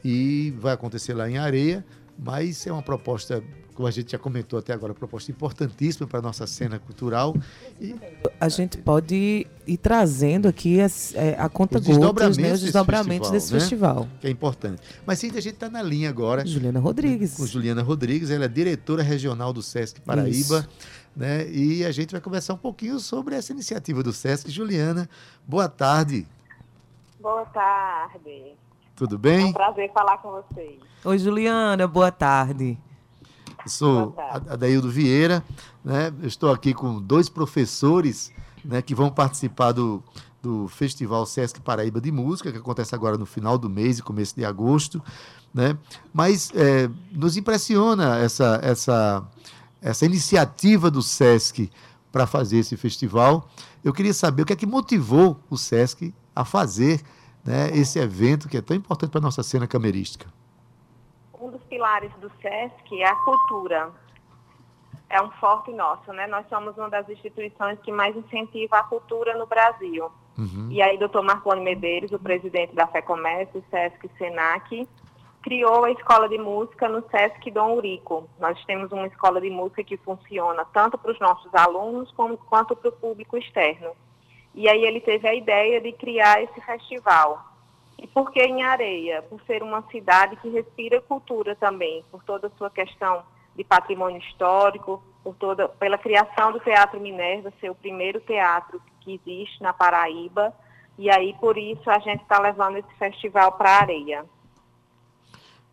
e 0.03 0.53
vai 0.59 0.73
acontecer 0.73 1.13
lá 1.13 1.29
em 1.29 1.37
Areia, 1.37 1.85
mas 2.17 2.65
é 2.67 2.71
uma 2.71 2.81
proposta, 2.81 3.41
como 3.73 3.87
a 3.87 3.91
gente 3.91 4.11
já 4.11 4.17
comentou 4.17 4.59
até 4.59 4.73
agora, 4.73 4.91
uma 4.91 4.99
proposta 4.99 5.31
importantíssima 5.31 6.05
para 6.07 6.19
a 6.19 6.21
nossa 6.21 6.45
cena 6.45 6.77
cultural. 6.79 7.35
E 7.79 7.95
A 8.39 8.49
gente 8.49 8.77
pode 8.77 9.47
ir 9.65 9.77
trazendo 9.77 10.47
aqui 10.47 10.81
as, 10.81 11.13
é, 11.15 11.35
a 11.39 11.47
conta 11.47 11.79
os 11.79 11.85
gotas, 11.85 11.97
desdobramentos, 11.97 12.37
né, 12.37 12.53
os 12.53 12.59
desse 12.59 12.63
desdobramentos 12.65 13.31
desse 13.31 13.53
né? 13.53 13.59
festival. 13.59 14.07
Que 14.19 14.27
é 14.27 14.29
importante. 14.29 14.81
Mas 15.05 15.19
sim, 15.19 15.29
a 15.29 15.41
gente 15.41 15.53
está 15.53 15.69
na 15.69 15.81
linha 15.81 16.09
agora. 16.09 16.45
Juliana 16.45 16.79
Rodrigues. 16.79 17.35
Com 17.35 17.45
Juliana 17.45 17.81
Rodrigues, 17.81 18.29
ela 18.29 18.45
é 18.45 18.49
diretora 18.49 19.01
regional 19.01 19.53
do 19.53 19.61
Sesc 19.61 20.01
Paraíba. 20.01 20.59
Isso. 20.59 20.69
Né? 21.15 21.49
E 21.49 21.83
a 21.85 21.91
gente 21.91 22.11
vai 22.11 22.21
conversar 22.21 22.53
um 22.53 22.57
pouquinho 22.57 22.99
sobre 22.99 23.35
essa 23.35 23.51
iniciativa 23.51 24.01
do 24.01 24.13
Sesc. 24.13 24.49
Juliana, 24.49 25.09
boa 25.45 25.67
tarde. 25.67 26.25
Boa 27.19 27.45
tarde. 27.45 28.53
Tudo 28.95 29.15
É 29.15 29.19
bem? 29.19 29.45
um 29.45 29.53
prazer 29.53 29.91
falar 29.93 30.17
com 30.19 30.31
vocês. 30.31 30.79
Oi, 31.03 31.17
Juliana, 31.19 31.87
boa 31.87 32.11
tarde. 32.11 32.77
Eu 33.63 33.69
sou 33.69 34.15
Adaildo 34.49 34.89
Vieira, 34.89 35.43
né? 35.83 36.13
Eu 36.21 36.27
estou 36.27 36.51
aqui 36.51 36.73
com 36.73 37.01
dois 37.01 37.27
professores 37.27 38.31
né, 38.63 38.81
que 38.81 38.95
vão 38.95 39.09
participar 39.09 39.73
do, 39.73 40.01
do 40.41 40.67
Festival 40.69 41.25
Sesc 41.25 41.59
Paraíba 41.61 41.99
de 41.99 42.11
Música, 42.11 42.51
que 42.51 42.57
acontece 42.57 42.95
agora 42.95 43.17
no 43.17 43.25
final 43.25 43.57
do 43.57 43.69
mês 43.69 43.99
e 43.99 44.03
começo 44.03 44.35
de 44.35 44.45
agosto. 44.45 45.01
Né? 45.53 45.77
Mas 46.13 46.51
é, 46.55 46.89
nos 47.11 47.35
impressiona 47.35 48.17
essa, 48.19 48.59
essa, 48.63 49.25
essa 49.81 50.05
iniciativa 50.05 50.89
do 50.91 51.01
Sesc 51.01 51.71
para 52.11 52.25
fazer 52.27 52.57
esse 52.57 52.75
festival. 52.75 53.47
Eu 53.83 53.93
queria 53.93 54.13
saber 54.13 54.43
o 54.43 54.45
que 54.45 54.53
é 54.53 54.55
que 54.55 54.65
motivou 54.65 55.39
o 55.49 55.57
Sesc 55.57 56.13
a 56.35 56.43
fazer 56.43 57.01
né, 57.45 57.69
esse 57.71 57.99
evento 57.99 58.47
que 58.47 58.57
é 58.57 58.61
tão 58.61 58.75
importante 58.75 59.11
para 59.11 59.19
a 59.19 59.23
nossa 59.23 59.43
cena 59.43 59.67
camerística? 59.67 60.27
Um 61.39 61.51
dos 61.51 61.63
pilares 61.63 62.11
do 62.21 62.29
SESC 62.41 63.01
é 63.01 63.07
a 63.07 63.15
cultura. 63.15 63.91
É 65.09 65.21
um 65.21 65.31
forte 65.31 65.71
nosso, 65.71 66.11
né? 66.13 66.27
Nós 66.27 66.45
somos 66.49 66.77
uma 66.77 66.89
das 66.89 67.09
instituições 67.09 67.79
que 67.79 67.91
mais 67.91 68.15
incentiva 68.15 68.77
a 68.77 68.83
cultura 68.83 69.37
no 69.37 69.47
Brasil. 69.47 70.11
Uhum. 70.37 70.67
E 70.69 70.81
aí, 70.81 70.97
doutor 70.97 71.23
Marconi 71.23 71.61
Medeiros, 71.61 72.11
o 72.11 72.19
presidente 72.19 72.75
da 72.75 72.85
FEComércio, 72.87 73.63
SESC 73.71 74.05
e 74.05 74.17
SENAC, 74.17 74.87
criou 75.41 75.85
a 75.85 75.91
escola 75.91 76.27
de 76.27 76.37
música 76.37 76.87
no 76.87 77.03
SESC 77.09 77.51
Dom 77.51 77.75
Urico. 77.75 78.29
Nós 78.39 78.63
temos 78.65 78.91
uma 78.91 79.07
escola 79.07 79.39
de 79.39 79.49
música 79.49 79.83
que 79.83 79.97
funciona 79.97 80.65
tanto 80.73 80.97
para 80.97 81.11
os 81.11 81.19
nossos 81.19 81.53
alunos 81.53 82.11
como, 82.11 82.37
quanto 82.37 82.75
para 82.75 82.89
o 82.89 82.93
público 82.93 83.37
externo. 83.37 83.91
E 84.53 84.67
aí 84.67 84.83
ele 84.83 84.99
teve 84.99 85.27
a 85.27 85.33
ideia 85.33 85.79
de 85.79 85.91
criar 85.93 86.43
esse 86.43 86.59
festival. 86.61 87.45
E 87.97 88.07
por 88.07 88.31
que 88.31 88.41
em 88.41 88.63
Areia? 88.63 89.21
Por 89.21 89.41
ser 89.41 89.61
uma 89.61 89.81
cidade 89.91 90.35
que 90.37 90.49
respira 90.49 91.01
cultura 91.01 91.55
também, 91.55 92.03
por 92.11 92.23
toda 92.23 92.47
a 92.47 92.51
sua 92.57 92.69
questão 92.69 93.23
de 93.55 93.63
patrimônio 93.63 94.19
histórico, 94.19 95.03
por 95.23 95.35
toda, 95.35 95.67
pela 95.67 95.97
criação 95.97 96.51
do 96.51 96.59
Teatro 96.61 96.99
Minerva, 96.99 97.51
ser 97.59 97.69
o 97.69 97.75
primeiro 97.75 98.19
teatro 98.21 98.81
que 99.01 99.15
existe 99.15 99.61
na 99.61 99.73
Paraíba. 99.73 100.53
E 100.97 101.09
aí, 101.09 101.33
por 101.39 101.57
isso, 101.57 101.89
a 101.89 101.99
gente 101.99 102.21
está 102.21 102.39
levando 102.39 102.77
esse 102.77 102.93
festival 102.95 103.53
para 103.53 103.69
a 103.69 103.81
Areia. 103.81 104.25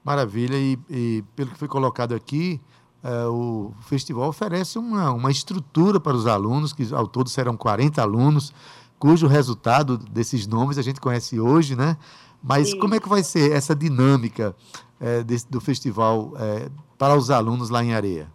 Maravilha, 0.06 0.54
e, 0.56 0.78
e 0.88 1.24
pelo 1.34 1.50
que 1.50 1.58
foi 1.58 1.66
colocado 1.66 2.14
aqui, 2.14 2.60
é, 3.02 3.26
o 3.26 3.72
festival 3.80 4.28
oferece 4.28 4.78
uma, 4.78 5.10
uma 5.10 5.32
estrutura 5.32 5.98
para 5.98 6.14
os 6.14 6.28
alunos, 6.28 6.72
que 6.72 6.94
ao 6.94 7.08
todo 7.08 7.28
serão 7.28 7.56
40 7.56 8.00
alunos, 8.00 8.54
cujo 9.00 9.26
resultado 9.26 9.98
desses 9.98 10.46
nomes 10.46 10.78
a 10.78 10.82
gente 10.82 11.00
conhece 11.00 11.40
hoje, 11.40 11.74
né? 11.74 11.96
Mas 12.40 12.70
Sim. 12.70 12.78
como 12.78 12.94
é 12.94 13.00
que 13.00 13.08
vai 13.08 13.24
ser 13.24 13.50
essa 13.50 13.74
dinâmica 13.74 14.54
é, 15.00 15.24
desse- 15.24 15.50
do 15.50 15.60
festival 15.60 16.32
é, 16.38 16.68
para 16.96 17.16
os 17.16 17.28
alunos 17.28 17.68
lá 17.68 17.82
em 17.82 17.92
Areia? 17.92 18.30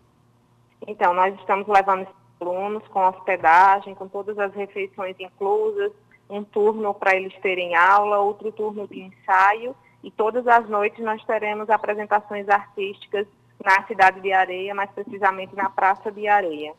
Então, 0.86 1.14
nós 1.14 1.34
estamos 1.40 1.66
levando 1.70 2.02
esses 2.02 2.16
alunos 2.42 2.84
com 2.90 3.08
hospedagem, 3.08 3.96
com 3.96 4.10
todas 4.10 4.38
as 4.38 4.54
refeições 4.54 5.16
inclusas, 5.18 5.94
um 6.30 6.44
turno 6.44 6.94
para 6.94 7.16
eles 7.16 7.34
terem 7.42 7.76
aula, 7.76 8.20
outro 8.20 8.52
turno 8.52 8.86
de 8.90 9.00
ensaio, 9.04 9.74
e 10.04 10.10
todas 10.12 10.48
as 10.48 10.68
noites 10.68 11.04
nós 11.04 11.24
teremos 11.26 11.70
apresentações 11.70 12.48
artísticas 12.50 13.28
na 13.64 13.86
cidade 13.86 14.22
de 14.22 14.32
Areia, 14.34 14.74
mais 14.74 14.90
precisamente 14.92 15.56
na 15.56 15.70
Praça 15.70 16.12
de 16.12 16.28
Areia. 16.28 16.74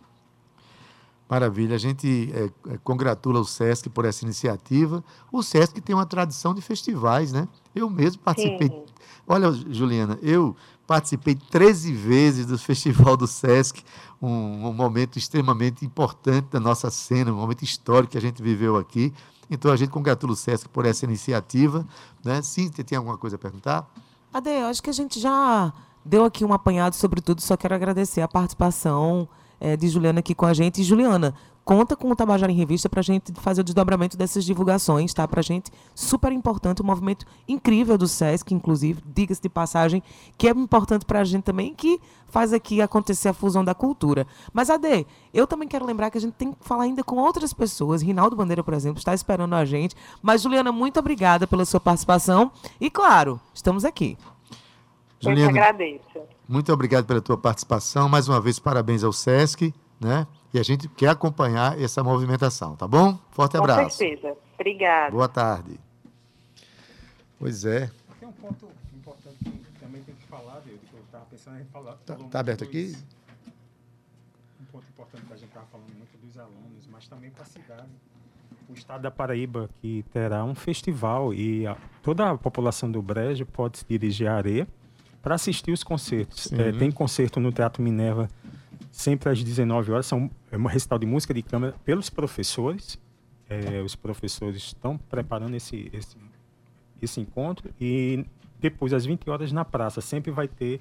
Maravilha, 1.28 1.76
a 1.76 1.78
gente 1.78 2.30
é, 2.34 2.78
congratula 2.84 3.40
o 3.40 3.44
SESC 3.44 3.88
por 3.88 4.04
essa 4.04 4.24
iniciativa. 4.24 5.02
O 5.30 5.42
SESC 5.42 5.80
tem 5.80 5.94
uma 5.94 6.04
tradição 6.04 6.52
de 6.52 6.60
festivais, 6.60 7.32
né? 7.32 7.48
Eu 7.74 7.88
mesmo 7.88 8.20
participei. 8.20 8.68
Sim. 8.68 8.84
Olha, 9.26 9.50
Juliana, 9.50 10.18
eu 10.20 10.54
participei 10.86 11.34
13 11.34 11.90
vezes 11.92 12.44
do 12.44 12.58
Festival 12.60 13.16
do 13.16 13.26
SESC, 13.26 13.82
um, 14.20 14.68
um 14.68 14.72
momento 14.74 15.18
extremamente 15.18 15.86
importante 15.86 16.48
da 16.50 16.60
nossa 16.60 16.90
cena, 16.90 17.32
um 17.32 17.36
momento 17.36 17.62
histórico 17.62 18.12
que 18.12 18.18
a 18.18 18.20
gente 18.20 18.42
viveu 18.42 18.76
aqui. 18.76 19.10
Então 19.50 19.70
a 19.70 19.76
gente 19.76 19.90
congratula 19.90 20.32
o 20.32 20.36
SESC 20.36 20.68
por 20.68 20.86
essa 20.86 21.04
iniciativa. 21.04 21.86
Né? 22.24 22.42
Cíntia, 22.42 22.84
tem 22.84 22.96
alguma 22.96 23.18
coisa 23.18 23.36
a 23.36 23.38
perguntar? 23.38 23.88
Ade, 24.32 24.50
eu 24.50 24.66
acho 24.66 24.82
que 24.82 24.90
a 24.90 24.94
gente 24.94 25.20
já 25.20 25.72
deu 26.04 26.24
aqui 26.24 26.44
um 26.44 26.52
apanhado 26.52 26.94
sobre 26.94 27.20
tudo, 27.20 27.40
só 27.40 27.56
quero 27.56 27.74
agradecer 27.74 28.20
a 28.22 28.28
participação 28.28 29.28
eh, 29.60 29.76
de 29.76 29.88
Juliana 29.88 30.20
aqui 30.20 30.34
com 30.34 30.46
a 30.46 30.54
gente. 30.54 30.80
E, 30.80 30.84
Juliana, 30.84 31.34
conta 31.64 31.96
com 31.96 32.10
o 32.10 32.16
Tabajara 32.16 32.50
em 32.50 32.54
Revista 32.54 32.88
para 32.88 33.00
a 33.00 33.02
gente 33.02 33.32
fazer 33.34 33.60
o 33.60 33.64
desdobramento 33.64 34.16
dessas 34.16 34.44
divulgações, 34.44 35.14
tá? 35.14 35.26
Para 35.26 35.40
a 35.40 35.42
gente, 35.42 35.70
super 35.94 36.32
importante, 36.32 36.82
um 36.82 36.84
movimento 36.84 37.24
incrível 37.48 37.96
do 37.96 38.08
SESC, 38.08 38.52
inclusive, 38.52 39.02
diga-se 39.06 39.40
de 39.40 39.48
passagem, 39.48 40.02
que 40.36 40.48
é 40.48 40.50
importante 40.50 41.04
para 41.04 41.20
a 41.20 41.24
gente 41.24 41.44
também, 41.44 41.74
que 41.74 42.00
faz 42.28 42.52
aqui 42.52 42.80
acontecer 42.80 43.28
a 43.28 43.32
fusão 43.32 43.64
da 43.64 43.74
cultura. 43.74 44.26
Mas, 44.52 44.70
Ade, 44.70 45.06
eu 45.32 45.46
também 45.46 45.68
quero 45.68 45.84
lembrar 45.84 46.10
que 46.10 46.18
a 46.18 46.20
gente 46.20 46.34
tem 46.34 46.52
que 46.52 46.58
falar 46.62 46.84
ainda 46.84 47.04
com 47.04 47.16
outras 47.16 47.52
pessoas. 47.52 48.02
Rinaldo 48.02 48.34
Bandeira, 48.34 48.64
por 48.64 48.74
exemplo, 48.74 48.98
está 48.98 49.14
esperando 49.14 49.54
a 49.54 49.64
gente. 49.64 49.94
Mas, 50.22 50.42
Juliana, 50.42 50.72
muito 50.72 50.98
obrigada 50.98 51.46
pela 51.46 51.64
sua 51.64 51.78
participação. 51.78 52.50
E, 52.80 52.90
claro, 52.90 53.40
estamos 53.54 53.84
aqui. 53.84 54.16
Eu 55.20 55.30
que 55.30 55.40
Juliana, 55.40 55.50
agradeço. 55.50 56.20
muito 56.48 56.72
obrigado 56.72 57.04
pela 57.04 57.20
tua 57.20 57.36
participação. 57.38 58.08
Mais 58.08 58.28
uma 58.28 58.40
vez, 58.40 58.58
parabéns 58.58 59.04
ao 59.04 59.12
SESC, 59.12 59.72
né? 60.00 60.26
E 60.54 60.58
a 60.58 60.62
gente 60.62 60.88
quer 60.88 61.08
acompanhar 61.08 61.80
essa 61.80 62.02
movimentação, 62.04 62.76
tá 62.76 62.86
bom? 62.86 63.18
Forte 63.30 63.52
Com 63.56 63.64
abraço. 63.64 63.96
certeza. 63.96 64.36
Obrigada. 64.54 65.10
Boa 65.10 65.28
tarde. 65.28 65.78
Pois 67.38 67.64
é. 67.64 67.90
Tem 68.20 68.28
um 68.28 68.32
ponto 68.32 68.68
importante 68.94 69.38
que 69.42 69.80
também 69.80 70.02
tem 70.02 70.14
que 70.14 70.26
falar, 70.26 70.60
Deus, 70.60 70.78
que 70.88 70.94
eu 70.94 71.00
estava 71.00 71.24
pensando 71.24 71.58
em 71.60 71.64
falar. 71.64 71.94
Tá, 72.06 72.14
falou 72.14 72.28
tá 72.30 72.40
aberto 72.40 72.64
aqui? 72.64 72.94
Um 74.60 74.64
ponto 74.66 74.84
importante 74.88 75.24
que 75.26 75.32
a 75.32 75.36
gente 75.36 75.48
estava 75.48 75.66
falando 75.66 75.88
muito 75.96 76.16
dos 76.24 76.38
alunos, 76.38 76.86
mas 76.90 77.08
também 77.08 77.30
para 77.30 77.42
a 77.42 77.46
cidade. 77.46 77.88
O 78.68 78.74
estado 78.74 79.02
da 79.02 79.10
Paraíba 79.10 79.68
que 79.80 80.04
terá 80.12 80.44
um 80.44 80.54
festival 80.54 81.34
e 81.34 81.66
a- 81.66 81.76
toda 82.02 82.30
a 82.30 82.38
população 82.38 82.90
do 82.90 83.02
Brejo 83.02 83.44
pode 83.46 83.78
se 83.78 83.84
dirigir 83.88 84.28
à 84.28 84.36
areia 84.36 84.68
para 85.20 85.34
assistir 85.34 85.72
os 85.72 85.82
concertos. 85.82 86.52
É, 86.52 86.72
tem 86.72 86.90
concerto 86.90 87.40
no 87.40 87.50
Teatro 87.52 87.82
Minerva 87.82 88.28
sempre 88.90 89.30
às 89.30 89.42
19 89.42 89.92
horas. 89.92 90.06
São, 90.06 90.30
é 90.50 90.56
uma 90.56 90.70
recital 90.70 90.98
de 90.98 91.06
música 91.06 91.32
de 91.32 91.42
câmara 91.42 91.74
pelos 91.84 92.10
professores. 92.10 92.98
É, 93.48 93.82
os 93.82 93.94
professores 93.94 94.62
estão 94.62 94.96
preparando 94.96 95.54
esse, 95.54 95.90
esse, 95.92 96.16
esse 97.00 97.20
encontro 97.20 97.70
e 97.80 98.24
depois 98.58 98.92
às 98.92 99.04
20 99.04 99.28
horas 99.28 99.52
na 99.52 99.64
praça 99.64 100.00
sempre 100.00 100.30
vai 100.30 100.48
ter 100.48 100.80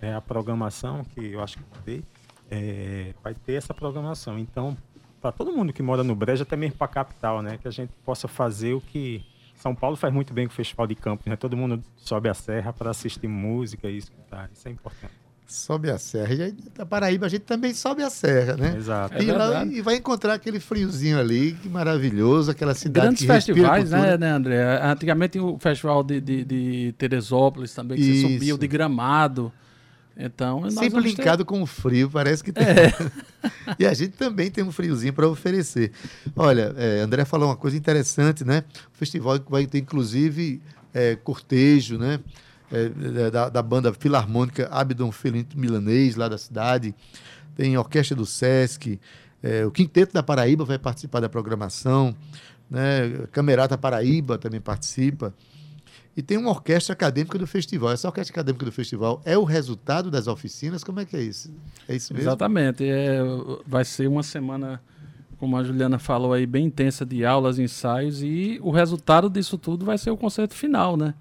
é, 0.00 0.12
a 0.12 0.20
programação 0.20 1.04
que 1.04 1.32
eu 1.32 1.42
acho 1.42 1.56
que 1.56 1.64
vai 1.70 1.82
ter, 1.82 2.04
é, 2.50 3.14
vai 3.22 3.34
ter 3.34 3.54
essa 3.54 3.72
programação. 3.72 4.38
Então, 4.38 4.76
para 5.20 5.30
todo 5.30 5.52
mundo 5.52 5.72
que 5.72 5.82
mora 5.82 6.02
no 6.02 6.14
Brejo, 6.14 6.42
até 6.42 6.56
mesmo 6.56 6.76
para 6.76 6.86
a 6.86 6.88
capital, 6.88 7.42
né, 7.42 7.58
que 7.58 7.68
a 7.68 7.70
gente 7.70 7.92
possa 8.04 8.26
fazer 8.26 8.74
o 8.74 8.80
que 8.80 9.24
São 9.54 9.74
Paulo 9.74 9.96
faz 9.96 10.12
muito 10.12 10.32
bem 10.32 10.46
com 10.46 10.52
o 10.52 10.56
Festival 10.56 10.86
de 10.86 10.94
Campos, 10.94 11.26
né? 11.26 11.36
Todo 11.36 11.56
mundo 11.56 11.82
sobe 11.96 12.28
a 12.28 12.34
serra 12.34 12.72
para 12.72 12.90
assistir 12.90 13.28
música 13.28 13.88
e 13.88 13.98
escutar. 13.98 14.50
Isso 14.52 14.66
é 14.66 14.70
importante. 14.70 15.19
Sobe 15.52 15.90
a 15.90 15.98
serra. 15.98 16.32
E 16.32 16.42
aí, 16.42 16.54
da 16.76 16.86
Paraíba, 16.86 17.26
a 17.26 17.28
gente 17.28 17.42
também 17.42 17.74
sobe 17.74 18.02
a 18.04 18.08
serra, 18.08 18.56
né? 18.56 18.76
Exato. 18.76 19.20
E, 19.20 19.28
É 19.28 19.32
lá- 19.36 19.64
e 19.66 19.80
vai 19.82 19.96
encontrar 19.96 20.34
aquele 20.34 20.60
friozinho 20.60 21.18
ali, 21.18 21.54
que 21.60 21.68
maravilhoso, 21.68 22.52
aquela 22.52 22.72
cidade 22.72 23.06
Grandes 23.06 23.26
festivais, 23.26 23.90
né, 23.90 24.16
né, 24.16 24.30
André? 24.30 24.80
Antigamente 24.82 25.40
o 25.40 25.58
festival 25.58 26.04
de, 26.04 26.20
de, 26.20 26.44
de 26.44 26.94
Teresópolis 26.96 27.74
também, 27.74 27.98
que 27.98 28.04
você 28.04 28.10
Isso. 28.10 28.28
subia 28.32 28.54
o 28.54 28.58
de 28.58 28.68
Gramado. 28.68 29.52
Então, 30.16 30.70
Sempre 30.70 30.90
vamos 30.90 31.04
ter- 31.14 31.16
linkado 31.18 31.44
com 31.44 31.62
o 31.62 31.66
frio, 31.66 32.08
parece 32.10 32.44
que 32.44 32.52
tem. 32.54 32.64
É. 32.66 32.92
e 33.78 33.86
a 33.86 33.92
gente 33.94 34.12
também 34.12 34.50
tem 34.50 34.62
um 34.62 34.70
friozinho 34.70 35.12
para 35.12 35.26
oferecer. 35.26 35.90
Olha, 36.36 36.74
é, 36.76 37.00
André 37.00 37.24
falou 37.24 37.48
uma 37.48 37.56
coisa 37.56 37.76
interessante, 37.76 38.44
né? 38.44 38.62
O 38.94 38.98
festival 38.98 39.40
vai 39.48 39.66
ter, 39.66 39.78
inclusive, 39.78 40.60
é, 40.94 41.16
cortejo, 41.16 41.96
né? 41.98 42.20
É, 42.72 43.30
da, 43.30 43.48
da 43.48 43.62
banda 43.62 43.92
filarmônica 43.92 44.68
Abdon 44.70 45.10
Felinto 45.10 45.58
Milanês, 45.58 46.14
lá 46.14 46.28
da 46.28 46.38
cidade. 46.38 46.94
Tem 47.56 47.76
orquestra 47.76 48.16
do 48.16 48.24
Sesc. 48.24 49.00
é, 49.42 49.66
o 49.66 49.70
Quinteto 49.70 50.14
da 50.14 50.22
Paraíba 50.22 50.64
vai 50.64 50.78
participar 50.78 51.20
da 51.20 51.28
programação. 51.28 52.14
Né? 52.70 53.26
Camerata 53.32 53.76
Paraíba 53.76 54.38
também 54.38 54.60
participa. 54.60 55.34
E 56.16 56.22
tem 56.22 56.36
uma 56.36 56.50
orquestra 56.50 56.92
acadêmica 56.92 57.38
do 57.38 57.46
festival. 57.46 57.92
Essa 57.92 58.08
orquestra 58.08 58.34
acadêmica 58.34 58.64
do 58.64 58.72
festival 58.72 59.22
é 59.24 59.38
o 59.38 59.44
resultado 59.44 60.10
das 60.10 60.26
oficinas? 60.26 60.84
Como 60.84 61.00
é 61.00 61.04
que 61.04 61.16
é 61.16 61.22
isso? 61.22 61.50
É 61.88 61.96
isso 61.96 62.12
mesmo? 62.12 62.28
Exatamente. 62.28 62.84
É, 62.84 63.20
vai 63.66 63.84
ser 63.84 64.08
uma 64.08 64.22
semana, 64.22 64.82
como 65.38 65.56
a 65.56 65.64
Juliana 65.64 65.98
falou 65.98 66.32
aí, 66.32 66.46
bem 66.46 66.66
intensa 66.66 67.06
de 67.06 67.24
aulas, 67.24 67.58
ensaios, 67.58 68.22
e 68.22 68.58
o 68.62 68.70
resultado 68.70 69.30
disso 69.30 69.56
tudo 69.56 69.84
vai 69.84 69.98
ser 69.98 70.10
o 70.10 70.16
concerto 70.16 70.54
final, 70.54 70.96
né? 70.96 71.14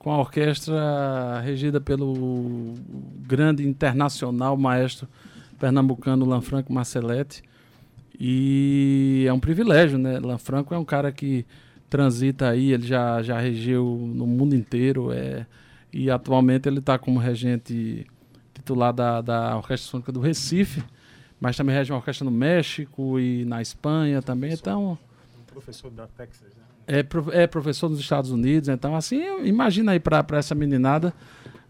Com 0.00 0.10
a 0.10 0.18
orquestra 0.18 1.40
regida 1.44 1.80
pelo 1.80 2.74
grande 3.18 3.68
internacional 3.68 4.56
maestro 4.56 5.06
pernambucano 5.58 6.24
Lanfranco 6.24 6.72
Marcelletti. 6.72 7.42
E 8.18 9.26
é 9.28 9.32
um 9.32 9.38
privilégio, 9.38 9.98
né? 9.98 10.18
Lanfranco 10.18 10.74
é 10.74 10.78
um 10.78 10.84
cara 10.84 11.12
que 11.12 11.46
transita 11.90 12.48
aí, 12.48 12.72
ele 12.72 12.86
já, 12.86 13.22
já 13.22 13.38
regeu 13.38 13.84
no 14.14 14.26
mundo 14.26 14.54
inteiro, 14.54 15.12
é, 15.12 15.44
e 15.92 16.10
atualmente 16.10 16.68
ele 16.68 16.78
está 16.78 16.96
como 16.98 17.18
regente 17.18 18.06
titular 18.54 18.92
da, 18.92 19.20
da 19.20 19.56
Orquestra 19.56 19.90
Sônica 19.90 20.12
do 20.12 20.20
Recife, 20.20 20.82
mas 21.40 21.56
também 21.56 21.74
rege 21.74 21.92
uma 21.92 21.98
orquestra 21.98 22.24
no 22.24 22.30
México 22.30 23.18
e 23.18 23.44
na 23.44 23.60
Espanha 23.60 24.22
também, 24.22 24.52
então... 24.52 24.96
Um 25.38 25.52
professor 25.52 25.90
da 25.90 26.06
Texas, 26.06 26.54
né? 26.56 26.59
É, 26.92 27.42
é 27.42 27.46
professor 27.46 27.88
nos 27.88 28.00
Estados 28.00 28.30
Unidos, 28.32 28.68
então 28.68 28.96
assim, 28.96 29.22
imagina 29.44 29.92
aí 29.92 30.00
para 30.00 30.24
essa 30.32 30.54
meninada 30.56 31.14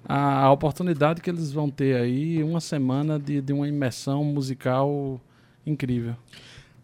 a, 0.09 0.45
a 0.45 0.51
oportunidade 0.53 1.21
que 1.21 1.29
eles 1.29 1.53
vão 1.53 1.69
ter 1.69 1.97
aí, 1.97 2.43
uma 2.43 2.61
semana 2.61 3.19
de, 3.19 3.41
de 3.43 3.53
uma 3.53 3.69
imersão 3.69 4.25
musical 4.25 5.21
incrível. 5.67 6.15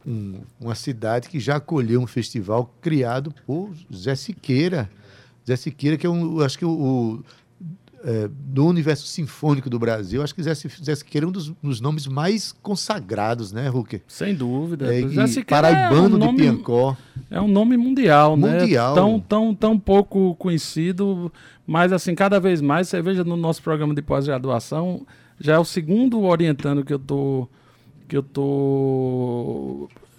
um- 0.06 0.40
uma 0.60 0.74
cidade 0.74 1.28
que 1.30 1.40
já 1.40 1.56
acolheu 1.56 2.00
um 2.00 2.06
festival 2.06 2.70
criado 2.82 3.32
por 3.46 3.70
Zé 3.92 4.14
Siqueira. 4.14 4.88
Zé 5.46 5.56
Siqueira, 5.56 5.96
que 5.96 6.06
é 6.06 6.10
um, 6.10 6.40
acho 6.40 6.58
que 6.58 6.64
o, 6.64 6.70
o, 6.70 7.24
é, 8.08 8.30
do 8.30 8.64
universo 8.66 9.04
sinfônico 9.06 9.68
do 9.68 9.80
Brasil, 9.80 10.22
acho 10.22 10.32
que 10.32 10.40
Zé, 10.40 10.54
Si- 10.54 10.68
Zé 10.84 10.94
Siqueira 10.94 11.26
é 11.26 11.28
um 11.28 11.32
dos, 11.32 11.48
dos 11.60 11.80
nomes 11.80 12.06
mais 12.06 12.52
consagrados, 12.62 13.50
né, 13.50 13.66
Ruker? 13.68 14.00
Sem 14.06 14.32
dúvida. 14.32 14.94
É, 14.94 15.00
e 15.00 15.44
paraibano 15.44 16.04
é 16.04 16.06
um 16.06 16.10
de 16.12 16.18
nome- 16.26 16.38
Piancó. 16.38 16.96
É 17.28 17.40
um 17.40 17.48
nome 17.48 17.76
mundial, 17.76 18.36
né? 18.36 18.60
Mundial. 18.60 18.94
Tão, 18.94 19.18
tão, 19.18 19.52
tão 19.54 19.76
pouco 19.78 20.36
conhecido, 20.36 21.32
mas 21.66 21.92
assim, 21.92 22.14
cada 22.14 22.38
vez 22.38 22.60
mais, 22.60 22.86
você 22.88 23.02
veja 23.02 23.24
no 23.24 23.36
nosso 23.36 23.60
programa 23.60 23.92
de 23.92 24.02
pós-graduação, 24.02 25.04
já 25.40 25.54
é 25.54 25.58
o 25.58 25.64
segundo 25.64 26.22
orientando 26.22 26.84
que 26.84 26.94
eu 26.94 26.98
tô 27.00 27.48
que 28.08 28.16
eu 28.16 28.22
tô 28.22 29.35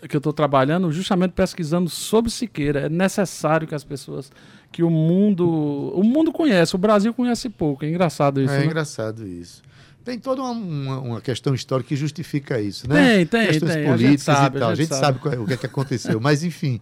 que 0.08 0.16
eu 0.18 0.22
tô 0.22 0.32
trabalhando 0.34 0.92
justamente 0.92 1.32
pesquisando 1.32 1.90
sobre 1.90 2.32
Siqueira. 2.32 2.82
É 2.82 2.90
necessário 2.90 3.68
que 3.68 3.76
as 3.76 3.84
pessoas 3.84 4.32
que 4.72 4.84
o 4.84 4.90
mundo 4.90 5.48
o 5.96 6.04
mundo 6.04 6.32
conhece, 6.32 6.76
o 6.76 6.78
Brasil 6.78 7.14
conhece 7.14 7.50
pouco. 7.50 7.86
É 7.86 7.90
engraçado 7.90 8.42
isso, 8.42 8.54
é 8.54 8.60
né? 8.60 8.66
engraçado 8.66 9.26
isso. 9.28 9.62
Tem 10.04 10.18
toda 10.18 10.42
uma, 10.42 10.52
uma- 10.52 11.00
uma 11.00 11.22
questão 11.22 11.54
histórica 11.54 11.90
que 11.90 11.96
justifica 11.96 12.62
isso, 12.62 12.88
né? 12.88 13.18
Tem, 13.18 13.26
tem, 13.26 13.48
Questões 13.48 13.74
tem. 13.74 13.82
A 13.90 13.98
gente 13.98 14.04
políticas 14.06 14.24
sabe, 14.38 14.58
e 14.58 14.60
tal. 14.60 14.70
a 14.70 14.72
A 14.72 14.76
gente 14.76 14.88
gente, 14.90 14.98
sabe. 15.00 15.20
sabe, 15.22 15.36
é- 15.36 15.40
o 15.40 15.46
que 15.46 15.54
é 15.54 15.58
que 15.58 15.66
aconteceu. 15.66 16.20
Mas, 16.22 16.44
enfim, 16.44 16.80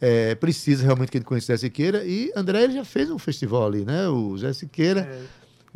é, 0.00 0.34
precisa 0.34 0.82
realmente 0.84 1.10
que 1.10 1.18
ele 1.18 1.24
conheça 1.24 1.48
Zé 1.54 1.56
Siqueira. 1.58 2.02
E 2.04 2.32
André 2.34 2.62
ele 2.62 2.72
já 2.74 2.84
fez 2.84 3.10
um 3.10 3.18
festival 3.18 3.66
ali, 3.66 3.84
né? 3.84 4.08
O 4.08 4.36
Zé 4.38 4.52
Siqueira 4.54 5.06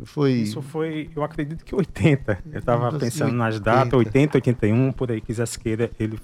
foi... 0.05 0.31
Isso 0.33 0.61
foi, 0.61 1.09
eu 1.15 1.23
acredito 1.23 1.63
que 1.63 1.73
80. 1.75 2.39
Eu 2.51 2.59
estava 2.59 2.91
pensando 2.97 3.33
nas 3.33 3.55
80. 3.55 3.63
datas, 3.63 3.93
80, 3.93 4.37
81, 4.37 4.91
por 4.91 5.11
aí, 5.11 5.21
que 5.21 5.31
Zé 5.33 5.45
Siqueira, 5.45 5.91
ele 5.99 6.17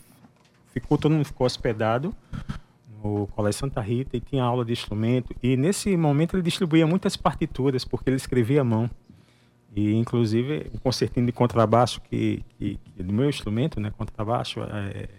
ficou, 0.74 0.98
todo 0.98 1.12
mundo 1.12 1.26
ficou 1.26 1.46
hospedado 1.46 2.14
no 3.04 3.28
Colégio 3.28 3.60
Santa 3.60 3.82
Rita 3.82 4.18
e 4.18 4.20
tinha 4.20 4.44
aula 4.44 4.66
de 4.66 4.74
instrumento. 4.74 5.36
E 5.42 5.56
nesse 5.56 5.96
momento 5.96 6.36
ele 6.36 6.44
distribuía 6.44 6.88
muitas 6.88 7.16
partituras, 7.16 7.86
porque 7.86 8.10
ele 8.10 8.18
escrevia 8.18 8.62
à 8.62 8.64
mão. 8.64 8.90
E, 9.76 9.94
inclusive, 9.96 10.68
o 10.74 10.80
concertinho 10.80 11.26
de 11.26 11.32
contrabaixo, 11.32 12.00
que, 12.02 12.44
que, 12.58 12.78
que 12.78 13.04
do 13.04 13.12
meu 13.12 13.28
instrumento, 13.28 13.80
né, 13.80 13.92
contrabaixo, 13.98 14.62
é, 14.62 15.10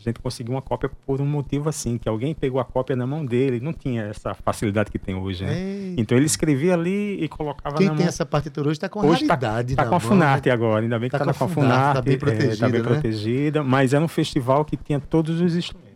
a 0.00 0.02
gente 0.02 0.18
conseguiu 0.18 0.54
uma 0.54 0.62
cópia 0.62 0.90
por 1.06 1.20
um 1.20 1.26
motivo 1.26 1.68
assim, 1.68 1.98
que 1.98 2.08
alguém 2.08 2.34
pegou 2.34 2.58
a 2.58 2.64
cópia 2.64 2.96
na 2.96 3.06
mão 3.06 3.24
dele, 3.24 3.60
não 3.60 3.72
tinha 3.72 4.04
essa 4.04 4.32
facilidade 4.32 4.90
que 4.90 4.98
tem 4.98 5.14
hoje, 5.14 5.44
né? 5.44 5.58
Eita. 5.58 6.00
Então 6.00 6.16
ele 6.16 6.26
escrevia 6.26 6.72
ali 6.72 7.22
e 7.22 7.28
colocava 7.28 7.76
Quem 7.76 7.86
na 7.86 7.92
tem 7.92 8.00
mão. 8.04 8.08
essa 8.08 8.24
partitura 8.24 8.68
hoje 8.68 8.78
está 8.78 8.88
com 8.88 9.00
Hoje 9.00 9.26
tá, 9.26 9.34
raridade 9.34 9.76
tá 9.76 9.84
na 9.84 9.88
com 9.90 9.94
a 9.96 10.00
Funarte 10.00 10.48
né? 10.48 10.54
agora, 10.54 10.82
ainda 10.82 10.98
bem 10.98 11.10
que 11.10 11.18
Tá 11.18 11.24
tá, 11.24 11.34
com 11.34 11.44
a 11.44 11.48
Funarte, 11.48 11.54
Funarte, 11.54 11.94
tá 11.96 12.02
bem 12.02 12.14
é, 12.14 12.16
protegida, 12.16 12.56
tá 12.56 12.68
bem 12.68 12.80
né? 12.80 12.88
protegida, 12.88 13.62
mas 13.62 13.92
era 13.92 14.02
um 14.02 14.08
festival 14.08 14.64
que 14.64 14.76
tinha 14.76 14.98
todos 14.98 15.38
os 15.38 15.54
instrumentos. 15.54 15.90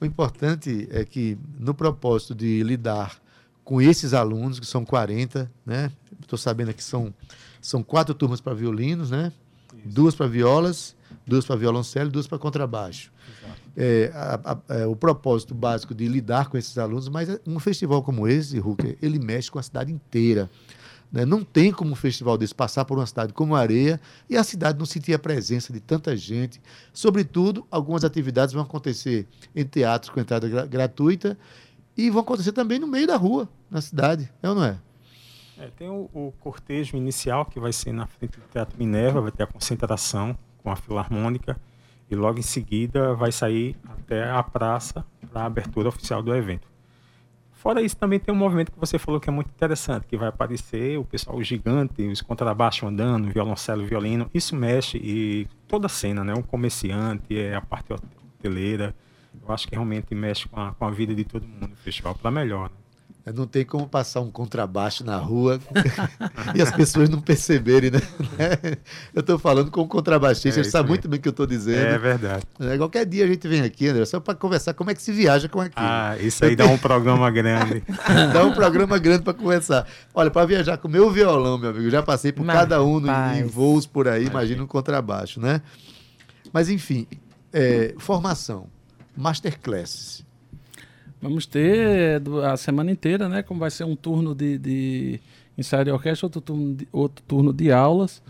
O 0.00 0.04
importante 0.04 0.88
é 0.90 1.04
que, 1.04 1.38
no 1.58 1.72
propósito 1.72 2.34
de 2.34 2.62
lidar 2.64 3.16
com 3.62 3.80
esses 3.80 4.12
alunos, 4.12 4.58
que 4.58 4.66
são 4.66 4.84
40, 4.84 5.50
né? 5.64 5.90
Estou 6.20 6.38
sabendo 6.38 6.74
que 6.74 6.82
são, 6.82 7.14
são 7.60 7.82
quatro 7.82 8.14
turmas 8.14 8.40
para 8.40 8.52
violinos, 8.52 9.10
né? 9.10 9.32
Duas 9.84 10.14
para 10.14 10.26
violas, 10.26 10.94
duas 11.26 11.44
para 11.46 11.56
violoncelo 11.56 12.08
e 12.08 12.12
duas 12.12 12.26
para 12.26 12.38
contrabaixo. 12.38 13.10
É, 13.76 14.12
a- 14.14 14.40
a- 14.52 14.74
é, 14.76 14.86
o 14.86 14.94
propósito 14.94 15.54
básico 15.54 15.94
de 15.94 16.06
lidar 16.06 16.48
com 16.48 16.56
esses 16.56 16.78
alunos, 16.78 17.08
mas 17.08 17.28
é 17.28 17.40
um 17.46 17.58
festival 17.58 18.02
como 18.02 18.28
esse, 18.28 18.58
Hulk, 18.58 18.98
ele 19.02 19.18
mexe 19.18 19.50
com 19.50 19.58
a 19.58 19.62
cidade 19.62 19.92
inteira. 19.92 20.48
né? 21.12 21.24
Não 21.24 21.44
tem 21.44 21.70
como 21.70 21.92
um 21.92 21.94
festival 21.94 22.36
desse 22.36 22.52
passar 22.54 22.84
por 22.84 22.98
uma 22.98 23.06
cidade 23.06 23.32
como 23.32 23.54
Areia 23.54 24.00
e 24.28 24.36
a 24.36 24.42
cidade 24.42 24.78
não 24.78 24.84
sentir 24.86 25.14
a 25.14 25.18
presença 25.18 25.72
de 25.72 25.78
tanta 25.78 26.16
gente. 26.16 26.60
Sobretudo, 26.92 27.64
algumas 27.70 28.04
atividades 28.04 28.52
vão 28.52 28.62
acontecer 28.64 29.26
em 29.54 29.64
teatros 29.64 30.10
com 30.10 30.18
entrada 30.18 30.48
gra- 30.48 30.66
gratuita 30.66 31.38
e 31.96 32.10
vão 32.10 32.22
acontecer 32.22 32.50
também 32.52 32.78
no 32.80 32.86
meio 32.88 33.06
da 33.06 33.16
rua, 33.16 33.48
na 33.70 33.80
cidade, 33.80 34.28
é 34.42 34.48
ou 34.48 34.54
não 34.56 34.64
é? 34.64 34.76
É, 35.56 35.68
tem 35.76 35.88
o, 35.88 36.10
o 36.12 36.32
cortejo 36.40 36.96
inicial, 36.96 37.44
que 37.44 37.60
vai 37.60 37.72
ser 37.72 37.92
na 37.92 38.06
frente 38.08 38.38
do 38.40 38.46
Teatro 38.52 38.76
Minerva, 38.76 39.20
vai 39.20 39.30
ter 39.30 39.44
a 39.44 39.46
concentração 39.46 40.36
com 40.64 40.70
a 40.70 40.74
Filarmônica, 40.74 41.56
e 42.10 42.14
logo 42.14 42.38
em 42.38 42.42
seguida 42.42 43.14
vai 43.14 43.32
sair 43.32 43.76
até 43.88 44.30
a 44.30 44.42
praça 44.42 45.04
para 45.30 45.42
a 45.42 45.46
abertura 45.46 45.88
oficial 45.88 46.22
do 46.22 46.34
evento. 46.34 46.68
Fora 47.52 47.80
isso, 47.80 47.96
também 47.96 48.20
tem 48.20 48.34
um 48.34 48.36
movimento 48.36 48.70
que 48.70 48.78
você 48.78 48.98
falou 48.98 49.18
que 49.18 49.30
é 49.30 49.32
muito 49.32 49.48
interessante, 49.48 50.06
que 50.06 50.18
vai 50.18 50.28
aparecer 50.28 50.98
o 50.98 51.04
pessoal 51.04 51.42
gigante, 51.42 52.06
os 52.06 52.20
contrabaixos 52.20 52.86
andando, 52.86 53.30
violoncelo, 53.30 53.86
violino. 53.86 54.28
Isso 54.34 54.54
mexe 54.54 54.98
e 54.98 55.48
toda 55.66 55.86
a 55.86 55.88
cena, 55.88 56.22
né? 56.22 56.34
Um 56.34 56.42
comerciante, 56.42 57.38
é 57.38 57.54
a 57.54 57.62
parte 57.62 57.90
hoteleira. 57.90 58.94
Eu 59.42 59.52
acho 59.52 59.66
que 59.66 59.74
realmente 59.74 60.14
mexe 60.14 60.46
com 60.46 60.60
a, 60.60 60.74
com 60.74 60.84
a 60.84 60.90
vida 60.90 61.14
de 61.14 61.24
todo 61.24 61.48
mundo 61.48 61.68
no 61.68 61.76
festival, 61.76 62.14
para 62.14 62.30
melhor. 62.30 62.68
Né? 62.68 62.76
Não 63.32 63.46
tem 63.46 63.64
como 63.64 63.88
passar 63.88 64.20
um 64.20 64.30
contrabaixo 64.30 65.02
na 65.02 65.16
rua 65.16 65.58
e 66.54 66.60
as 66.60 66.70
pessoas 66.70 67.08
não 67.08 67.22
perceberem, 67.22 67.90
né? 67.90 67.98
Eu 69.14 69.20
estou 69.20 69.38
falando 69.38 69.70
com 69.70 69.80
o 69.80 69.88
contrabaixista, 69.88 70.60
É 70.60 70.62
ele 70.62 70.68
sabe 70.70 70.82
mesmo. 70.84 70.88
muito 70.90 71.08
bem 71.08 71.18
o 71.18 71.22
que 71.22 71.28
eu 71.28 71.30
estou 71.30 71.46
dizendo. 71.46 71.86
É 71.86 71.98
verdade. 71.98 72.44
É, 72.60 72.76
qualquer 72.76 73.06
dia 73.06 73.24
a 73.24 73.26
gente 73.26 73.48
vem 73.48 73.62
aqui, 73.62 73.88
André, 73.88 74.04
só 74.04 74.20
para 74.20 74.34
conversar 74.34 74.74
como 74.74 74.90
é 74.90 74.94
que 74.94 75.02
se 75.02 75.10
viaja 75.10 75.48
com 75.48 75.58
aquilo. 75.58 75.74
Ah, 75.86 76.16
isso 76.20 76.44
aí 76.44 76.54
dá 76.54 76.66
um 76.66 76.76
programa 76.76 77.30
grande. 77.30 77.82
dá 78.34 78.44
um 78.44 78.52
programa 78.52 78.98
grande 78.98 79.22
para 79.22 79.32
conversar. 79.32 79.86
Olha, 80.14 80.30
para 80.30 80.44
viajar 80.46 80.76
com 80.76 80.86
o 80.86 80.90
meu 80.90 81.10
violão, 81.10 81.56
meu 81.56 81.70
amigo, 81.70 81.86
eu 81.86 81.90
já 81.90 82.02
passei 82.02 82.30
por 82.30 82.44
Mas, 82.44 82.54
cada 82.56 82.82
um 82.82 83.00
no- 83.00 83.10
em 83.34 83.44
voos 83.46 83.86
por 83.86 84.06
aí, 84.06 84.26
imagina 84.26 84.62
um 84.62 84.66
contrabaixo, 84.66 85.40
né? 85.40 85.62
Mas 86.52 86.68
enfim, 86.68 87.06
é, 87.52 87.94
formação, 87.98 88.66
masterclasses. 89.16 90.23
Vamos 91.24 91.46
ter 91.46 92.20
a 92.52 92.54
semana 92.54 92.90
inteira, 92.90 93.30
né? 93.30 93.42
Como 93.42 93.58
vai 93.58 93.70
ser 93.70 93.84
um 93.84 93.96
turno 93.96 94.34
de, 94.34 94.58
de 94.58 95.20
ensaio 95.56 95.82
de 95.86 95.90
orquestra, 95.90 96.26
outro 96.26 96.42
turno 96.42 96.74
de, 96.74 96.86
outro 96.92 97.24
turno 97.26 97.50
de 97.50 97.72
aulas. 97.72 98.22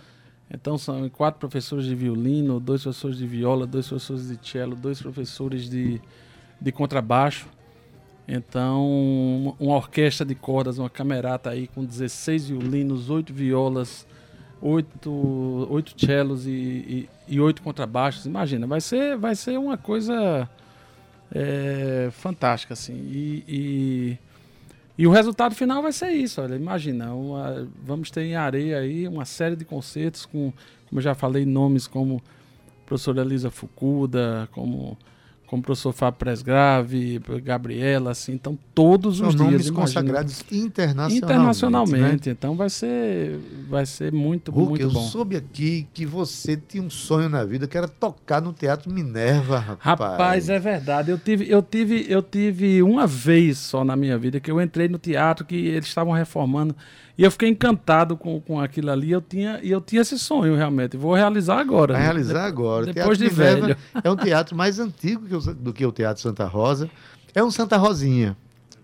Então 0.49 0.79
são 0.79 1.09
quatro 1.09 1.41
professores 1.41 1.87
de 1.87 1.95
violino, 1.97 2.61
dois 2.61 2.83
professores 2.85 3.19
de 3.19 3.27
viola, 3.27 3.67
dois 3.67 3.89
professores 3.89 4.29
de 4.29 4.39
cello, 4.49 4.77
dois 4.77 5.03
professores 5.03 5.69
de, 5.69 6.01
de 6.61 6.71
contrabaixo. 6.71 7.49
Então, 8.29 8.87
uma- 9.59 9.75
orquestra 9.75 10.25
de 10.25 10.37
cordas, 10.37 10.79
uma 10.79 10.89
camerata 10.89 11.51
aí 11.51 11.67
com 11.67 11.85
16 11.85 12.47
violinos, 12.47 13.11
8 13.11 13.35
violas, 13.35 14.07
8, 14.63 15.67
oito 15.69 16.01
cellos 16.01 16.47
e, 16.47 16.51
e, 16.51 17.09
e 17.27 17.41
8 17.41 17.61
contrabaixos. 17.61 18.25
Imagina, 18.25 18.69
vai 18.69 18.81
ser, 18.81 19.17
vai 19.17 19.35
ser 19.35 19.59
uma 19.59 19.77
coisa 19.77 20.49
é, 21.35 22.09
fantástica, 22.13 22.75
assim. 22.75 22.95
E, 22.95 23.45
e, 23.49 24.19
e 24.97 25.07
o 25.07 25.11
resultado 25.11 25.55
final 25.55 25.83
vai 25.83 25.93
ser 25.93 26.11
isso, 26.11 26.41
olha, 26.41 26.55
imagina, 26.55 27.13
uma- 27.13 27.67
vamos 27.85 28.11
ter 28.11 28.23
em 28.23 28.37
areia 28.37 28.79
aí 28.79 29.09
uma 29.09 29.25
série 29.25 29.57
de 29.57 29.65
concertos 29.65 30.25
com, 30.25 30.53
como 30.89 31.01
eu 31.01 31.03
já 31.03 31.15
falei, 31.15 31.45
nomes 31.45 31.87
como 31.87 32.23
professora 32.87 33.23
Elisa 33.23 33.51
Fukuda, 33.51 34.49
como 34.53 34.97
como 35.47 35.61
o 35.61 35.65
professor 35.65 35.93
Fábio 35.93 36.19
Presgrave, 36.19 37.21
Gabriela, 37.43 38.11
assim, 38.11 38.33
então 38.33 38.59
todos 38.75 39.19
São 39.19 39.29
os 39.29 39.35
dias. 39.35 39.45
nomes 39.45 39.67
imagina. 39.67 39.81
consagrados 39.81 40.45
internacionalmente. 40.51 41.25
Internacionalmente, 41.25 42.29
né? 42.29 42.37
então 42.39 42.57
vai 42.57 42.71
ser, 42.71 43.39
vai 43.69 43.87
ser 43.87 44.13
muito, 44.13 44.51
Hulk, 44.51 44.69
muito 44.71 44.83
eu 44.83 44.91
bom. 44.91 45.03
soube 45.03 45.37
aqui 45.37 45.87
que 45.93 46.07
você 46.07 46.57
tinha 46.57 46.83
um 46.83 46.91
sonho 46.91 47.29
na 47.29 47.45
vida, 47.45 47.67
que 47.67 47.77
era 47.77 47.89
tocar 47.89 48.41
no 48.41 48.53
Teatro 48.53 48.93
Minerva, 48.93 49.59
rapaz. 49.59 50.11
Rapaz, 50.13 50.49
é 50.49 50.59
verdade. 50.59 51.11
Eu 51.11 51.19
tive, 51.19 51.49
eu 51.49 51.63
tive, 51.63 52.07
eu 52.09 52.23
tive 52.23 52.83
uma 52.83 53.07
vez 53.07 53.59
só 53.59 53.85
na 53.85 53.97
minha 53.97 54.19
vida 54.19 54.41
que 54.41 54.51
eu 54.51 54.61
entrei 54.61 54.89
no 54.89 54.99
teatro 54.99 55.45
que 55.45 55.55
eles 55.55 55.87
estavam 55.87 56.13
reformando 56.13 56.75
e 57.17 57.23
eu 57.23 57.31
fiquei 57.31 57.49
encantado 57.49 58.17
com, 58.17 58.41
com 58.41 58.61
aquilo 58.61 58.91
ali. 58.91 59.13
Eu 59.13 59.21
tinha, 59.21 59.61
e 59.63 59.71
eu 59.71 59.81
tinha 59.81 60.03
esse 60.03 60.19
sonho 60.19 60.57
realmente. 60.57 60.97
Vou 60.97 61.15
realizar 61.15 61.61
agora. 61.61 61.93
Vai 61.93 62.03
né? 62.03 62.09
realizar 62.09 62.45
agora. 62.45 62.93
Depois 62.93 63.19
de 63.19 63.31
Minerva 63.31 63.67
velho. 63.67 63.77
É 64.03 64.11
um 64.11 64.17
teatro 64.17 64.57
mais 64.57 64.81
antigo 64.81 65.27
que 65.41 65.51
o- 65.51 65.55
do 65.55 65.73
que 65.73 65.87
o 65.87 65.93
Teatro 65.93 66.23
Santa 66.23 66.45
Rosa. 66.47 66.91
É 67.35 67.43
um 67.43 67.51
Santa 67.51 67.77
Rosinha, 67.77 68.37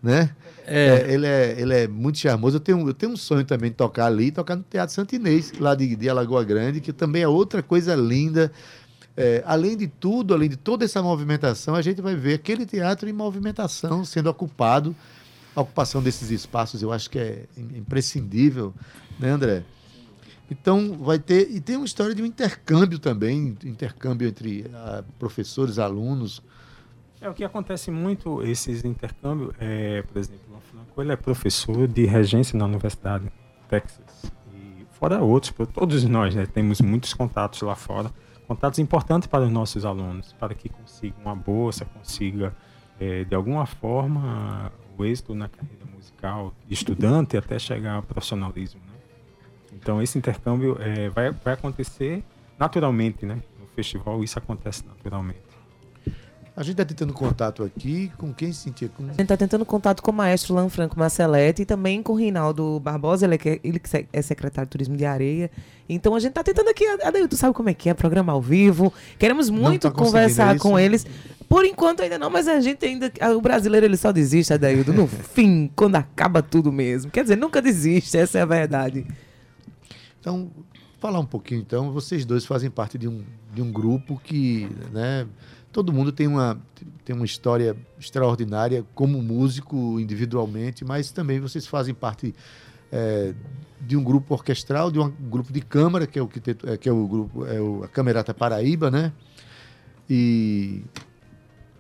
né? 0.03 0.30
É. 0.66 1.07
ele, 1.12 1.26
é, 1.26 1.57
ele 1.61 1.74
é 1.74 1.88
muito 1.88 2.18
charmoso. 2.18 2.57
Eu 2.57 2.61
tenho, 2.61 2.86
eu 2.88 2.94
tenho 2.94 3.12
um 3.12 3.16
sonho 3.16 3.44
também 3.44 3.70
de 3.70 3.76
tocar 3.76 4.07
ali, 4.07 4.30
tocar 4.30 4.55
no 4.57 4.62
Teatro 4.62 4.94
Santa 4.94 5.16
Inês, 5.16 5.53
lá 5.59 5.74
de, 5.74 5.96
de 5.96 6.09
Alagoa 6.09 6.44
Grande, 6.44 6.80
que 6.80 6.92
também 6.92 7.22
é 7.22 7.28
outra 7.28 7.62
coisa 7.62 7.94
linda. 7.96 8.53
É, 9.16 9.42
além 9.44 9.76
de 9.76 9.88
tudo, 9.88 10.32
além 10.32 10.48
de 10.48 10.57
toda 10.57 10.84
essa 10.84 11.03
movimentação, 11.03 11.74
a 11.74 11.82
gente 11.82 12.01
vai 12.01 12.14
ver 12.14 12.34
aquele 12.34 12.64
teatro 12.64 13.09
em 13.09 13.12
movimentação, 13.12 14.05
sendo 14.05 14.30
ocupado. 14.30 14.94
A 15.57 15.61
ocupação 15.62 16.01
desses 16.01 16.30
espaços 16.30 16.80
eu 16.80 16.92
acho 16.92 17.11
que 17.11 17.18
é 17.18 17.44
im- 17.57 17.78
imprescindível, 17.78 18.72
né, 19.18 19.30
André? 19.30 19.64
Então 20.51 20.98
vai 20.98 21.18
ter. 21.18 21.51
E 21.51 21.61
tem 21.61 21.76
uma 21.76 21.86
história 21.86 22.14
de 22.14 22.22
um 22.22 22.26
intercâmbio 22.26 22.98
também 22.98 23.57
intercâmbio 23.64 24.28
entre 24.28 24.68
ah, 24.74 25.05
professores, 25.18 25.78
alunos. 25.78 26.42
É 27.20 27.28
o 27.28 27.34
que 27.34 27.44
acontece 27.44 27.90
muito 27.90 28.42
esses 28.42 28.84
intercâmbios, 28.84 29.55
é, 29.61 30.03
por 30.03 30.18
exemplo, 30.18 30.57
o 30.57 30.61
Franco 30.61 31.03
ele 31.03 31.12
é 31.12 31.16
professor 31.16 31.86
de 31.86 32.07
regência 32.07 32.59
na 32.59 32.64
Universidade 32.64 33.24
de 33.24 33.30
Texas 33.68 34.32
e 34.55 34.86
fora 34.92 35.20
outros, 35.20 35.53
todos 35.74 36.03
nós 36.05 36.34
né, 36.34 36.46
temos 36.46 36.80
muitos 36.80 37.12
contatos 37.12 37.61
lá 37.61 37.76
fora 37.76 38.11
contatos 38.51 38.80
importantes 38.80 39.28
para 39.28 39.44
os 39.44 39.53
nossos 39.53 39.84
alunos, 39.84 40.32
para 40.32 40.57
que 40.57 40.68
consigam 40.68 41.20
uma 41.20 41.36
bolsa, 41.36 41.84
consiga 41.84 42.53
é, 42.98 43.22
de 43.22 43.32
alguma 43.32 43.64
forma 43.64 44.72
o 44.98 45.05
êxito 45.05 45.36
na 45.36 45.48
carreira 45.48 45.84
musical, 45.94 46.53
estudante 46.68 47.36
até 47.36 47.61
chegar 47.61 47.94
ao 47.94 48.03
profissionalismo. 48.03 48.89
Então 49.75 50.03
esse 50.03 50.18
intercâmbio 50.18 50.77
é, 50.81 51.09
vai, 51.09 51.31
vai 51.31 51.55
acontecer 51.55 52.23
naturalmente, 52.59 53.25
né? 53.25 53.39
No 53.59 53.66
festival 53.75 54.23
isso 54.23 54.39
acontece 54.39 54.85
naturalmente. 54.87 55.51
A 56.57 56.62
gente 56.62 56.73
está 56.73 56.85
tentando 56.85 57.14
contato 57.14 57.62
aqui 57.62 58.12
com 58.18 58.35
quem 58.35 58.53
sentia. 58.53 58.89
Com... 58.89 59.05
A 59.05 59.07
gente 59.07 59.23
está 59.23 59.37
tentando 59.37 59.64
contato 59.64 60.03
com 60.03 60.11
o 60.11 60.14
maestro 60.14 60.55
Lanfranco 60.55 60.99
Marcelete 60.99 61.62
e 61.62 61.64
também 61.64 62.03
com 62.03 62.12
o 62.12 62.16
Rinaldo 62.16 62.79
Barbosa, 62.81 63.25
ele, 63.25 63.37
é, 63.37 63.39
que- 63.39 63.61
ele 63.62 63.81
é 64.12 64.21
secretário 64.21 64.66
de 64.66 64.71
Turismo 64.71 64.97
de 64.97 65.07
Areia. 65.07 65.51
Então 65.89 66.14
a 66.14 66.21
gente 66.21 66.31
está 66.31 66.43
tentando 66.43 66.68
aqui, 66.68 66.85
Adail, 66.87 67.27
tu 67.29 67.37
sabe 67.37 67.55
como 67.55 67.71
é 67.71 67.75
que 67.75 67.89
é, 67.89 67.95
programa 67.95 68.33
ao 68.33 68.43
vivo. 68.43 68.93
Queremos 69.18 69.49
muito 69.49 69.91
tá 69.91 69.91
conversar 69.91 70.57
é 70.57 70.59
com 70.59 70.79
eles. 70.79 71.07
Por 71.49 71.64
enquanto 71.64 72.03
ainda 72.03 72.18
não, 72.18 72.29
mas 72.29 72.47
a 72.47 72.61
gente 72.61 72.85
ainda. 72.85 73.11
O 73.35 73.41
brasileiro 73.41 73.87
ele 73.87 73.97
só 73.97 74.12
desiste, 74.12 74.53
Adaildo, 74.53 74.93
no 74.93 75.07
fim, 75.33 75.71
quando 75.75 75.97
acaba 75.97 76.43
tudo 76.43 76.71
mesmo. 76.71 77.11
Quer 77.11 77.23
dizer, 77.23 77.37
nunca 77.37 77.62
desiste, 77.62 78.18
essa 78.18 78.39
é 78.39 78.43
a 78.43 78.47
verdade. 78.47 79.07
Então, 80.21 80.51
falar 81.01 81.18
um 81.18 81.25
pouquinho 81.27 81.61
então, 81.61 81.91
vocês 81.93 82.27
dois 82.27 82.45
fazem 82.45 82.71
parte 82.71 82.99
de 82.99 83.09
um, 83.09 83.25
de 83.55 83.62
um 83.62 83.73
grupo 83.73 84.21
que, 84.23 84.68
né, 84.93 85.27
todo 85.73 85.93
mundo 85.93 86.12
tem 86.12 86.27
uma, 86.27 86.61
tem 87.05 87.16
uma 87.16 87.25
história 87.25 87.75
extraordinária 87.99 88.85
como 88.95 89.23
músico 89.23 89.99
individualmente, 89.99 90.85
mas 90.85 91.11
também 91.11 91.41
vocês 91.41 91.66
fazem 91.66 91.95
parte 91.95 92.35
é, 92.93 93.33
de 93.81 93.97
um 93.97 94.05
grupo 94.05 94.35
orquestral, 94.35 94.91
de 94.91 94.99
um 94.99 95.09
grupo 95.09 95.53
de 95.53 95.62
câmara, 95.62 96.07
que 96.07 96.18
é 96.18 96.23
o 96.23 96.29
que, 96.29 96.39
te- 96.39 96.57
é, 96.66 96.77
que 96.77 96.89
é 96.89 96.93
o 96.93 97.07
grupo, 97.09 97.47
é 97.47 97.59
o, 97.61 97.83
a 97.83 97.89
Camerata 97.89 98.35
Paraíba, 98.35 98.91
né? 98.91 99.12
E 100.09 100.83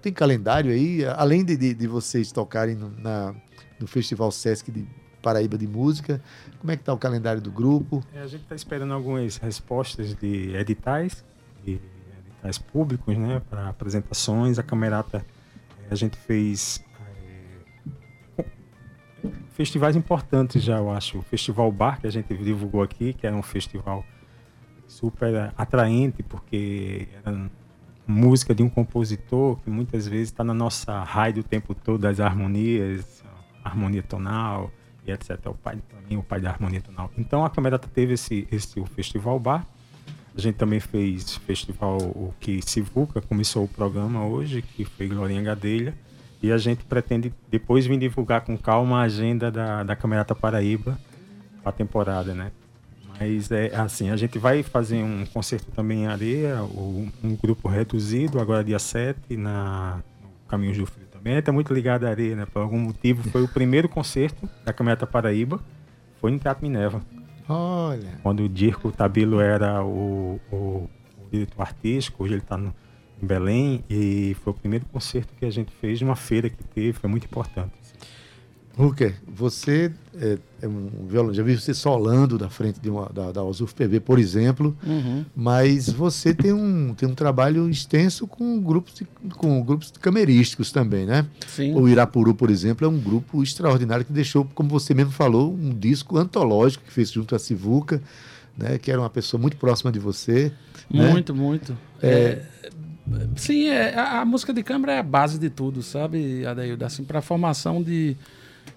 tem 0.00 0.12
calendário 0.12 0.70
aí, 0.70 1.04
além 1.04 1.44
de, 1.44 1.56
de, 1.56 1.74
de 1.74 1.86
vocês 1.86 2.32
tocarem 2.32 2.74
no, 2.74 2.90
na, 2.90 3.34
no 3.78 3.86
Festival 3.86 4.30
Sesc 4.30 4.70
de 4.70 4.86
Paraíba 5.20 5.56
de 5.56 5.66
Música, 5.66 6.20
como 6.60 6.70
é 6.70 6.76
que 6.76 6.82
está 6.82 6.92
o 6.92 6.98
calendário 6.98 7.40
do 7.40 7.50
grupo? 7.50 8.02
É, 8.14 8.20
a 8.20 8.26
gente 8.26 8.42
está 8.42 8.54
esperando 8.54 8.92
algumas 8.92 9.36
respostas 9.36 10.14
de 10.14 10.54
editais, 10.56 11.24
de 11.64 11.80
editais 12.26 12.58
públicos, 12.58 13.16
né, 13.16 13.40
para 13.48 13.68
apresentações. 13.68 14.58
A 14.58 14.62
Camerata, 14.62 15.24
eh, 15.80 15.88
a 15.90 15.94
gente 15.94 16.16
fez 16.16 16.84
eh, 18.38 18.44
festivais 19.50 19.96
importantes 19.96 20.62
já, 20.62 20.78
eu 20.78 20.90
acho. 20.90 21.18
O 21.18 21.22
Festival 21.22 21.70
Bar, 21.70 22.00
que 22.00 22.06
a 22.06 22.10
gente 22.10 22.36
divulgou 22.36 22.82
aqui, 22.82 23.12
que 23.12 23.26
era 23.26 23.36
um 23.36 23.42
festival 23.42 24.04
super 24.86 25.52
atraente, 25.56 26.22
porque 26.22 27.08
era 27.24 27.50
música 28.06 28.54
de 28.54 28.62
um 28.62 28.68
compositor 28.68 29.56
que 29.60 29.70
muitas 29.70 30.06
vezes 30.06 30.28
está 30.28 30.42
na 30.42 30.52
nossa 30.52 31.02
rádio 31.04 31.42
o 31.42 31.44
tempo 31.44 31.74
todo, 31.74 32.04
as 32.06 32.18
harmonias, 32.18 33.22
harmonia 33.62 34.02
tonal 34.02 34.72
etc. 35.12 35.38
É 35.44 35.48
o 35.48 35.54
pai, 35.54 35.78
mim, 36.08 36.16
o 36.16 36.22
pai 36.22 36.40
da 36.40 36.50
harmonia 36.50 36.80
tonal. 36.80 37.10
Então 37.16 37.44
a 37.44 37.50
Camerata 37.50 37.88
teve 37.92 38.14
esse, 38.14 38.46
esse 38.50 38.78
o 38.78 38.86
Festival 38.86 39.38
Bar. 39.38 39.66
A 40.36 40.40
gente 40.40 40.56
também 40.56 40.78
fez 40.78 41.36
festival 41.36 41.98
o 41.98 42.32
que 42.38 42.60
Sivuca 42.62 43.20
começou 43.20 43.64
o 43.64 43.68
programa 43.68 44.24
hoje, 44.24 44.62
que 44.62 44.84
foi 44.84 45.08
Glorinha 45.08 45.42
Gadelha. 45.42 45.94
E 46.42 46.50
a 46.50 46.56
gente 46.56 46.84
pretende 46.84 47.32
depois 47.50 47.84
vir 47.84 47.98
divulgar 47.98 48.42
com 48.42 48.56
calma 48.56 49.00
a 49.00 49.02
agenda 49.02 49.50
da, 49.50 49.82
da 49.82 49.96
Camerata 49.96 50.34
Paraíba 50.34 50.98
para 51.62 51.70
a 51.70 51.72
temporada, 51.72 52.32
né? 52.32 52.50
Mas 53.18 53.50
é 53.50 53.74
assim, 53.76 54.08
a 54.08 54.16
gente 54.16 54.38
vai 54.38 54.62
fazer 54.62 55.02
um 55.02 55.26
concerto 55.26 55.70
também 55.72 56.04
em 56.04 56.06
areia, 56.06 56.62
um 56.62 57.36
grupo 57.36 57.68
reduzido, 57.68 58.40
agora 58.40 58.64
dia 58.64 58.78
7, 58.78 59.36
na, 59.36 60.00
no 60.22 60.30
Caminho 60.48 60.74
do 60.74 60.86
Frio 60.86 61.09
também. 61.20 61.38
Está 61.38 61.52
muito 61.52 61.72
ligado 61.72 62.06
à 62.06 62.10
areia, 62.10 62.34
né? 62.34 62.46
Por 62.46 62.62
algum 62.62 62.78
motivo, 62.78 63.22
foi 63.30 63.42
o 63.42 63.48
primeiro 63.48 63.88
concerto 63.88 64.48
da 64.64 64.72
Camerata 64.72 65.06
Paraíba, 65.06 65.60
foi 66.20 66.30
no 66.30 66.38
Teatro 66.38 66.62
Minerva. 66.66 67.00
Olha. 67.48 68.18
Quando 68.22 68.44
o 68.44 68.48
Dirco 68.48 68.90
Tabilo 68.90 69.40
era 69.40 69.84
o, 69.84 70.40
o, 70.50 70.56
o 70.56 71.30
diretor 71.30 71.62
artístico, 71.62 72.24
hoje 72.24 72.34
ele 72.34 72.42
está 72.42 72.58
em 72.58 72.72
Belém, 73.26 73.84
e 73.88 74.36
foi 74.42 74.52
o 74.52 74.56
primeiro 74.56 74.86
concerto 74.86 75.34
que 75.38 75.44
a 75.44 75.50
gente 75.50 75.70
fez 75.72 76.00
uma 76.00 76.16
feira 76.16 76.48
que 76.48 76.64
teve, 76.64 76.92
foi 76.92 77.10
muito 77.10 77.24
importante. 77.24 77.72
Ruker, 78.80 79.14
você 79.26 79.92
é, 80.18 80.38
é 80.62 80.68
um 80.68 80.88
violão, 81.06 81.32
já 81.34 81.42
vi 81.42 81.58
você 81.58 81.74
solando 81.74 82.38
da 82.38 82.48
frente 82.48 82.80
de 82.80 82.88
uma, 82.90 83.08
da, 83.12 83.30
da 83.32 83.42
Osuf 83.42 83.74
PB, 83.74 84.00
por 84.00 84.18
exemplo, 84.18 84.76
Uhum. 84.86 85.24
mas 85.36 85.88
você 85.90 86.32
tem 86.34 86.52
um, 86.52 86.94
tem 86.94 87.08
um 87.08 87.14
trabalho 87.14 87.68
extenso 87.68 88.26
com 88.26 88.60
grupos, 88.60 88.94
de, 88.94 89.04
com 89.36 89.62
grupos 89.62 89.92
camerísticos 90.00 90.72
também, 90.72 91.04
né? 91.06 91.26
Sim. 91.46 91.74
O 91.74 91.88
Irapuru, 91.88 92.34
por 92.34 92.50
exemplo, 92.50 92.86
é 92.86 92.88
um 92.88 92.98
grupo 92.98 93.42
extraordinário 93.42 94.04
que 94.04 94.12
deixou, 94.12 94.44
como 94.54 94.68
você 94.70 94.94
mesmo 94.94 95.12
falou, 95.12 95.52
um 95.52 95.70
disco 95.78 96.16
antológico 96.18 96.84
que 96.84 96.92
fez 96.92 97.10
junto 97.10 97.34
a 97.34 97.38
Sivuca, 97.38 98.02
né? 98.56 98.78
Que 98.78 98.90
era 98.90 99.00
uma 99.00 99.10
pessoa 99.10 99.40
muito 99.40 99.56
próxima 99.56 99.90
de 99.92 99.98
você. 99.98 100.52
né? 100.90 101.10
Muito, 101.10 101.34
muito. 101.34 101.76
É, 102.02 102.42
Sim, 103.36 103.68
é, 103.68 103.94
a, 103.94 104.20
a 104.20 104.24
música 104.24 104.52
de 104.52 104.62
câmara 104.62 104.92
é 104.92 104.98
a 104.98 105.02
base 105.02 105.38
de 105.38 105.50
tudo, 105.50 105.82
sabe, 105.82 106.46
Adaildo? 106.46 106.84
Assim, 106.84 107.02
para 107.02 107.18
a 107.18 107.22
formação 107.22 107.82
de, 107.82 108.16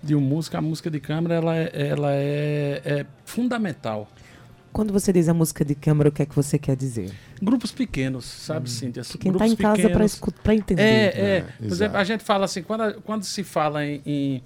de 0.04 0.14
um 0.16 0.20
músico, 0.22 0.58
a 0.58 0.62
música 0.62 0.90
de 0.92 1.00
câmara 1.00 1.36
ela, 1.36 1.56
é, 1.58 1.72
ela 1.90 2.12
é, 2.14 2.82
é 2.86 3.06
fundamental. 3.26 4.10
Quando 4.72 4.92
você 4.92 5.14
diz 5.14 5.30
a 5.30 5.36
música 5.36 5.64
de 5.64 5.76
câmara, 5.76 6.10
o 6.10 6.12
que 6.12 6.24
é 6.24 6.26
que 6.26 6.36
você 6.36 6.58
quer 6.58 6.76
dizer? 6.76 7.12
Grupos 7.40 7.72
pequenos, 7.72 8.26
sabe, 8.26 8.68
Cíntia? 8.70 9.04
Que 9.04 9.18
quem 9.20 9.32
tá 9.32 9.38
Grupos 9.38 9.54
em 9.54 9.56
casa 9.56 9.90
pra 10.44 10.56
entender. 10.56 10.82
É, 10.82 11.06
É, 11.06 11.38
é. 11.38 11.42
Por 11.60 11.68
exemplo, 11.72 11.98
a 11.98 12.04
gente 12.04 12.24
fala 12.24 12.46
assim, 12.46 12.64
quando, 12.64 12.82
a- 12.82 12.94
quando 12.94 13.24
se 13.24 13.44
fala 13.44 13.86
em, 13.86 14.02
em, 14.04 14.42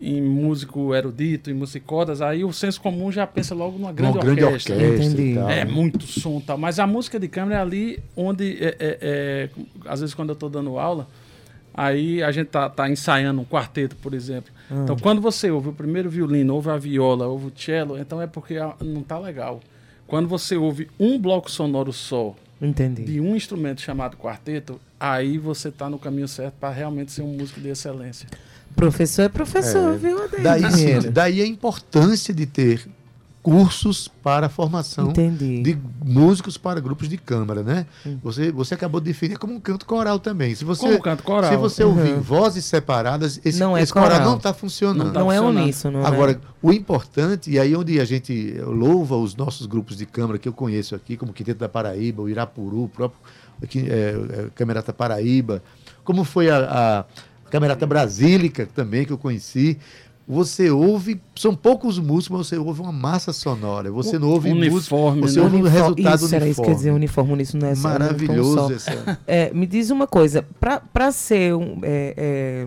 em 0.00 0.22
músico 0.22 0.94
erudito, 0.94 1.50
em 1.50 1.54
musicodas, 1.54 2.22
aí 2.22 2.44
o 2.44 2.52
senso 2.52 2.80
comum 2.80 3.10
já 3.10 3.26
pensa 3.26 3.56
logo 3.56 3.76
numa 3.76 3.92
grande, 3.92 4.18
grande 4.20 4.44
orquestra. 4.44 4.76
orquestra 4.76 5.02
e 5.04 5.06
Entendi. 5.08 5.34
tal, 5.34 5.50
É 5.50 5.64
né? 5.64 5.70
muito 5.72 6.06
som 6.06 6.38
e 6.38 6.42
tal. 6.42 6.56
Mas 6.56 6.78
a 6.78 6.86
música 6.86 7.18
de 7.18 7.26
câmara 7.26 7.56
é 7.56 7.60
ali 7.60 7.98
onde, 8.16 8.58
é, 8.64 8.68
é, 8.78 8.98
é, 9.02 9.48
às 9.84 9.98
vezes, 9.98 10.14
quando 10.14 10.28
eu 10.28 10.34
estou 10.34 10.48
dando 10.48 10.78
aula, 10.78 11.08
aí 11.74 12.22
a 12.22 12.30
gente 12.30 12.48
tá, 12.48 12.68
tá 12.68 12.88
ensaiando 12.88 13.40
um 13.40 13.44
quarteto, 13.44 13.96
por 13.96 14.14
exemplo. 14.14 14.52
Ah. 14.70 14.80
Então, 14.82 14.96
quando 14.96 15.20
você 15.20 15.50
ouve 15.50 15.68
o 15.70 15.72
primeiro 15.72 16.08
violino, 16.10 16.54
ouve 16.54 16.70
a 16.70 16.76
viola, 16.76 17.26
ouve 17.26 17.46
o 17.46 17.52
cello, 17.54 17.98
então 17.98 18.20
é 18.20 18.26
porque 18.26 18.56
não 18.80 19.02
tá 19.02 19.18
legal. 19.18 19.60
Quando 20.06 20.28
você 20.28 20.56
ouve 20.56 20.88
um 20.98 21.18
bloco 21.18 21.50
sonoro 21.50 21.92
só 21.92 22.34
Entendi. 22.60 23.04
de 23.04 23.20
um 23.20 23.34
instrumento 23.34 23.80
chamado 23.80 24.16
quarteto, 24.16 24.80
aí 25.00 25.38
você 25.38 25.68
está 25.68 25.88
no 25.88 25.98
caminho 25.98 26.28
certo 26.28 26.54
para 26.60 26.70
realmente 26.70 27.12
ser 27.12 27.22
um 27.22 27.36
músico 27.36 27.60
de 27.60 27.68
excelência. 27.68 28.28
Professor 28.76 29.22
é 29.22 29.28
professor, 29.28 29.94
É, 29.94 29.96
viu? 29.96 30.18
Daí, 30.42 31.10
daí 31.10 31.42
a 31.42 31.46
importância 31.46 32.32
de 32.32 32.46
ter 32.46 32.86
cursos 33.42 34.06
para 34.06 34.46
a 34.46 34.48
formação 34.48 35.10
Entendi. 35.10 35.62
de 35.62 35.78
músicos 36.04 36.56
para 36.56 36.78
grupos 36.78 37.08
de 37.08 37.16
câmara, 37.18 37.62
né? 37.62 37.86
Você, 38.22 38.52
você 38.52 38.74
acabou 38.74 39.00
de 39.00 39.06
definir 39.06 39.36
como 39.36 39.52
um 39.52 39.58
canto 39.60 39.84
coral 39.84 40.20
também. 40.20 40.54
Se 40.54 40.64
você, 40.64 40.86
Como 40.86 41.02
canto 41.02 41.24
coral. 41.24 41.50
Se 41.50 41.56
você 41.56 41.82
ouvir 41.82 42.12
Uhum. 42.12 42.20
vozes 42.20 42.64
separadas, 42.64 43.40
esse, 43.44 43.58
Não 43.58 43.76
é 43.76 43.82
esse 43.82 43.92
coral. 43.92 44.10
coral. 44.10 44.24
não 44.28 44.36
está 44.36 44.54
funcionando. 44.54 45.06
Não 45.06 45.12
tá 45.12 45.20
Não 45.20 45.32
é 45.32 45.40
uníssono, 45.40 46.00
né? 46.02 46.06
Agora, 46.06 46.40
o 46.62 46.72
importante, 46.72 47.50
e 47.50 47.58
aí 47.58 47.74
onde 47.74 47.98
a 47.98 48.04
gente 48.04 48.54
louva 48.64 49.16
os 49.16 49.34
nossos 49.34 49.66
grupos 49.66 49.96
de 49.96 50.06
câmara 50.06 50.38
que 50.38 50.48
eu 50.48 50.52
conheço 50.52 50.94
aqui, 50.94 51.16
como 51.16 51.32
o 51.32 51.34
Quinteto 51.34 51.58
da 51.58 51.68
Paraíba, 51.68 52.22
o 52.22 52.28
Irapuru, 52.28 52.84
o 52.84 52.88
próprio 52.88 53.20
aqui, 53.60 53.80
é, 53.90 54.14
é, 54.44 54.46
Camerata 54.54 54.92
Paraíba, 54.92 55.62
como 56.04 56.22
foi 56.22 56.48
a, 56.48 57.04
a 57.44 57.50
Camerata 57.50 57.86
Brasílica 57.86 58.68
também, 58.72 59.04
que 59.04 59.12
eu 59.12 59.18
conheci. 59.18 59.78
Você 60.26 60.70
ouve, 60.70 61.20
são 61.34 61.54
poucos 61.54 61.98
músicos, 61.98 62.38
mas 62.38 62.46
você 62.46 62.56
ouve 62.56 62.80
uma 62.80 62.92
massa 62.92 63.32
sonora. 63.32 63.90
Você 63.90 64.18
não 64.18 64.28
ouve 64.28 64.50
Uniforme, 64.52 65.20
música, 65.20 65.28
você 65.32 65.38
né? 65.40 65.44
ouve 65.44 65.56
Uniforme- 65.56 65.78
resultado 66.00 66.24
Isso, 66.24 66.34
era 66.34 66.46
isso 66.48 66.62
que 66.62 66.66
eu 66.68 66.70
ia 66.70 66.76
dizer, 66.76 66.90
uniforme. 66.92 67.32
uniforme 67.32 67.36
nisso 67.42 67.56
não 67.58 67.68
é 67.68 67.72
um 67.72 67.76
Maravilhoso 67.76 68.72
essa- 68.72 69.18
É, 69.26 69.52
me 69.52 69.66
diz 69.66 69.90
uma 69.90 70.06
coisa, 70.06 70.46
para 70.60 71.10
ser 71.10 71.54
um, 71.56 71.78
é, 71.82 72.14
é, 72.16 72.66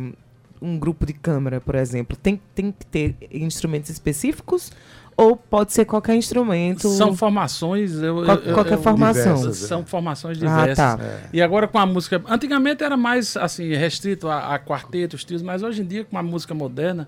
um 0.62 0.78
grupo 0.78 1.06
de 1.06 1.14
câmara, 1.14 1.62
por 1.62 1.76
exemplo, 1.76 2.18
tem, 2.18 2.40
tem 2.54 2.72
que 2.72 2.86
ter 2.86 3.16
instrumentos 3.32 3.90
específicos 3.90 4.72
ou 5.16 5.38
pode 5.38 5.72
ser 5.72 5.86
qualquer 5.86 6.16
instrumento? 6.16 6.90
São 6.90 7.16
formações. 7.16 7.94
Eu, 7.94 8.26
Qual- 8.26 8.38
eu- 8.38 8.54
qualquer 8.54 8.74
eu- 8.74 8.82
formação. 8.82 9.36
diversas, 9.36 9.58
São 9.68 9.86
formações 9.86 10.38
Ah, 10.44 10.46
diversas. 10.46 10.76
tá. 10.76 11.00
E 11.32 11.42
agora 11.42 11.70
com 11.70 11.80
a 11.80 11.86
música. 11.86 12.22
Antigamente 12.28 12.84
era 12.84 12.98
mais 12.98 13.38
assim, 13.38 13.74
restrito 13.76 14.28
a, 14.28 14.56
a 14.56 14.60
quartetos, 14.60 15.24
trios, 15.24 15.42
mas 15.42 15.64
hoje 15.64 15.82
em 15.82 15.86
dia, 15.86 16.04
com 16.04 16.18
a 16.18 16.22
música 16.24 16.54
moderna, 16.54 17.08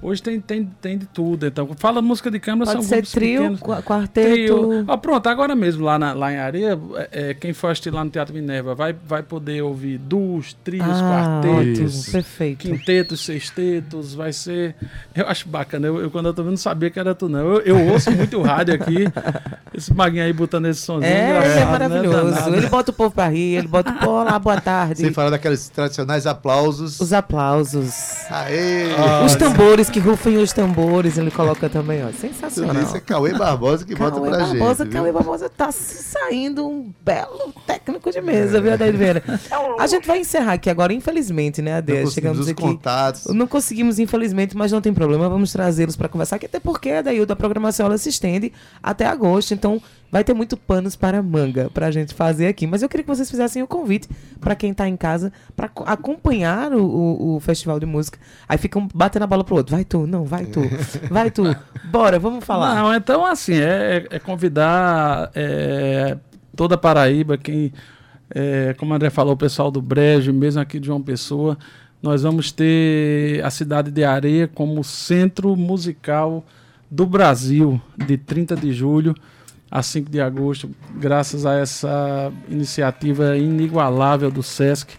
Hoje 0.00 0.22
tem, 0.22 0.40
tem, 0.40 0.64
tem 0.80 0.98
de 0.98 1.06
tudo. 1.06 1.46
Então, 1.46 1.68
fala 1.76 2.00
música 2.02 2.30
de 2.30 2.40
câmara, 2.40 2.70
Pode 2.72 2.80
são 2.82 2.88
ser 2.88 2.94
grupos 2.96 3.12
trio, 3.12 3.38
pequenos. 3.40 3.60
qua- 3.60 3.82
quarteto. 3.82 4.30
Trio. 4.32 4.84
Ah, 4.88 4.96
pronto, 4.96 5.26
agora 5.28 5.54
mesmo 5.54 5.84
lá, 5.84 5.98
na- 5.98 6.12
lá 6.12 6.32
em 6.32 6.38
Areia, 6.38 6.78
é, 6.96 7.30
é, 7.30 7.34
quem 7.34 7.52
for 7.52 7.68
assistir 7.70 7.90
lá 7.92 8.02
no 8.02 8.10
Teatro 8.10 8.34
Minerva 8.34 8.74
vai, 8.74 8.92
vai 9.06 9.22
poder 9.22 9.62
ouvir 9.62 9.98
duos, 9.98 10.54
trios, 10.64 10.84
Ah, 10.86 11.40
quartetos, 11.42 12.00
ótimo, 12.00 12.12
perfeito. 12.12 12.58
quintetos, 12.58 13.24
sextetos, 13.24 14.14
vai 14.14 14.32
ser... 14.32 14.74
Eu 15.14 15.28
acho 15.28 15.46
bacana, 15.48 15.86
eu, 15.86 16.00
eu 16.00 16.10
quando 16.10 16.26
eu 16.26 16.34
tô 16.34 16.42
vendo 16.42 16.52
não 16.52 16.56
sabia 16.56 16.90
que 16.90 16.98
era 16.98 17.14
tu 17.14 17.28
não. 17.28 17.38
Eu, 17.40 17.60
eu 17.60 17.88
ouço 17.92 18.10
muito 18.10 18.40
rádio 18.42 18.74
aqui, 18.74 19.04
esse 19.74 19.92
maguinho 19.94 20.24
aí 20.24 20.32
botando 20.32 20.66
esse 20.66 20.80
sonzinho 20.80 21.12
É, 21.12 21.28
ele 21.44 21.46
é 21.52 21.54
né, 21.56 21.64
maravilhoso. 21.66 22.16
danado. 22.30 22.56
ele 22.56 22.66
bota 22.68 22.90
o 22.90 22.94
povo 22.94 23.14
pra 23.14 23.28
rir, 23.28 23.56
ele 23.56 23.68
bota 23.68 23.90
o 23.90 23.94
povo, 23.98 24.10
olá, 24.22 24.38
boa 24.38 24.60
tarde. 24.60 25.00
Sem 25.00 25.12
falar 25.12 25.30
daqueles 25.30 25.68
tradicionais 25.68 26.26
aplausos. 26.26 26.98
Os 27.00 27.12
aplausos. 27.12 27.92
Aê! 28.30 28.86
Os 29.24 29.34
tambores, 29.36 29.81
que 29.90 29.98
rufem 29.98 30.36
os 30.38 30.52
tambores, 30.52 31.18
ele 31.18 31.30
coloca 31.30 31.68
também, 31.68 32.04
ó. 32.04 32.10
Sensacional. 32.12 32.74
Tudo 32.74 32.86
isso 32.86 32.96
é 32.96 33.00
Cauê 33.00 33.32
Barbosa 33.32 33.84
que 33.84 33.94
bota 33.94 34.16
Cauê 34.16 34.28
pra 34.30 34.38
Barbosa, 34.38 34.84
gente. 34.84 34.92
Cauê 34.92 35.10
viu? 35.10 35.14
Barbosa 35.14 35.48
tá 35.48 35.72
saindo 35.72 36.66
um 36.68 36.92
belo 37.04 37.52
técnico 37.66 38.10
de 38.10 38.20
mesa, 38.20 38.60
viu, 38.60 38.72
Adair 38.72 38.96
Vieira? 38.96 39.22
A 39.78 39.86
gente 39.86 40.06
vai 40.06 40.20
encerrar 40.20 40.54
aqui 40.54 40.68
agora, 40.70 40.92
infelizmente, 40.92 41.60
né, 41.62 41.80
conseguimos 41.80 42.14
Chegamos 42.14 42.38
os 42.40 42.48
aqui. 42.48 42.62
contatos. 42.62 43.26
Não 43.34 43.46
conseguimos, 43.46 43.98
infelizmente, 43.98 44.56
mas 44.56 44.70
não 44.72 44.80
tem 44.80 44.92
problema, 44.92 45.28
vamos 45.28 45.52
trazê-los 45.52 45.96
para 45.96 46.08
conversar, 46.08 46.38
que 46.38 46.46
até 46.46 46.60
porque, 46.60 46.90
Adaildo, 46.90 47.32
a 47.32 47.36
programação 47.36 47.86
ela 47.86 47.98
se 47.98 48.08
estende 48.08 48.52
até 48.82 49.06
agosto, 49.06 49.54
então 49.54 49.80
vai 50.12 50.22
ter 50.22 50.34
muito 50.34 50.58
panos 50.58 50.94
para 50.94 51.22
manga 51.22 51.70
pra 51.72 51.90
gente 51.90 52.12
fazer 52.12 52.46
aqui. 52.46 52.66
Mas 52.66 52.82
eu 52.82 52.88
queria 52.88 53.02
que 53.02 53.08
vocês 53.08 53.30
fizessem 53.30 53.62
o 53.62 53.66
convite 53.66 54.06
para 54.38 54.54
quem 54.54 54.74
tá 54.74 54.86
em 54.86 54.96
casa 54.96 55.32
para 55.56 55.70
acompanhar 55.86 56.70
o, 56.74 56.84
o, 56.84 57.36
o 57.36 57.40
festival 57.40 57.80
de 57.80 57.86
música. 57.86 58.18
Aí 58.46 58.58
ficam 58.58 58.86
batendo 58.94 59.22
a 59.22 59.26
bola 59.26 59.42
pro 59.42 59.56
outro. 59.56 59.74
Vai 59.74 59.86
tu, 59.86 60.06
não, 60.06 60.24
vai 60.24 60.44
tu, 60.44 60.60
vai 61.10 61.30
tu. 61.30 61.44
Bora, 61.90 62.18
vamos 62.18 62.44
falar. 62.44 62.74
Não, 62.74 62.94
então 62.94 63.24
assim, 63.24 63.54
é, 63.54 64.06
é 64.10 64.18
convidar 64.18 65.30
é, 65.34 66.18
toda 66.54 66.74
a 66.74 66.78
Paraíba, 66.78 67.38
quem, 67.38 67.72
é, 68.34 68.74
como 68.74 68.92
o 68.92 68.94
André 68.94 69.08
falou, 69.08 69.32
o 69.32 69.38
pessoal 69.38 69.70
do 69.70 69.80
Brejo, 69.80 70.30
mesmo 70.30 70.60
aqui 70.60 70.78
de 70.78 70.88
João 70.88 71.00
Pessoa, 71.00 71.56
nós 72.02 72.22
vamos 72.22 72.52
ter 72.52 73.42
a 73.42 73.48
cidade 73.48 73.90
de 73.90 74.04
Areia 74.04 74.46
como 74.46 74.84
centro 74.84 75.56
musical 75.56 76.44
do 76.90 77.06
Brasil, 77.06 77.80
de 77.96 78.18
30 78.18 78.54
de 78.56 78.74
julho 78.74 79.14
a 79.72 79.82
5 79.82 80.10
de 80.10 80.20
agosto, 80.20 80.70
graças 81.00 81.46
a 81.46 81.54
essa 81.54 82.30
iniciativa 82.48 83.36
inigualável 83.38 84.30
do 84.30 84.42
SESC 84.42 84.90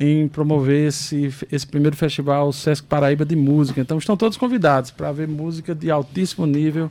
em 0.00 0.26
promover 0.26 0.88
esse, 0.88 1.32
esse 1.52 1.64
primeiro 1.64 1.96
festival 1.96 2.52
Sesc 2.52 2.84
Paraíba 2.88 3.24
de 3.24 3.36
Música. 3.36 3.80
Então 3.80 3.96
estão 3.96 4.16
todos 4.16 4.36
convidados 4.36 4.90
para 4.90 5.12
ver 5.12 5.28
música 5.28 5.72
de 5.76 5.88
altíssimo 5.92 6.44
nível, 6.44 6.90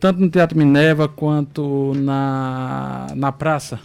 tanto 0.00 0.18
no 0.18 0.30
Teatro 0.30 0.56
Minerva 0.56 1.06
quanto 1.06 1.92
na, 1.96 3.08
na 3.14 3.30
praça. 3.30 3.78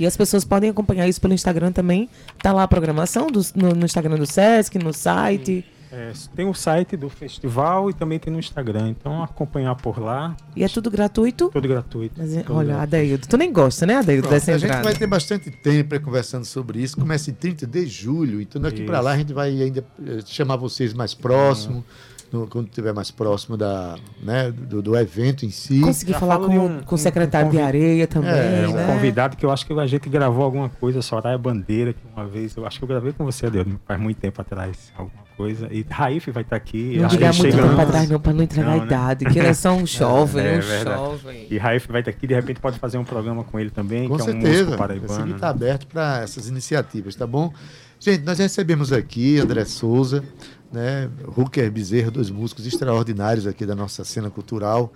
E 0.00 0.04
as 0.04 0.16
pessoas 0.16 0.44
podem 0.44 0.68
acompanhar 0.70 1.06
isso 1.06 1.20
pelo 1.20 1.32
Instagram 1.34 1.70
também. 1.70 2.08
Tá 2.42 2.52
lá 2.52 2.64
a 2.64 2.68
programação 2.68 3.28
do- 3.28 3.40
no, 3.54 3.68
no 3.72 3.84
Instagram 3.84 4.16
do 4.16 4.26
Sesc, 4.26 4.76
no 4.82 4.92
site. 4.92 5.64
É, 5.92 6.10
tem 6.34 6.48
o 6.48 6.54
site 6.54 6.96
do 6.96 7.10
festival 7.10 7.90
e 7.90 7.92
também 7.92 8.18
tem 8.18 8.32
no 8.32 8.38
Instagram. 8.38 8.88
Então 8.88 9.22
acompanhar 9.22 9.74
por 9.74 10.00
lá. 10.00 10.34
E 10.56 10.64
é 10.64 10.68
tudo 10.68 10.90
gratuito? 10.90 11.50
Tudo 11.50 11.68
gratuito. 11.68 12.14
Mas, 12.16 12.34
é, 12.34 12.42
tudo 12.42 12.56
olha, 12.56 12.68
gratuito. 12.68 12.82
Adaildo, 12.96 13.28
tu 13.28 13.36
nem 13.36 13.52
gosta, 13.52 13.84
né, 13.84 13.96
Adaildo, 13.96 14.22
Pronto, 14.28 14.32
dessa 14.32 14.52
a 14.52 14.54
gente 14.54 14.64
entrada? 14.64 14.84
vai 14.84 14.94
ter 14.94 15.06
bastante 15.06 15.50
tempo 15.50 15.94
aí 15.94 16.00
conversando 16.00 16.46
sobre 16.46 16.80
isso. 16.80 16.96
Começa 16.96 17.30
em 17.30 17.34
30 17.34 17.66
de 17.66 17.86
julho, 17.86 18.40
então 18.40 18.60
daqui 18.60 18.78
Isso. 18.78 18.86
para 18.86 19.00
lá 19.00 19.12
a 19.12 19.18
gente 19.18 19.34
vai 19.34 19.50
ainda 19.50 19.84
eh, 20.06 20.20
chamar 20.24 20.56
vocês 20.56 20.94
mais 20.94 21.12
próximo, 21.12 21.84
no- 22.32 22.46
quando 22.46 22.66
estiver 22.68 22.92
mais 22.92 23.10
próximo 23.10 23.56
da, 23.56 23.96
né, 24.22 24.50
do, 24.50 24.80
do 24.82 24.96
evento 24.96 25.44
em 25.44 25.50
si. 25.50 25.80
Consegui 25.80 26.12
falar 26.14 26.38
com, 26.38 26.48
de 26.48 26.58
o- 26.58 26.62
um- 26.62 26.80
com 26.82 26.94
o 26.94 26.98
secretário 26.98 27.50
de 27.50 27.56
convi- 27.56 27.66
areia 27.66 28.06
também. 28.06 28.30
É, 28.30 28.66
um 28.68 28.72
né? 28.72 28.86
convidado 28.86 29.36
que 29.36 29.44
eu 29.44 29.50
acho 29.50 29.66
que 29.66 29.72
a 29.72 29.86
gente 29.86 30.08
gravou 30.08 30.44
alguma 30.44 30.68
coisa, 30.68 31.02
Soraya 31.02 31.36
Bandeira, 31.38 31.92
que 31.92 32.00
uma 32.16 32.26
vez, 32.26 32.56
eu 32.56 32.66
acho 32.66 32.78
que 32.78 32.84
eu 32.84 32.88
gravei 32.88 33.12
com 33.12 33.24
você, 33.24 33.50
Deus, 33.50 33.66
faz 33.86 34.00
muito 34.00 34.18
tempo 34.18 34.40
atrás, 34.40 34.92
alguma 34.96 35.22
coisa. 35.36 35.68
E 35.72 35.84
Raif 35.88 36.30
vai 36.30 36.42
estar 36.42 36.56
aqui. 36.56 36.98
Não 36.98 37.08
diga 37.08 37.32
muito 37.32 37.56
tempo 37.56 37.80
atrás, 37.80 38.08
não, 38.10 38.20
pra 38.20 38.32
não 38.32 38.42
entregar 38.44 38.72
a 38.72 38.76
né? 38.78 38.84
idade, 38.84 39.24
que 39.24 39.38
ele 39.38 39.48
é 39.48 39.54
só 39.54 39.72
um 39.72 39.84
jovem, 39.86 40.44
É, 40.46 40.56
um 40.58 40.60
verdade. 40.60 40.96
jovem. 41.00 41.46
E 41.50 41.58
Raif 41.58 41.86
vai 41.90 42.00
estar 42.00 42.10
aqui, 42.10 42.26
de 42.26 42.34
repente 42.34 42.60
pode 42.60 42.78
fazer 42.78 42.98
um 42.98 43.04
programa 43.04 43.42
com 43.44 43.58
ele 43.58 43.70
também, 43.70 44.08
Com 44.08 44.16
que 44.16 44.20
é 44.20 44.24
um 44.24 44.26
certeza. 44.28 44.48
músico 44.48 44.68
Esse 44.70 44.78
paraibano. 44.78 45.14
aqui 45.20 45.28
né? 45.30 45.34
está 45.36 45.48
aberto 45.48 45.86
para 45.86 46.20
essas 46.22 46.48
iniciativas, 46.48 47.14
tá 47.14 47.26
bom? 47.26 47.52
Gente, 47.98 48.24
nós 48.24 48.38
recebemos 48.38 48.92
aqui 48.92 49.38
André 49.38 49.64
Souza, 49.64 50.24
né? 50.72 51.08
Ruker 51.24 51.70
Bezerra, 51.70 52.10
dois 52.10 52.30
músicos 52.30 52.66
extraordinários 52.66 53.46
aqui 53.46 53.66
da 53.66 53.74
nossa 53.74 54.04
cena 54.04 54.30
cultural. 54.30 54.92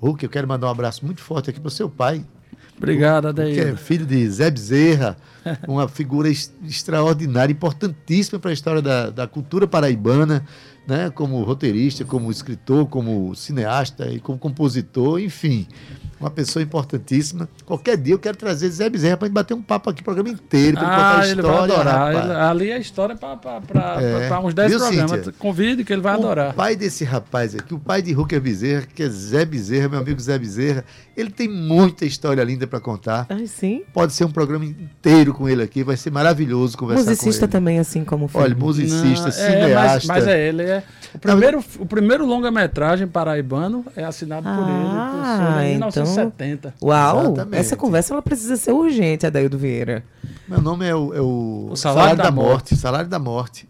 Ruker, 0.00 0.26
eu 0.26 0.30
quero 0.30 0.48
mandar 0.48 0.66
um 0.66 0.70
abraço 0.70 1.04
muito 1.04 1.20
forte 1.20 1.50
aqui 1.50 1.60
para 1.60 1.68
o 1.68 1.70
seu 1.70 1.88
pai. 1.88 2.24
Obrigado, 2.76 3.32
Que 3.34 3.40
é 3.40 3.62
Adair. 3.62 3.76
filho 3.76 4.06
de 4.06 4.26
Zé 4.30 4.50
Bezerra, 4.50 5.16
uma 5.68 5.86
figura 5.86 6.28
ex- 6.28 6.50
extraordinária, 6.66 7.52
importantíssima 7.52 8.38
para 8.38 8.50
a 8.50 8.54
história 8.54 8.80
da, 8.80 9.10
da 9.10 9.26
cultura 9.26 9.66
paraibana, 9.66 10.46
né? 10.88 11.10
como 11.10 11.42
roteirista, 11.42 12.06
como 12.06 12.30
escritor, 12.30 12.86
como 12.86 13.34
cineasta 13.34 14.08
e 14.10 14.18
como 14.18 14.38
compositor, 14.38 15.20
enfim, 15.20 15.66
uma 16.20 16.30
pessoa 16.30 16.62
importantíssima. 16.62 17.48
Qualquer 17.64 17.96
dia 17.96 18.14
eu 18.14 18.18
quero 18.18 18.36
trazer 18.36 18.68
Zé 18.70 18.88
Bezerra 18.90 19.16
para 19.16 19.26
a 19.26 19.28
gente 19.28 19.34
bater 19.34 19.54
um 19.54 19.62
papo 19.62 19.88
aqui, 19.90 20.02
o 20.02 20.04
programa 20.04 20.28
inteiro, 20.28 20.76
para 20.76 20.86
contar 20.86 20.96
Ah, 20.96 21.20
a 21.20 21.28
ele 21.28 21.40
vai 21.42 21.50
história. 21.52 21.74
adorar. 21.74 22.14
Ele- 22.24 22.32
ali 22.34 22.70
é 22.70 22.74
a 22.74 22.78
história 22.78 23.16
para 23.16 23.38
É. 24.00 24.38
uns 24.40 24.54
10 24.54 24.70
Viu, 24.70 24.78
programas. 24.80 25.10
Cíntia? 25.10 25.34
Convide 25.38 25.84
que 25.84 25.92
ele 25.92 26.02
vai 26.02 26.14
adorar. 26.14 26.50
O 26.50 26.54
pai 26.54 26.76
desse 26.76 27.04
rapaz 27.04 27.54
aqui, 27.54 27.72
o 27.74 27.78
pai 27.78 28.02
de 28.02 28.12
Ruker 28.12 28.40
Bezerra, 28.40 28.86
que 28.94 29.02
é 29.02 29.08
Zé 29.08 29.44
Bezerra, 29.44 29.88
meu 29.88 30.00
amigo 30.00 30.20
Zé 30.20 30.38
Bezerra, 30.38 30.84
ele 31.16 31.30
tem 31.30 31.48
muita 31.48 32.04
história 32.04 32.42
linda 32.44 32.66
para 32.66 32.80
contar. 32.80 33.26
Ai, 33.28 33.46
sim. 33.46 33.82
Pode 33.92 34.12
ser 34.12 34.24
um 34.24 34.30
programa 34.30 34.64
inteiro 34.64 35.32
com 35.34 35.48
ele 35.48 35.62
aqui, 35.62 35.82
vai 35.82 35.96
ser 35.96 36.10
maravilhoso 36.10 36.76
conversar 36.76 37.04
Musicista 37.10 37.40
com 37.40 37.44
ele. 37.46 37.52
também, 37.52 37.78
assim 37.78 38.04
como 38.04 38.28
foi. 38.28 38.42
Olha, 38.42 38.54
musicista, 38.54 39.22
Não, 39.22 39.28
é, 39.28 39.32
cineasta. 39.32 39.94
mas, 39.94 40.06
mas 40.06 40.26
é 40.26 40.48
ele. 40.48 40.62
É, 40.62 40.82
o 41.14 41.18
primeiro, 41.18 41.64
o 41.78 41.86
primeiro 41.86 42.26
longa-metragem 42.26 43.06
paraibano 43.06 43.84
é 43.96 44.04
assinado 44.04 44.42
por 44.42 44.68
ele. 44.68 44.88
por 44.90 45.00
Ah, 45.00 45.90
Souza, 45.92 46.09
em 46.10 46.52
então. 46.52 46.72
1970. 46.72 46.74
Uau, 46.82 47.20
Exatamente. 47.22 47.56
essa 47.60 47.76
conversa 47.76 48.14
ela 48.14 48.22
precisa 48.22 48.56
ser 48.56 48.72
urgente, 48.72 49.26
Adaildo 49.26 49.58
Vieira. 49.58 50.04
Meu 50.48 50.60
nome 50.60 50.86
é 50.86 50.94
o, 50.94 51.14
é 51.14 51.20
o 51.20 51.68
O 51.70 51.76
Salário 51.76 52.16
da 52.16 52.30
Morte. 52.30 52.76
Salário 52.76 53.08
da 53.08 53.18
Morte. 53.18 53.68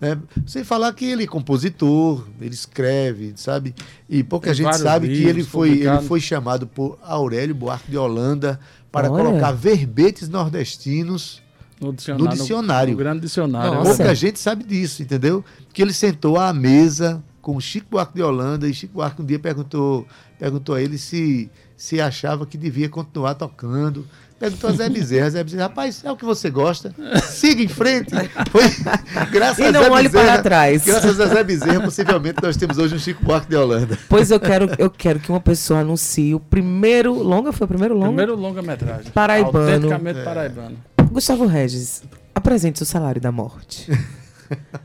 né? 0.00 0.18
Sem 0.46 0.62
falar 0.64 0.92
que 0.92 1.04
ele 1.04 1.24
é 1.24 1.26
compositor, 1.26 2.24
ele 2.40 2.54
escreve, 2.54 3.32
sabe? 3.36 3.74
E 4.08 4.22
pouca 4.22 4.46
Tem 4.46 4.54
gente 4.54 4.76
sabe 4.78 5.08
que 5.08 5.14
ele 5.14 5.24
livros 5.32 5.48
foi, 5.48 5.70
ele 5.80 6.00
foi 6.02 6.20
chamado 6.20 6.66
por 6.66 6.98
Aurélio 7.02 7.54
Buarque 7.54 7.90
de 7.90 7.96
Holanda 7.98 8.60
para 8.92 9.10
Olha. 9.10 9.24
colocar 9.24 9.52
verbetes 9.52 10.28
nordestinos 10.28 11.42
No 11.80 11.92
dicionário. 11.92 12.24
no 12.24 12.30
dicionário. 12.36 12.92
No 12.92 12.98
grande 12.98 13.20
dicionário. 13.20 13.74
Nossa. 13.74 13.96
Pouca 13.96 14.14
gente 14.14 14.38
sabe 14.38 14.64
disso, 14.64 15.02
entendeu? 15.02 15.44
Que 15.72 15.82
ele 15.82 15.92
sentou 15.92 16.38
à 16.38 16.52
mesa 16.52 17.22
com 17.42 17.56
o 17.56 17.60
Chico 17.60 17.86
Buarque 17.90 18.14
de 18.14 18.22
Holanda 18.22 18.68
e 18.68 18.74
Chico 18.74 18.94
Buarque 18.94 19.22
um 19.22 19.24
dia 19.24 19.38
perguntou, 19.38 20.06
perguntou 20.38 20.74
a 20.74 20.82
ele 20.82 20.96
se, 20.98 21.50
se 21.78 22.00
achava 22.00 22.44
que 22.44 22.58
devia 22.58 22.88
continuar 22.88 23.34
tocando. 23.36 24.04
Perguntou 24.38 24.70
a 24.70 24.72
Zé 24.72 24.88
Bezerra, 24.88 25.30
Zé 25.30 25.42
Bezerra, 25.42 25.62
rapaz, 25.64 26.00
é 26.04 26.12
o 26.12 26.16
que 26.16 26.24
você 26.24 26.48
gosta? 26.50 26.94
Siga 27.24 27.62
em 27.62 27.66
frente. 27.68 28.10
Foi, 28.50 28.62
graças 29.32 29.58
E 29.58 29.64
a 29.68 29.72
não 29.72 29.82
Zé 29.82 29.90
olhe 29.90 30.08
para 30.08 30.20
Bezerra- 30.20 30.42
trás. 30.42 30.84
Graças 30.84 31.20
a 31.20 31.26
Zé 31.26 31.42
Bezerra, 31.44 31.80
possivelmente 31.80 32.38
nós 32.42 32.56
temos 32.56 32.78
hoje 32.78 32.94
um 32.94 32.98
Chico 32.98 33.24
Buarque 33.24 33.48
de 33.48 33.56
Holanda. 33.56 33.98
Pois 34.08 34.30
eu 34.30 34.38
quero, 34.38 34.70
eu 34.78 34.90
quero 34.90 35.18
que 35.18 35.30
uma 35.30 35.40
pessoa 35.40 35.80
anuncie 35.80 36.34
o 36.34 36.40
primeiro 36.40 37.12
longa, 37.14 37.52
foi 37.52 37.64
o 37.64 37.68
primeiro 37.68 37.94
longa? 37.94 38.06
Primeiro 38.08 38.36
longa-metragem. 38.36 39.10
Paraibano. 39.12 39.58
Autenticamente 39.74 40.20
paraibano. 40.22 40.76
Gustavo 41.10 41.46
Regis, 41.46 42.02
apresente 42.34 42.82
o 42.82 42.86
salário 42.86 43.20
da 43.20 43.32
morte. 43.32 43.90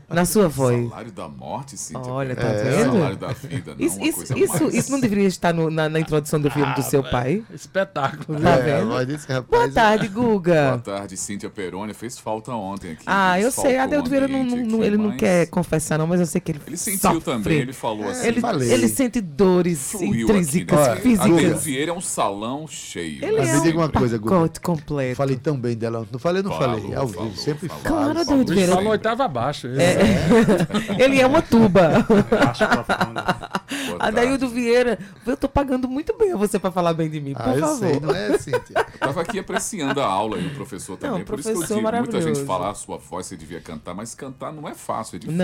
Na 0.08 0.24
sua 0.24 0.48
voz. 0.48 0.88
Salário 0.88 1.12
da 1.12 1.28
morte, 1.28 1.76
Cíntia. 1.76 2.10
Olha, 2.12 2.36
tá 2.36 2.46
É, 2.48 2.62
vendo? 2.64 2.92
Salário 2.92 3.16
da 3.16 3.28
vida, 3.28 3.74
não 3.74 3.86
Isso, 3.86 3.96
uma 3.96 4.06
isso, 4.06 4.16
coisa 4.18 4.38
isso, 4.38 4.62
mais. 4.62 4.74
isso 4.74 4.92
não 4.92 5.00
deveria 5.00 5.26
estar 5.26 5.52
no- 5.52 5.70
na, 5.70 5.88
na 5.88 5.98
introdução 6.00 6.40
do 6.40 6.50
filme 6.50 6.72
do 6.74 6.82
seu 6.82 7.02
pai? 7.02 7.42
Espetáculo. 7.52 8.38
Tá 8.40 8.50
É, 8.50 8.54
a 8.54 8.80
vendo? 8.84 9.06
desse 9.06 9.26
rapaz 9.28 9.46
Boa 9.50 9.64
é- 9.64 9.68
tarde, 9.70 10.08
Guga. 10.08 10.68
Boa 10.82 10.96
tarde, 10.98 11.16
Cíntia 11.16 11.50
Peroni. 11.50 11.94
Fez 11.94 12.18
falta 12.18 12.52
ontem 12.52 12.92
aqui. 12.92 13.02
Ah, 13.06 13.40
eu 13.40 13.50
sei, 13.50 13.76
o 13.78 14.04
Vieira 14.04 14.28
não, 14.28 14.44
não- 14.44 14.56
não- 14.56 14.78
aqui, 14.78 14.86
ele 14.86 14.96
não 14.96 15.08
mas 15.08 15.16
quer 15.18 15.46
confessar, 15.46 15.98
não, 15.98 16.06
mas 16.06 16.20
eu 16.20 16.26
sei 16.26 16.40
que 16.40 16.52
ele 16.52 16.60
Ele 16.66 16.76
sentiu 16.76 16.98
sofre. 17.14 17.20
também, 17.20 17.58
ele 17.58 17.72
falou 17.72 18.08
assim. 18.08 18.26
Ele, 18.26 18.40
falei. 18.40 18.70
ele 18.72 18.88
sente 18.88 19.20
dores 19.20 19.92
Fluiu 19.92 20.10
aqui, 20.10 20.22
intrínsecas, 20.22 20.78
né? 20.78 20.92
Adeildo 20.92 21.24
físicas. 21.34 21.64
Vieira 21.64 21.90
é 21.90 21.94
um 21.94 22.00
salão 22.00 22.66
cheio. 22.68 23.24
Ele 23.24 23.38
Mas 23.38 23.48
é 23.48 23.52
me 23.54 23.58
um 23.58 23.62
diga 23.62 23.78
uma 23.78 23.88
coisa, 23.88 24.18
Guga. 24.18 24.50
completo. 24.62 25.16
Falei 25.16 25.36
tão 25.36 25.56
bem 25.58 25.76
dela. 25.76 26.06
Não 26.10 26.18
falei, 26.18 26.42
não 26.42 26.52
falei. 26.52 26.94
Ao 26.94 27.08
falou, 27.08 27.28
vivo, 27.30 27.36
sempre 27.40 27.68
falo. 27.68 27.80
Claro, 27.82 28.44
Vieira. 28.46 28.72
falou 28.74 28.92
oitava 28.92 29.24
abaixo. 29.24 29.53
É, 29.64 30.96
ele 31.02 31.20
é 31.20 31.26
uma 31.26 31.40
tuba. 31.42 32.04
Profundo. 32.06 33.24
Adaildo 33.98 34.48
Vieira, 34.48 34.98
eu 35.26 35.36
tô 35.36 35.48
pagando 35.48 35.88
muito 35.88 36.16
bem 36.16 36.32
a 36.32 36.36
você 36.36 36.58
pra 36.58 36.70
falar 36.70 36.92
bem 36.94 37.08
de 37.08 37.20
mim, 37.20 37.32
por 37.34 37.42
Ah, 37.42 37.54
eu 37.54 37.60
favor. 37.60 37.78
sei, 37.78 38.00
não 38.00 38.14
é, 38.14 38.38
Cíntia? 38.38 38.84
Tava 38.98 39.20
aqui 39.22 39.38
apreciando 39.38 40.00
a 40.00 40.06
aula 40.06 40.38
e 40.38 40.46
o 40.46 40.54
professor 40.54 40.96
também. 40.96 41.18
Não, 41.20 41.24
Por 41.24 41.38
isso 41.38 41.48
que 41.48 41.54
eu 41.54 41.58
professor 41.60 41.90
digo, 41.90 41.98
muita 41.98 42.20
gente 42.20 42.44
fala, 42.44 42.70
a 42.70 42.74
sua 42.74 42.98
voz 42.98 43.26
você 43.26 43.36
devia 43.36 43.60
cantar, 43.60 43.94
mas 43.94 44.14
cantar 44.14 44.52
não 44.52 44.68
é 44.68 44.74
fácil, 44.74 45.16
é 45.16 45.18
difícil. 45.18 45.38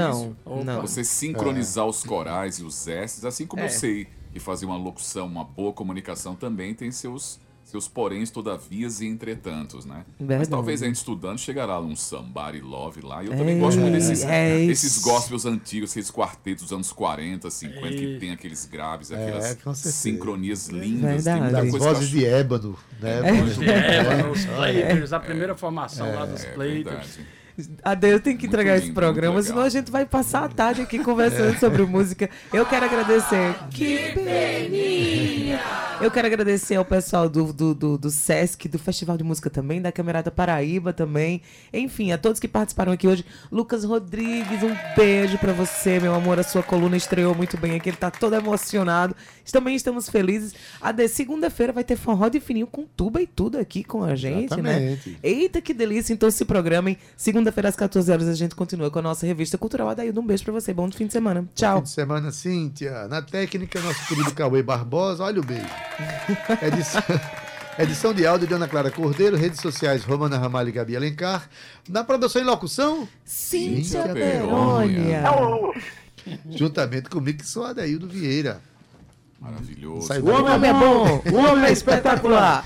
Não, 0.46 0.64
não. 0.64 0.80
Você 0.82 1.02
sincronizar 1.04 1.86
os 1.86 2.02
corais 2.04 2.58
e 2.58 2.64
os 2.64 2.86
S's, 2.86 3.24
assim 3.24 3.46
como 3.46 3.62
É. 3.62 3.66
eu 3.66 3.70
sei 3.70 4.06
que 4.32 4.38
fazer 4.38 4.66
uma 4.66 4.76
locução, 4.76 5.26
uma 5.26 5.44
boa 5.44 5.72
comunicação 5.72 6.34
também 6.34 6.74
tem 6.74 6.90
seus 6.92 7.40
seus 7.70 7.88
poréns, 7.88 8.30
todavias 8.30 9.00
e 9.00 9.06
entretantos, 9.06 9.84
né? 9.84 10.04
Mas 10.18 10.28
Verdade. 10.28 10.50
talvez 10.50 10.82
a 10.82 10.86
gente 10.86 10.96
estudando 10.96 11.38
chegará 11.38 11.80
num 11.80 11.94
Somebody 11.96 12.60
Love 12.60 13.00
lá. 13.02 13.22
E 13.22 13.26
eu 13.28 13.32
É, 13.32 13.36
também 13.36 13.58
gosto 13.58 13.78
muito 13.80 13.94
desses, 13.94 14.22
é 14.24 14.60
esses 14.64 14.98
gospels 14.98 15.46
antigos, 15.46 15.96
esses 15.96 16.10
quartetos 16.10 16.64
dos 16.64 16.72
anos 16.72 16.92
40, 16.92 17.50
50, 17.50 17.88
que 17.88 18.14
É. 18.16 18.18
tem 18.18 18.30
aqueles 18.32 18.64
graves, 18.66 19.10
É, 19.10 19.50
aquelas 19.52 19.78
sincronias 19.78 20.68
lindas. 20.68 21.24
Tem 21.24 21.40
muita 21.40 21.58
eu 21.64 21.70
vozes 21.78 21.86
acho- 22.04 22.08
de 22.08 22.24
ébano, 22.26 22.76
né? 23.00 23.32
Vozes 23.40 23.58
de 23.58 23.70
ébano, 23.70 24.30
os 24.32 24.44
É. 24.44 24.54
players, 24.54 25.12
a 25.12 25.20
primeira 25.20 25.54
formação 25.54 26.12
lá 26.14 26.26
dos 26.26 26.44
É 26.44 26.50
players. 26.52 27.18
Adeus 27.82 28.22
tem 28.22 28.36
que 28.36 28.46
entregar 28.46 28.76
esse 28.76 28.86
lindo, 28.86 28.94
programa, 28.94 29.34
muito 29.34 29.46
senão 29.46 29.62
a 29.62 29.68
gente 29.68 29.90
vai 29.90 30.06
passar 30.06 30.44
a 30.44 30.48
tarde 30.48 30.82
aqui 30.82 30.98
conversando 30.98 31.58
sobre 31.58 31.82
música. 31.84 32.28
Eu 32.52 32.64
quero 32.66 32.86
agradecer. 32.86 33.54
Que 33.70 34.12
peninha! 34.12 35.60
Eu 36.00 36.10
quero 36.10 36.26
agradecer 36.26 36.76
ao 36.76 36.84
pessoal 36.84 37.28
do, 37.28 37.52
do, 37.52 37.74
do, 37.74 37.98
do 37.98 38.10
Sesc, 38.10 38.66
do 38.68 38.78
Festival 38.78 39.18
de 39.18 39.24
Música 39.24 39.50
também, 39.50 39.82
da 39.82 39.92
Camerata 39.92 40.30
Paraíba 40.30 40.94
também. 40.94 41.42
Enfim, 41.74 42.10
a 42.10 42.16
todos 42.16 42.40
que 42.40 42.48
participaram 42.48 42.90
aqui 42.90 43.06
hoje. 43.06 43.22
Lucas 43.52 43.84
Rodrigues, 43.84 44.62
um 44.62 44.74
beijo 44.96 45.36
pra 45.36 45.52
você, 45.52 46.00
meu 46.00 46.14
amor. 46.14 46.38
A 46.38 46.42
sua 46.42 46.62
coluna 46.62 46.96
estreou 46.96 47.34
muito 47.34 47.58
bem 47.58 47.76
aqui, 47.76 47.90
ele 47.90 47.98
tá 47.98 48.10
todo 48.10 48.34
emocionado. 48.34 49.14
Também 49.52 49.74
estamos 49.74 50.08
felizes. 50.08 50.54
A 50.80 50.90
de 50.90 51.06
segunda-feira 51.08 51.72
vai 51.72 51.84
ter 51.84 51.96
forró 51.96 52.28
de 52.28 52.40
fininho 52.40 52.66
com 52.66 52.86
tuba 52.86 53.20
e 53.20 53.26
tudo 53.26 53.58
aqui 53.58 53.84
com 53.84 54.02
a 54.02 54.14
gente, 54.14 54.56
né? 54.62 54.92
Exatamente. 54.92 55.18
Eita, 55.22 55.60
que 55.60 55.74
delícia. 55.74 56.14
Então 56.14 56.30
se 56.30 56.44
programem. 56.44 56.96
Segunda-feira 57.50 57.68
às 57.68 57.76
14 57.76 58.12
horas 58.12 58.28
a 58.28 58.34
gente 58.34 58.54
continua 58.54 58.90
com 58.90 59.00
a 59.00 59.02
nossa 59.02 59.26
revista 59.26 59.58
cultural. 59.58 59.88
Adaildo, 59.88 60.20
um 60.20 60.26
beijo 60.26 60.44
pra 60.44 60.52
você. 60.52 60.72
Bom 60.72 60.90
fim 60.90 61.06
de 61.06 61.12
semana. 61.12 61.42
Fim 61.42 61.48
Tchau. 61.54 61.82
de 61.82 61.90
semana, 61.90 62.30
Cíntia. 62.30 63.08
Na 63.08 63.20
técnica, 63.20 63.80
nosso 63.80 64.06
querido 64.06 64.32
Cauê 64.32 64.62
Barbosa. 64.62 65.24
Olha 65.24 65.40
o 65.40 65.44
beijo. 65.44 65.66
Edição, 66.62 67.02
edição 67.78 68.14
de 68.14 68.24
áudio 68.24 68.46
de 68.46 68.54
Ana 68.54 68.68
Clara 68.68 68.90
Cordeiro. 68.90 69.36
Redes 69.36 69.60
sociais 69.60 70.04
Romana 70.04 70.38
Ramalho 70.38 70.68
e 70.68 70.72
Gabi 70.72 70.96
Alencar. 70.96 71.48
Na 71.88 72.04
produção 72.04 72.40
e 72.40 72.44
locução, 72.44 73.08
Cíntia 73.24 74.04
Perônia. 74.12 75.22
Perônia. 75.22 75.82
Juntamente 76.50 77.10
comigo, 77.10 77.38
que 77.38 77.46
sou 77.46 77.64
Adaildo 77.64 78.08
Vieira. 78.08 78.60
Maravilhoso. 79.40 80.06
Sai 80.06 80.20
O 80.20 80.28
homem 80.28 80.70
é 80.70 80.72
bom, 80.72 81.22
o 81.32 81.36
homem 81.36 81.64
é 81.64 81.72
espetacular. 81.72 82.64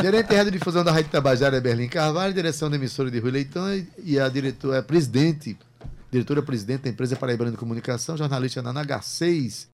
Gerente 0.00 0.28
de 0.28 0.36
Radiodifusão 0.36 0.84
da 0.84 0.92
Rádio 0.92 1.10
Tabajara 1.10 1.56
é 1.56 1.60
Berlim 1.60 1.88
Carvalho, 1.88 2.34
direção 2.34 2.68
da 2.68 2.76
emissora 2.76 3.10
de 3.10 3.18
Rui 3.18 3.30
Leitão 3.30 3.66
e 4.04 4.18
a 4.18 4.28
diretora, 4.28 4.78
a 4.78 4.82
presidente, 4.82 5.56
diretora-presidente 6.10 6.82
da 6.82 6.90
empresa 6.90 7.16
Paraibana 7.16 7.50
de 7.50 7.56
Comunicação, 7.56 8.16
jornalista 8.16 8.62
na 8.62 8.72
H6. 8.84 9.66